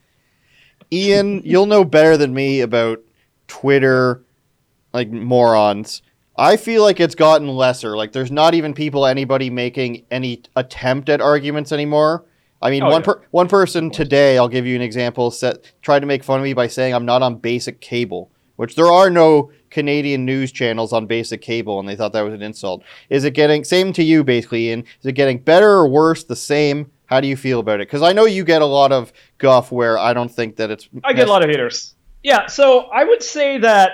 Ian, 0.92 1.42
you'll 1.44 1.66
know 1.66 1.84
better 1.84 2.16
than 2.18 2.34
me 2.34 2.62
about 2.62 3.02
Twitter, 3.48 4.24
like 4.94 5.10
morons. 5.10 6.04
I 6.38 6.58
feel 6.58 6.84
like 6.84 7.00
it's 7.00 7.16
gotten 7.16 7.48
lesser. 7.48 7.98
Like 7.98 8.12
there's 8.12 8.32
not 8.32 8.54
even 8.54 8.74
people 8.74 9.06
anybody 9.06 9.50
making 9.50 10.06
any 10.12 10.44
attempt 10.56 11.10
at 11.10 11.22
arguments 11.22 11.72
anymore. 11.72 12.26
I 12.66 12.72
mean, 12.72 12.82
oh, 12.82 12.90
one 12.90 13.02
yeah. 13.02 13.06
per, 13.06 13.22
one 13.30 13.48
person 13.48 13.92
today, 13.92 14.40
I'll 14.40 14.48
give 14.48 14.66
you 14.66 14.76
an 14.76 14.82
example, 14.82 15.30
set, 15.30 15.72
tried 15.84 16.00
to 16.00 16.08
make 16.08 16.24
fun 16.24 16.40
of 16.40 16.44
me 16.44 16.54
by 16.54 16.66
saying 16.66 16.96
I'm 16.96 17.06
not 17.06 17.22
on 17.22 17.36
basic 17.36 17.80
cable, 17.80 18.32
which 18.56 18.74
there 18.74 18.88
are 18.88 19.12
no 19.12 19.52
Canadian 19.70 20.26
news 20.26 20.52
channels 20.52 20.92
on 20.92 21.06
basic 21.06 21.44
cable, 21.44 21.80
and 21.80 21.88
they 21.88 21.96
thought 21.96 22.12
that 22.14 22.24
was 22.24 22.34
an 22.34 22.42
insult. 22.42 22.84
Is 23.12 23.24
it 23.24 23.36
getting, 23.36 23.64
same 23.64 23.94
to 23.94 24.04
you 24.04 24.24
basically, 24.24 24.72
and 24.72 24.84
is 24.84 25.06
it 25.06 25.12
getting 25.12 25.38
better 25.38 25.70
or 25.70 25.88
worse, 25.88 26.24
the 26.24 26.36
same? 26.36 26.90
How 27.06 27.22
do 27.22 27.28
you 27.28 27.38
feel 27.38 27.60
about 27.60 27.82
it? 27.82 27.88
Because 27.88 28.02
I 28.02 28.14
know 28.14 28.26
you 28.26 28.44
get 28.44 28.64
a 28.64 28.66
lot 28.66 28.92
of 28.92 29.14
guff 29.38 29.72
where 29.72 30.00
I 30.00 30.16
don't 30.16 30.32
think 30.32 30.56
that 30.56 30.72
it's. 30.72 30.90
I 31.04 31.14
get 31.14 31.28
a 31.28 31.32
lot 31.32 31.44
of 31.44 31.52
haters. 31.52 31.94
Yeah, 32.24 32.48
so 32.48 32.86
I 32.86 33.04
would 33.04 33.22
say 33.22 33.60
that 33.60 33.92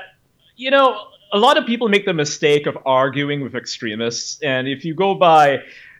you 0.55 0.71
know 0.71 1.07
a 1.33 1.37
lot 1.37 1.57
of 1.57 1.65
people 1.65 1.89
make 1.89 2.05
the 2.05 2.13
mistake 2.13 2.67
of 2.67 2.77
arguing 2.85 3.41
with 3.41 3.53
extremists, 3.53 4.41
and 4.41 4.65
if 4.69 4.85
you 4.85 4.95
go 4.95 5.13
by 5.13 5.57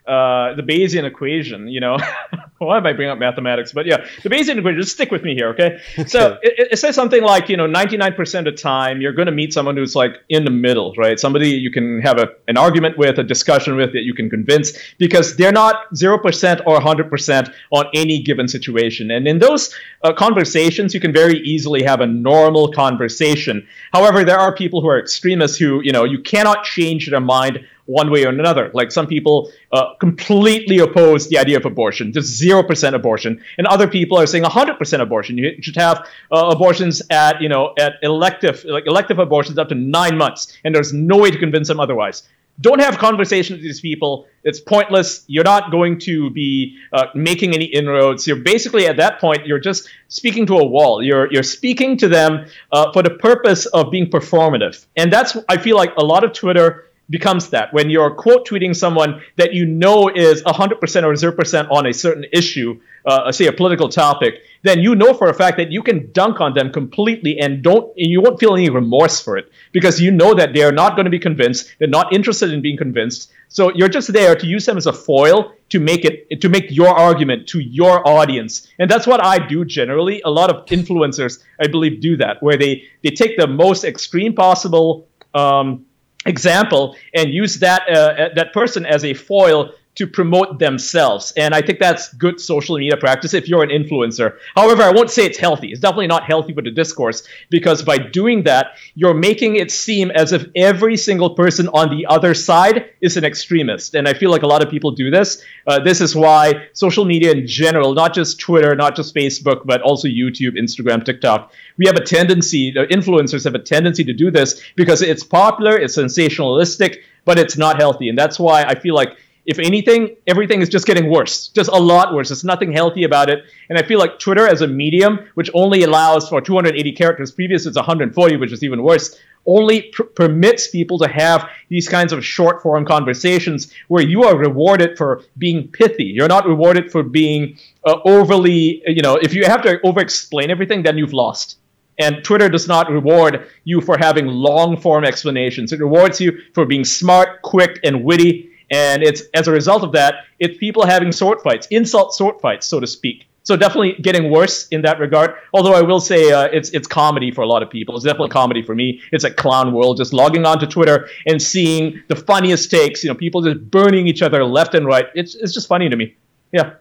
uh, 0.08 0.56
the 0.56 0.64
Bayesian 0.64 1.04
equation, 1.04 1.68
you 1.68 1.80
know, 1.80 1.97
why 2.58 2.78
am 2.78 2.86
I 2.86 2.93
bringing 2.93 3.12
up 3.12 3.20
mathematics? 3.20 3.72
But 3.72 3.86
yeah, 3.86 4.06
the 4.24 4.30
Bayesian 4.30 4.58
equation, 4.58 4.82
just 4.82 4.93
stick 4.93 5.12
with 5.12 5.24
me 5.24 5.36
here, 5.36 5.49
okay? 5.49 5.80
So 6.12 6.39
it, 6.41 6.72
it 6.72 6.80
says 6.80 6.95
something 6.95 7.22
like, 7.22 7.47
you 7.49 7.56
know, 7.56 7.68
99% 7.68 8.39
of 8.39 8.45
the 8.45 8.52
time 8.52 8.99
you're 8.99 9.14
going 9.14 9.28
to 9.28 9.32
meet 9.32 9.54
someone 9.54 9.78
who's 9.78 9.95
like 9.95 10.16
in 10.28 10.43
the 10.43 10.52
middle, 10.52 10.93
right? 10.97 11.20
Somebody 11.20 11.49
you 11.49 11.72
can 11.72 12.02
have 12.02 12.18
a, 12.18 12.30
an 12.47 12.58
argument 12.58 12.97
with, 12.97 13.20
a 13.20 13.24
discussion 13.24 13.76
with 13.76 13.93
that 13.93 14.02
you 14.02 14.14
can 14.14 14.30
convince 14.30 14.78
because 14.97 15.36
they're 15.38 15.52
not 15.52 15.93
0% 15.93 16.62
or 16.66 16.80
100% 16.80 17.54
on 17.72 17.86
any 17.93 18.24
given 18.24 18.47
situation. 18.47 19.12
And 19.12 19.28
in 19.28 19.39
those 19.39 19.74
uh, 20.04 20.14
conversations, 20.14 20.93
you 20.93 20.99
can 20.99 21.14
very 21.14 21.39
easily 21.39 21.84
have 21.84 22.02
a 22.02 22.08
normal 22.08 22.72
conversation. 22.72 23.68
However, 23.93 24.24
there 24.24 24.39
are 24.39 24.54
people 24.54 24.82
who 24.82 24.88
are 24.88 24.99
extremists 24.99 25.58
who, 25.58 25.82
you 25.84 25.91
know, 25.91 26.04
you 26.04 26.20
cannot 26.22 26.64
change 26.64 27.10
their 27.10 27.22
mind 27.22 27.66
one 27.86 28.11
way 28.11 28.25
or 28.25 28.29
another. 28.29 28.71
Like 28.73 28.91
some 28.91 29.07
people 29.07 29.51
uh, 29.71 29.93
completely 29.99 30.79
oppose 30.79 31.29
the 31.29 31.38
idea 31.38 31.57
of 31.57 31.65
abortion, 31.65 32.13
just 32.13 32.41
0% 32.41 32.93
abortion, 32.93 33.43
and 33.57 33.67
other 33.67 33.88
people 33.88 34.17
are 34.17 34.25
saying 34.25 34.43
100% 34.43 35.01
abortion. 35.01 35.38
You 35.38 35.61
should 35.61 35.75
have 35.75 36.07
uh, 36.32 36.51
abortions 36.55 37.01
at, 37.09 37.41
you 37.41 37.49
know, 37.49 37.73
at 37.77 37.93
elective, 38.01 38.63
like 38.65 38.86
elective 38.88 39.19
abortions 39.19 39.57
up 39.57 39.69
to 39.69 39.75
nine 39.75 40.17
months, 40.17 40.57
and 40.63 40.73
there's 40.73 40.93
no 40.93 41.17
way 41.17 41.32
to 41.32 41.38
convince 41.38 41.67
them 41.67 41.79
otherwise. 41.79 42.23
Don't 42.59 42.79
have 42.79 42.99
conversations 42.99 43.57
with 43.57 43.63
these 43.63 43.82
people. 43.82 44.27
It's 44.43 44.59
pointless. 44.59 45.23
You're 45.27 45.43
not 45.43 45.71
going 45.71 45.99
to 46.01 46.29
be 46.29 46.77
uh, 46.93 47.05
making 47.15 47.55
any 47.55 47.65
inroads. 47.65 48.27
You're 48.27 48.36
basically 48.36 48.88
at 48.88 48.97
that 48.97 49.19
point, 49.19 49.47
you're 49.47 49.59
just 49.59 49.89
speaking 50.09 50.45
to 50.47 50.57
a 50.57 50.65
wall. 50.65 51.01
You're 51.01 51.32
you're 51.32 51.43
speaking 51.43 51.97
to 51.97 52.07
them 52.07 52.45
uh, 52.71 52.91
for 52.91 53.01
the 53.01 53.09
purpose 53.09 53.65
of 53.67 53.89
being 53.89 54.11
performative, 54.11 54.86
and 54.95 55.11
that's 55.11 55.36
I 55.49 55.57
feel 55.57 55.75
like 55.75 55.93
a 55.97 56.03
lot 56.03 56.23
of 56.23 56.34
Twitter 56.34 56.90
becomes 57.12 57.49
that 57.49 57.74
when 57.74 57.89
you're 57.89 58.09
quote 58.16 58.47
tweeting 58.47 58.76
someone 58.76 59.22
that 59.36 59.53
you 59.53 59.66
know 59.66 60.09
is 60.09 60.41
100% 60.43 60.72
or 60.72 61.36
0% 61.36 61.72
on 61.72 61.86
a 61.86 61.93
certain 61.93 62.26
issue, 62.34 62.80
uh, 63.05 63.32
say 63.32 63.45
a 63.47 63.53
political 63.53 63.89
topic, 63.89 64.36
then 64.64 64.80
you 64.80 64.95
know 64.95 65.14
for 65.14 65.30
a 65.30 65.34
fact 65.34 65.57
that 65.57 65.72
you 65.72 65.84
can 65.84 66.12
dunk 66.14 66.39
on 66.39 66.53
them 66.53 66.72
completely 66.72 67.38
and 67.39 67.62
don't 67.62 67.86
and 67.97 68.07
you 68.07 68.22
won't 68.22 68.39
feel 68.39 68.55
any 68.55 68.70
remorse 68.70 69.22
for 69.22 69.38
it 69.38 69.51
because 69.72 69.99
you 69.99 70.12
know 70.12 70.34
that 70.34 70.53
they 70.53 70.64
are 70.64 70.72
not 70.72 70.95
going 70.95 71.05
to 71.05 71.12
be 71.12 71.20
convinced, 71.20 71.76
they're 71.80 71.88
not 71.88 72.14
interested 72.14 72.51
in 72.53 72.62
being 72.62 72.78
convinced. 72.78 73.32
So 73.49 73.74
you're 73.76 73.89
just 73.89 74.14
there 74.14 74.34
to 74.36 74.47
use 74.47 74.66
them 74.66 74.78
as 74.78 74.88
a 74.88 74.93
foil 74.93 75.53
to 75.70 75.80
make 75.80 76.05
it 76.05 76.41
to 76.41 76.47
make 76.47 76.68
your 76.70 76.88
argument 76.88 77.47
to 77.49 77.59
your 77.59 78.07
audience. 78.07 78.68
And 78.80 78.89
that's 78.89 79.05
what 79.05 79.24
I 79.24 79.45
do 79.45 79.66
generally. 79.66 80.22
A 80.24 80.32
lot 80.32 80.49
of 80.49 80.66
influencers, 80.68 81.43
I 81.59 81.68
believe, 81.68 81.99
do 81.99 82.16
that 82.18 82.41
where 82.41 82.57
they 82.57 82.84
they 83.03 83.09
take 83.09 83.38
the 83.38 83.47
most 83.47 83.84
extreme 83.84 84.34
possible 84.34 85.07
um, 85.34 85.86
example 86.26 86.95
and 87.13 87.34
use 87.34 87.59
that 87.59 87.82
uh, 87.89 88.30
that 88.36 88.53
person 88.53 88.86
as 88.86 89.03
a 89.03 89.13
foil 89.13 89.74
to 89.95 90.07
promote 90.07 90.59
themselves. 90.59 91.33
And 91.35 91.53
I 91.53 91.61
think 91.61 91.79
that's 91.79 92.13
good 92.13 92.39
social 92.39 92.77
media 92.77 92.95
practice 92.95 93.33
if 93.33 93.49
you're 93.49 93.63
an 93.63 93.69
influencer. 93.69 94.37
However, 94.55 94.83
I 94.83 94.91
won't 94.91 95.11
say 95.11 95.25
it's 95.25 95.37
healthy. 95.37 95.71
It's 95.71 95.81
definitely 95.81 96.07
not 96.07 96.23
healthy 96.23 96.53
for 96.53 96.61
the 96.61 96.71
discourse 96.71 97.27
because 97.49 97.83
by 97.83 97.97
doing 97.97 98.43
that, 98.43 98.77
you're 98.95 99.13
making 99.13 99.57
it 99.57 99.69
seem 99.69 100.09
as 100.11 100.31
if 100.31 100.45
every 100.55 100.95
single 100.95 101.31
person 101.31 101.67
on 101.69 101.95
the 101.95 102.05
other 102.05 102.33
side 102.33 102.91
is 103.01 103.17
an 103.17 103.25
extremist. 103.25 103.93
And 103.93 104.07
I 104.07 104.13
feel 104.13 104.31
like 104.31 104.43
a 104.43 104.47
lot 104.47 104.63
of 104.63 104.69
people 104.69 104.91
do 104.91 105.11
this. 105.11 105.43
Uh, 105.67 105.79
this 105.83 105.99
is 105.99 106.15
why 106.15 106.67
social 106.71 107.03
media 107.03 107.31
in 107.31 107.45
general, 107.45 107.93
not 107.93 108.13
just 108.13 108.39
Twitter, 108.39 108.75
not 108.75 108.95
just 108.95 109.13
Facebook, 109.13 109.65
but 109.65 109.81
also 109.81 110.07
YouTube, 110.07 110.57
Instagram, 110.57 111.03
TikTok, 111.03 111.51
we 111.77 111.85
have 111.87 111.95
a 111.95 112.03
tendency, 112.03 112.71
the 112.71 112.85
influencers 112.85 113.43
have 113.43 113.55
a 113.55 113.59
tendency 113.59 114.03
to 114.05 114.13
do 114.13 114.31
this 114.31 114.61
because 114.75 115.01
it's 115.01 115.23
popular, 115.23 115.77
it's 115.77 115.97
sensationalistic, 115.97 116.99
but 117.25 117.37
it's 117.37 117.57
not 117.57 117.77
healthy. 117.77 118.09
And 118.09 118.17
that's 118.17 118.39
why 118.39 118.63
I 118.63 118.75
feel 118.75 118.95
like 118.95 119.17
if 119.52 119.60
anything, 119.60 120.16
everything 120.26 120.62
is 120.62 120.70
just 120.70 120.86
getting 120.86 121.12
worse, 121.12 121.49
just 121.49 121.70
a 121.70 121.78
lot 121.78 122.14
worse. 122.14 122.30
There's 122.30 122.45
nothing 122.45 122.72
healthy 122.72 123.04
about 123.04 123.30
it. 123.30 123.43
And 123.70 123.78
I 123.78 123.84
feel 123.84 123.99
like 123.99 124.18
Twitter 124.18 124.47
as 124.47 124.62
a 124.62 124.68
medium, 124.68 125.20
which 125.34 125.49
only 125.54 125.84
allows 125.84 126.30
for 126.30 126.39
280 126.39 126.93
characters, 126.93 127.32
previous 127.32 127.66
it's 127.66 127.76
140, 127.76 128.38
which 128.38 128.54
is 128.54 128.64
even 128.64 128.82
worse, 128.82 129.20
only 129.45 129.82
pr- 129.84 130.04
permits 130.04 130.70
people 130.70 130.99
to 130.99 131.08
have 131.10 131.49
these 131.68 131.89
kinds 131.89 132.14
of 132.14 132.26
short 132.26 132.62
form 132.62 132.86
conversations 132.86 133.74
where 133.89 134.04
you 134.04 134.24
are 134.24 134.38
rewarded 134.38 134.97
for 134.97 135.24
being 135.38 135.68
pithy. 135.68 136.06
You're 136.06 136.30
not 136.30 136.45
rewarded 136.47 136.89
for 136.89 137.04
being 137.04 137.58
uh, 137.86 137.99
overly, 138.06 138.82
you 138.88 139.02
know, 139.02 139.16
if 139.16 139.34
you 139.34 139.43
have 139.43 139.64
to 139.64 139.82
over 139.84 139.99
explain 139.99 140.49
everything, 140.49 140.84
then 140.84 140.97
you've 140.97 141.14
lost. 141.14 141.58
And 141.99 142.24
Twitter 142.24 142.47
does 142.47 142.70
not 142.70 142.89
reward 142.89 143.47
you 143.66 143.82
for 143.82 143.97
having 143.97 144.28
long 144.28 144.78
form 144.78 145.04
explanations. 145.04 145.74
It 145.74 145.82
rewards 145.82 146.22
you 146.22 146.39
for 146.54 146.66
being 146.66 146.86
smart, 146.86 147.41
quick, 147.41 147.80
and 147.84 148.06
witty 148.06 148.51
and 148.72 149.03
it's 149.03 149.24
as 149.34 149.47
a 149.47 149.51
result 149.51 149.84
of 149.84 149.91
that, 149.91 150.26
it's 150.39 150.57
people 150.57 150.86
having 150.86 151.11
sword 151.11 151.41
fights, 151.41 151.67
insult 151.69 152.13
sword 152.15 152.41
fights, 152.41 152.65
so 152.65 152.80
to 152.80 152.88
speak. 152.88 153.28
So 153.43 153.57
definitely 153.57 153.93
getting 153.93 154.32
worse 154.32 154.67
in 154.67 154.84
that 154.84 154.99
regard. 154.99 155.36
Although 155.53 155.74
I 155.74 155.82
will 155.82 155.99
say 155.99 156.32
uh, 156.32 156.43
it's 156.45 156.69
it's 156.69 156.88
comedy 156.88 157.32
for 157.32 157.41
a 157.41 157.47
lot 157.47 157.63
of 157.63 157.69
people. 157.69 157.95
It's 157.95 158.05
definitely 158.05 158.30
comedy 158.30 158.61
for 158.61 158.76
me. 158.76 159.01
It's 159.11 159.24
a 159.24 159.32
clown 159.32 159.74
world. 159.74 159.97
Just 159.97 160.13
logging 160.13 160.45
onto 160.45 160.67
Twitter 160.67 161.09
and 161.26 161.41
seeing 161.41 162.01
the 162.07 162.15
funniest 162.15 162.69
takes. 162.69 163.03
You 163.03 163.09
know, 163.09 163.15
people 163.15 163.41
just 163.41 163.69
burning 163.69 164.07
each 164.07 164.22
other 164.22 164.43
left 164.45 164.76
and 164.76 164.86
right. 164.86 165.07
It's 165.15 165.36
it's 165.36 165.53
just 165.53 165.67
funny 165.67 165.89
to 165.89 165.95
me. 165.95 166.15
Yeah. 166.51 166.76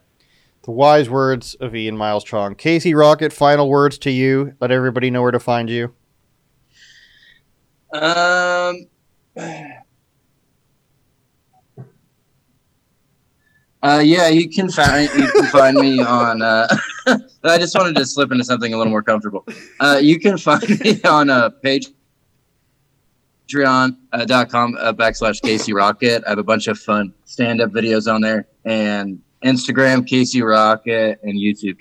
The 0.62 0.72
wise 0.72 1.09
words 1.09 1.55
of 1.55 1.74
Ian 1.74 1.97
Miles 1.97 2.22
Cheong. 2.22 2.55
Casey 2.55 2.95
Rocket, 2.95 3.32
final 3.32 3.68
words 3.70 3.97
to 3.99 4.11
you. 4.11 4.55
Let 4.61 4.70
everybody 4.70 5.11
know 5.11 5.22
where 5.22 5.30
to 5.30 5.41
find 5.41 5.70
you. 5.70 5.95
Um. 7.93 8.86
Uh, 13.83 14.03
yeah, 14.05 14.28
you 14.28 14.49
can 14.49 14.70
find 14.70 15.09
you 15.16 15.31
can 15.33 15.47
find 15.47 15.76
me 15.76 16.01
on. 16.01 16.43
Uh, 16.43 16.68
I 17.45 17.57
just 17.57 17.74
wanted 17.74 17.97
to 17.97 18.05
slip 18.05 18.31
into 18.31 18.45
something 18.45 18.74
a 18.74 18.76
little 18.76 18.91
more 18.91 19.03
comfortable. 19.03 19.47
Uh, 19.81 19.99
you 20.03 20.20
can 20.20 20.37
find 20.37 20.68
me 20.81 21.01
on 21.05 21.31
a 21.31 21.33
uh, 21.33 21.51
Patreon.com 23.49 24.76
uh, 24.78 24.93
backslash 24.93 25.41
Casey 25.41 25.72
Rocket. 25.72 26.22
I 26.26 26.31
have 26.31 26.39
a 26.39 26.45
bunch 26.45 26.68
of 26.68 26.78
fun 26.78 27.14
stand 27.24 27.62
up 27.62 27.70
videos 27.70 28.12
on 28.12 28.20
there, 28.20 28.47
and 28.66 29.18
Instagram 29.43 30.07
Casey 30.07 30.43
Rocket, 30.43 31.18
and 31.22 31.39
YouTube. 31.39 31.78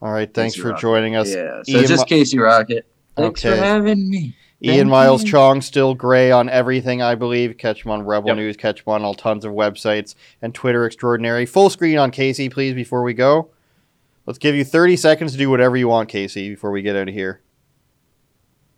All 0.00 0.12
right, 0.12 0.32
thanks 0.32 0.54
Casey 0.54 0.62
for 0.62 0.68
Rocket. 0.70 0.80
joining 0.80 1.16
us. 1.16 1.28
Yeah, 1.34 1.62
so 1.62 1.72
Ian 1.72 1.86
just 1.86 2.06
Casey 2.06 2.38
Rocket. 2.38 2.86
Thanks 3.16 3.44
okay. 3.44 3.58
for 3.58 3.62
having 3.62 4.08
me. 4.08 4.34
Ian 4.62 4.88
Miles 4.88 5.24
Cheong 5.24 5.60
still 5.62 5.94
gray 5.94 6.30
on 6.30 6.48
everything, 6.48 7.02
I 7.02 7.14
believe. 7.14 7.58
Catch 7.58 7.84
him 7.84 7.90
on 7.90 8.04
Rebel 8.04 8.28
yep. 8.28 8.36
News, 8.36 8.56
catch 8.56 8.80
him 8.80 8.92
on 8.92 9.02
all 9.02 9.14
tons 9.14 9.44
of 9.44 9.52
websites 9.52 10.14
and 10.40 10.54
Twitter 10.54 10.86
extraordinary. 10.86 11.44
Full 11.44 11.68
screen 11.70 11.98
on 11.98 12.10
Casey, 12.10 12.48
please, 12.48 12.74
before 12.74 13.02
we 13.02 13.14
go. 13.14 13.50
Let's 14.26 14.38
give 14.38 14.54
you 14.54 14.64
30 14.64 14.96
seconds 14.96 15.32
to 15.32 15.38
do 15.38 15.50
whatever 15.50 15.76
you 15.76 15.88
want, 15.88 16.08
Casey, 16.08 16.48
before 16.48 16.70
we 16.70 16.80
get 16.80 16.96
out 16.96 17.08
of 17.08 17.14
here. 17.14 17.42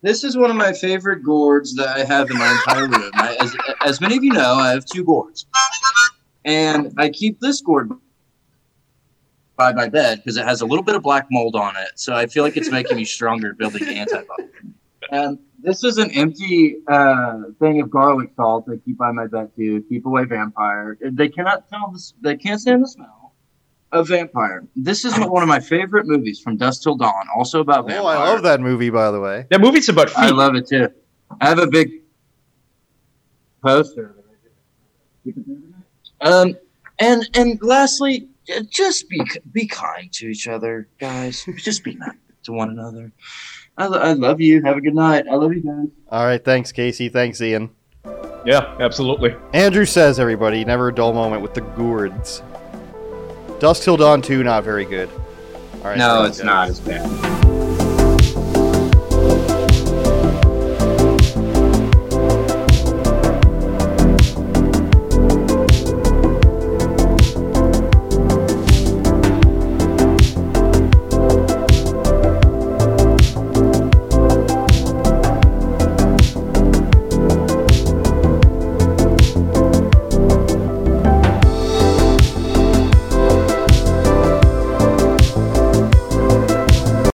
This 0.02 0.24
is 0.24 0.36
one 0.36 0.50
of 0.50 0.56
my 0.56 0.72
favorite 0.72 1.22
gourds 1.22 1.74
that 1.76 1.88
I 1.88 2.04
have 2.04 2.30
in 2.30 2.38
my 2.38 2.50
entire 2.50 2.88
room. 2.88 3.10
I, 3.14 3.36
as, 3.40 3.56
as 3.84 4.00
many 4.00 4.16
of 4.16 4.24
you 4.24 4.32
know, 4.32 4.54
I 4.54 4.70
have 4.70 4.84
two 4.84 5.04
gourds. 5.04 5.46
And 6.44 6.92
I 6.98 7.10
keep 7.10 7.40
this 7.40 7.60
gourd 7.60 7.90
by 9.56 9.72
my 9.72 9.88
bed 9.88 10.18
because 10.18 10.36
it 10.36 10.44
has 10.44 10.60
a 10.60 10.66
little 10.66 10.84
bit 10.84 10.94
of 10.94 11.02
black 11.02 11.26
mold 11.30 11.56
on 11.56 11.74
it. 11.76 11.90
So 11.94 12.14
I 12.14 12.26
feel 12.26 12.44
like 12.44 12.56
it's 12.56 12.70
making 12.70 12.96
me 12.96 13.04
stronger 13.04 13.54
building 13.54 13.86
antibodies. 13.88 14.50
And 15.08 15.38
this 15.66 15.82
is 15.82 15.98
an 15.98 16.12
empty 16.12 16.76
uh, 16.86 17.42
thing 17.58 17.80
of 17.80 17.90
garlic 17.90 18.30
salt 18.36 18.66
I 18.72 18.76
keep 18.76 18.96
by 18.96 19.10
my 19.10 19.26
bed 19.26 19.50
to 19.56 19.82
keep 19.88 20.06
away 20.06 20.24
vampire. 20.24 20.96
They 21.02 21.28
cannot 21.28 21.68
tell 21.68 21.90
this. 21.92 22.14
They 22.20 22.36
can't 22.36 22.60
stand 22.60 22.84
the 22.84 22.88
smell 22.88 23.34
of 23.90 24.06
vampire. 24.06 24.64
This 24.76 25.04
is 25.04 25.18
one 25.18 25.42
of 25.42 25.48
my 25.48 25.58
favorite 25.58 26.06
movies 26.06 26.40
from 26.40 26.56
Dusk 26.56 26.84
Till 26.84 26.94
Dawn. 26.94 27.26
Also 27.34 27.58
about 27.60 27.88
vampire. 27.88 28.16
Oh, 28.16 28.20
I 28.20 28.32
love 28.32 28.44
that 28.44 28.60
movie, 28.60 28.90
by 28.90 29.10
the 29.10 29.18
way. 29.18 29.46
That 29.50 29.60
movie's 29.60 29.88
about 29.88 30.10
feet. 30.10 30.18
I 30.18 30.30
love 30.30 30.54
it 30.54 30.68
too. 30.68 30.88
I 31.40 31.48
have 31.48 31.58
a 31.58 31.66
big 31.66 31.90
poster. 33.60 34.14
Um, 36.20 36.54
and 37.00 37.28
and 37.34 37.58
lastly, 37.60 38.28
just 38.70 39.08
be 39.08 39.20
be 39.50 39.66
kind 39.66 40.12
to 40.12 40.28
each 40.28 40.46
other, 40.46 40.86
guys. 41.00 41.44
Just 41.56 41.82
be 41.82 41.96
nice 41.96 42.14
to 42.44 42.52
one 42.52 42.70
another. 42.70 43.10
I, 43.78 43.86
I 43.86 44.12
love 44.12 44.40
you. 44.40 44.62
Have 44.62 44.76
a 44.76 44.80
good 44.80 44.94
night. 44.94 45.26
I 45.30 45.34
love 45.34 45.52
you 45.52 45.60
guys. 45.60 45.88
All 46.10 46.24
right. 46.24 46.42
Thanks, 46.42 46.72
Casey. 46.72 47.08
Thanks, 47.08 47.40
Ian. 47.40 47.70
Yeah, 48.44 48.76
absolutely. 48.80 49.34
Andrew 49.52 49.84
says, 49.84 50.20
everybody, 50.20 50.64
never 50.64 50.88
a 50.88 50.94
dull 50.94 51.12
moment 51.12 51.42
with 51.42 51.54
the 51.54 51.62
gourds. 51.62 52.42
Dusk 53.58 53.82
Till 53.82 53.96
Dawn 53.96 54.22
2, 54.22 54.44
not 54.44 54.62
very 54.62 54.84
good. 54.84 55.10
All 55.78 55.84
right. 55.84 55.98
No, 55.98 56.24
it's 56.24 56.38
guys. 56.38 56.46
not 56.46 56.68
as 56.68 56.80
bad. 56.80 57.65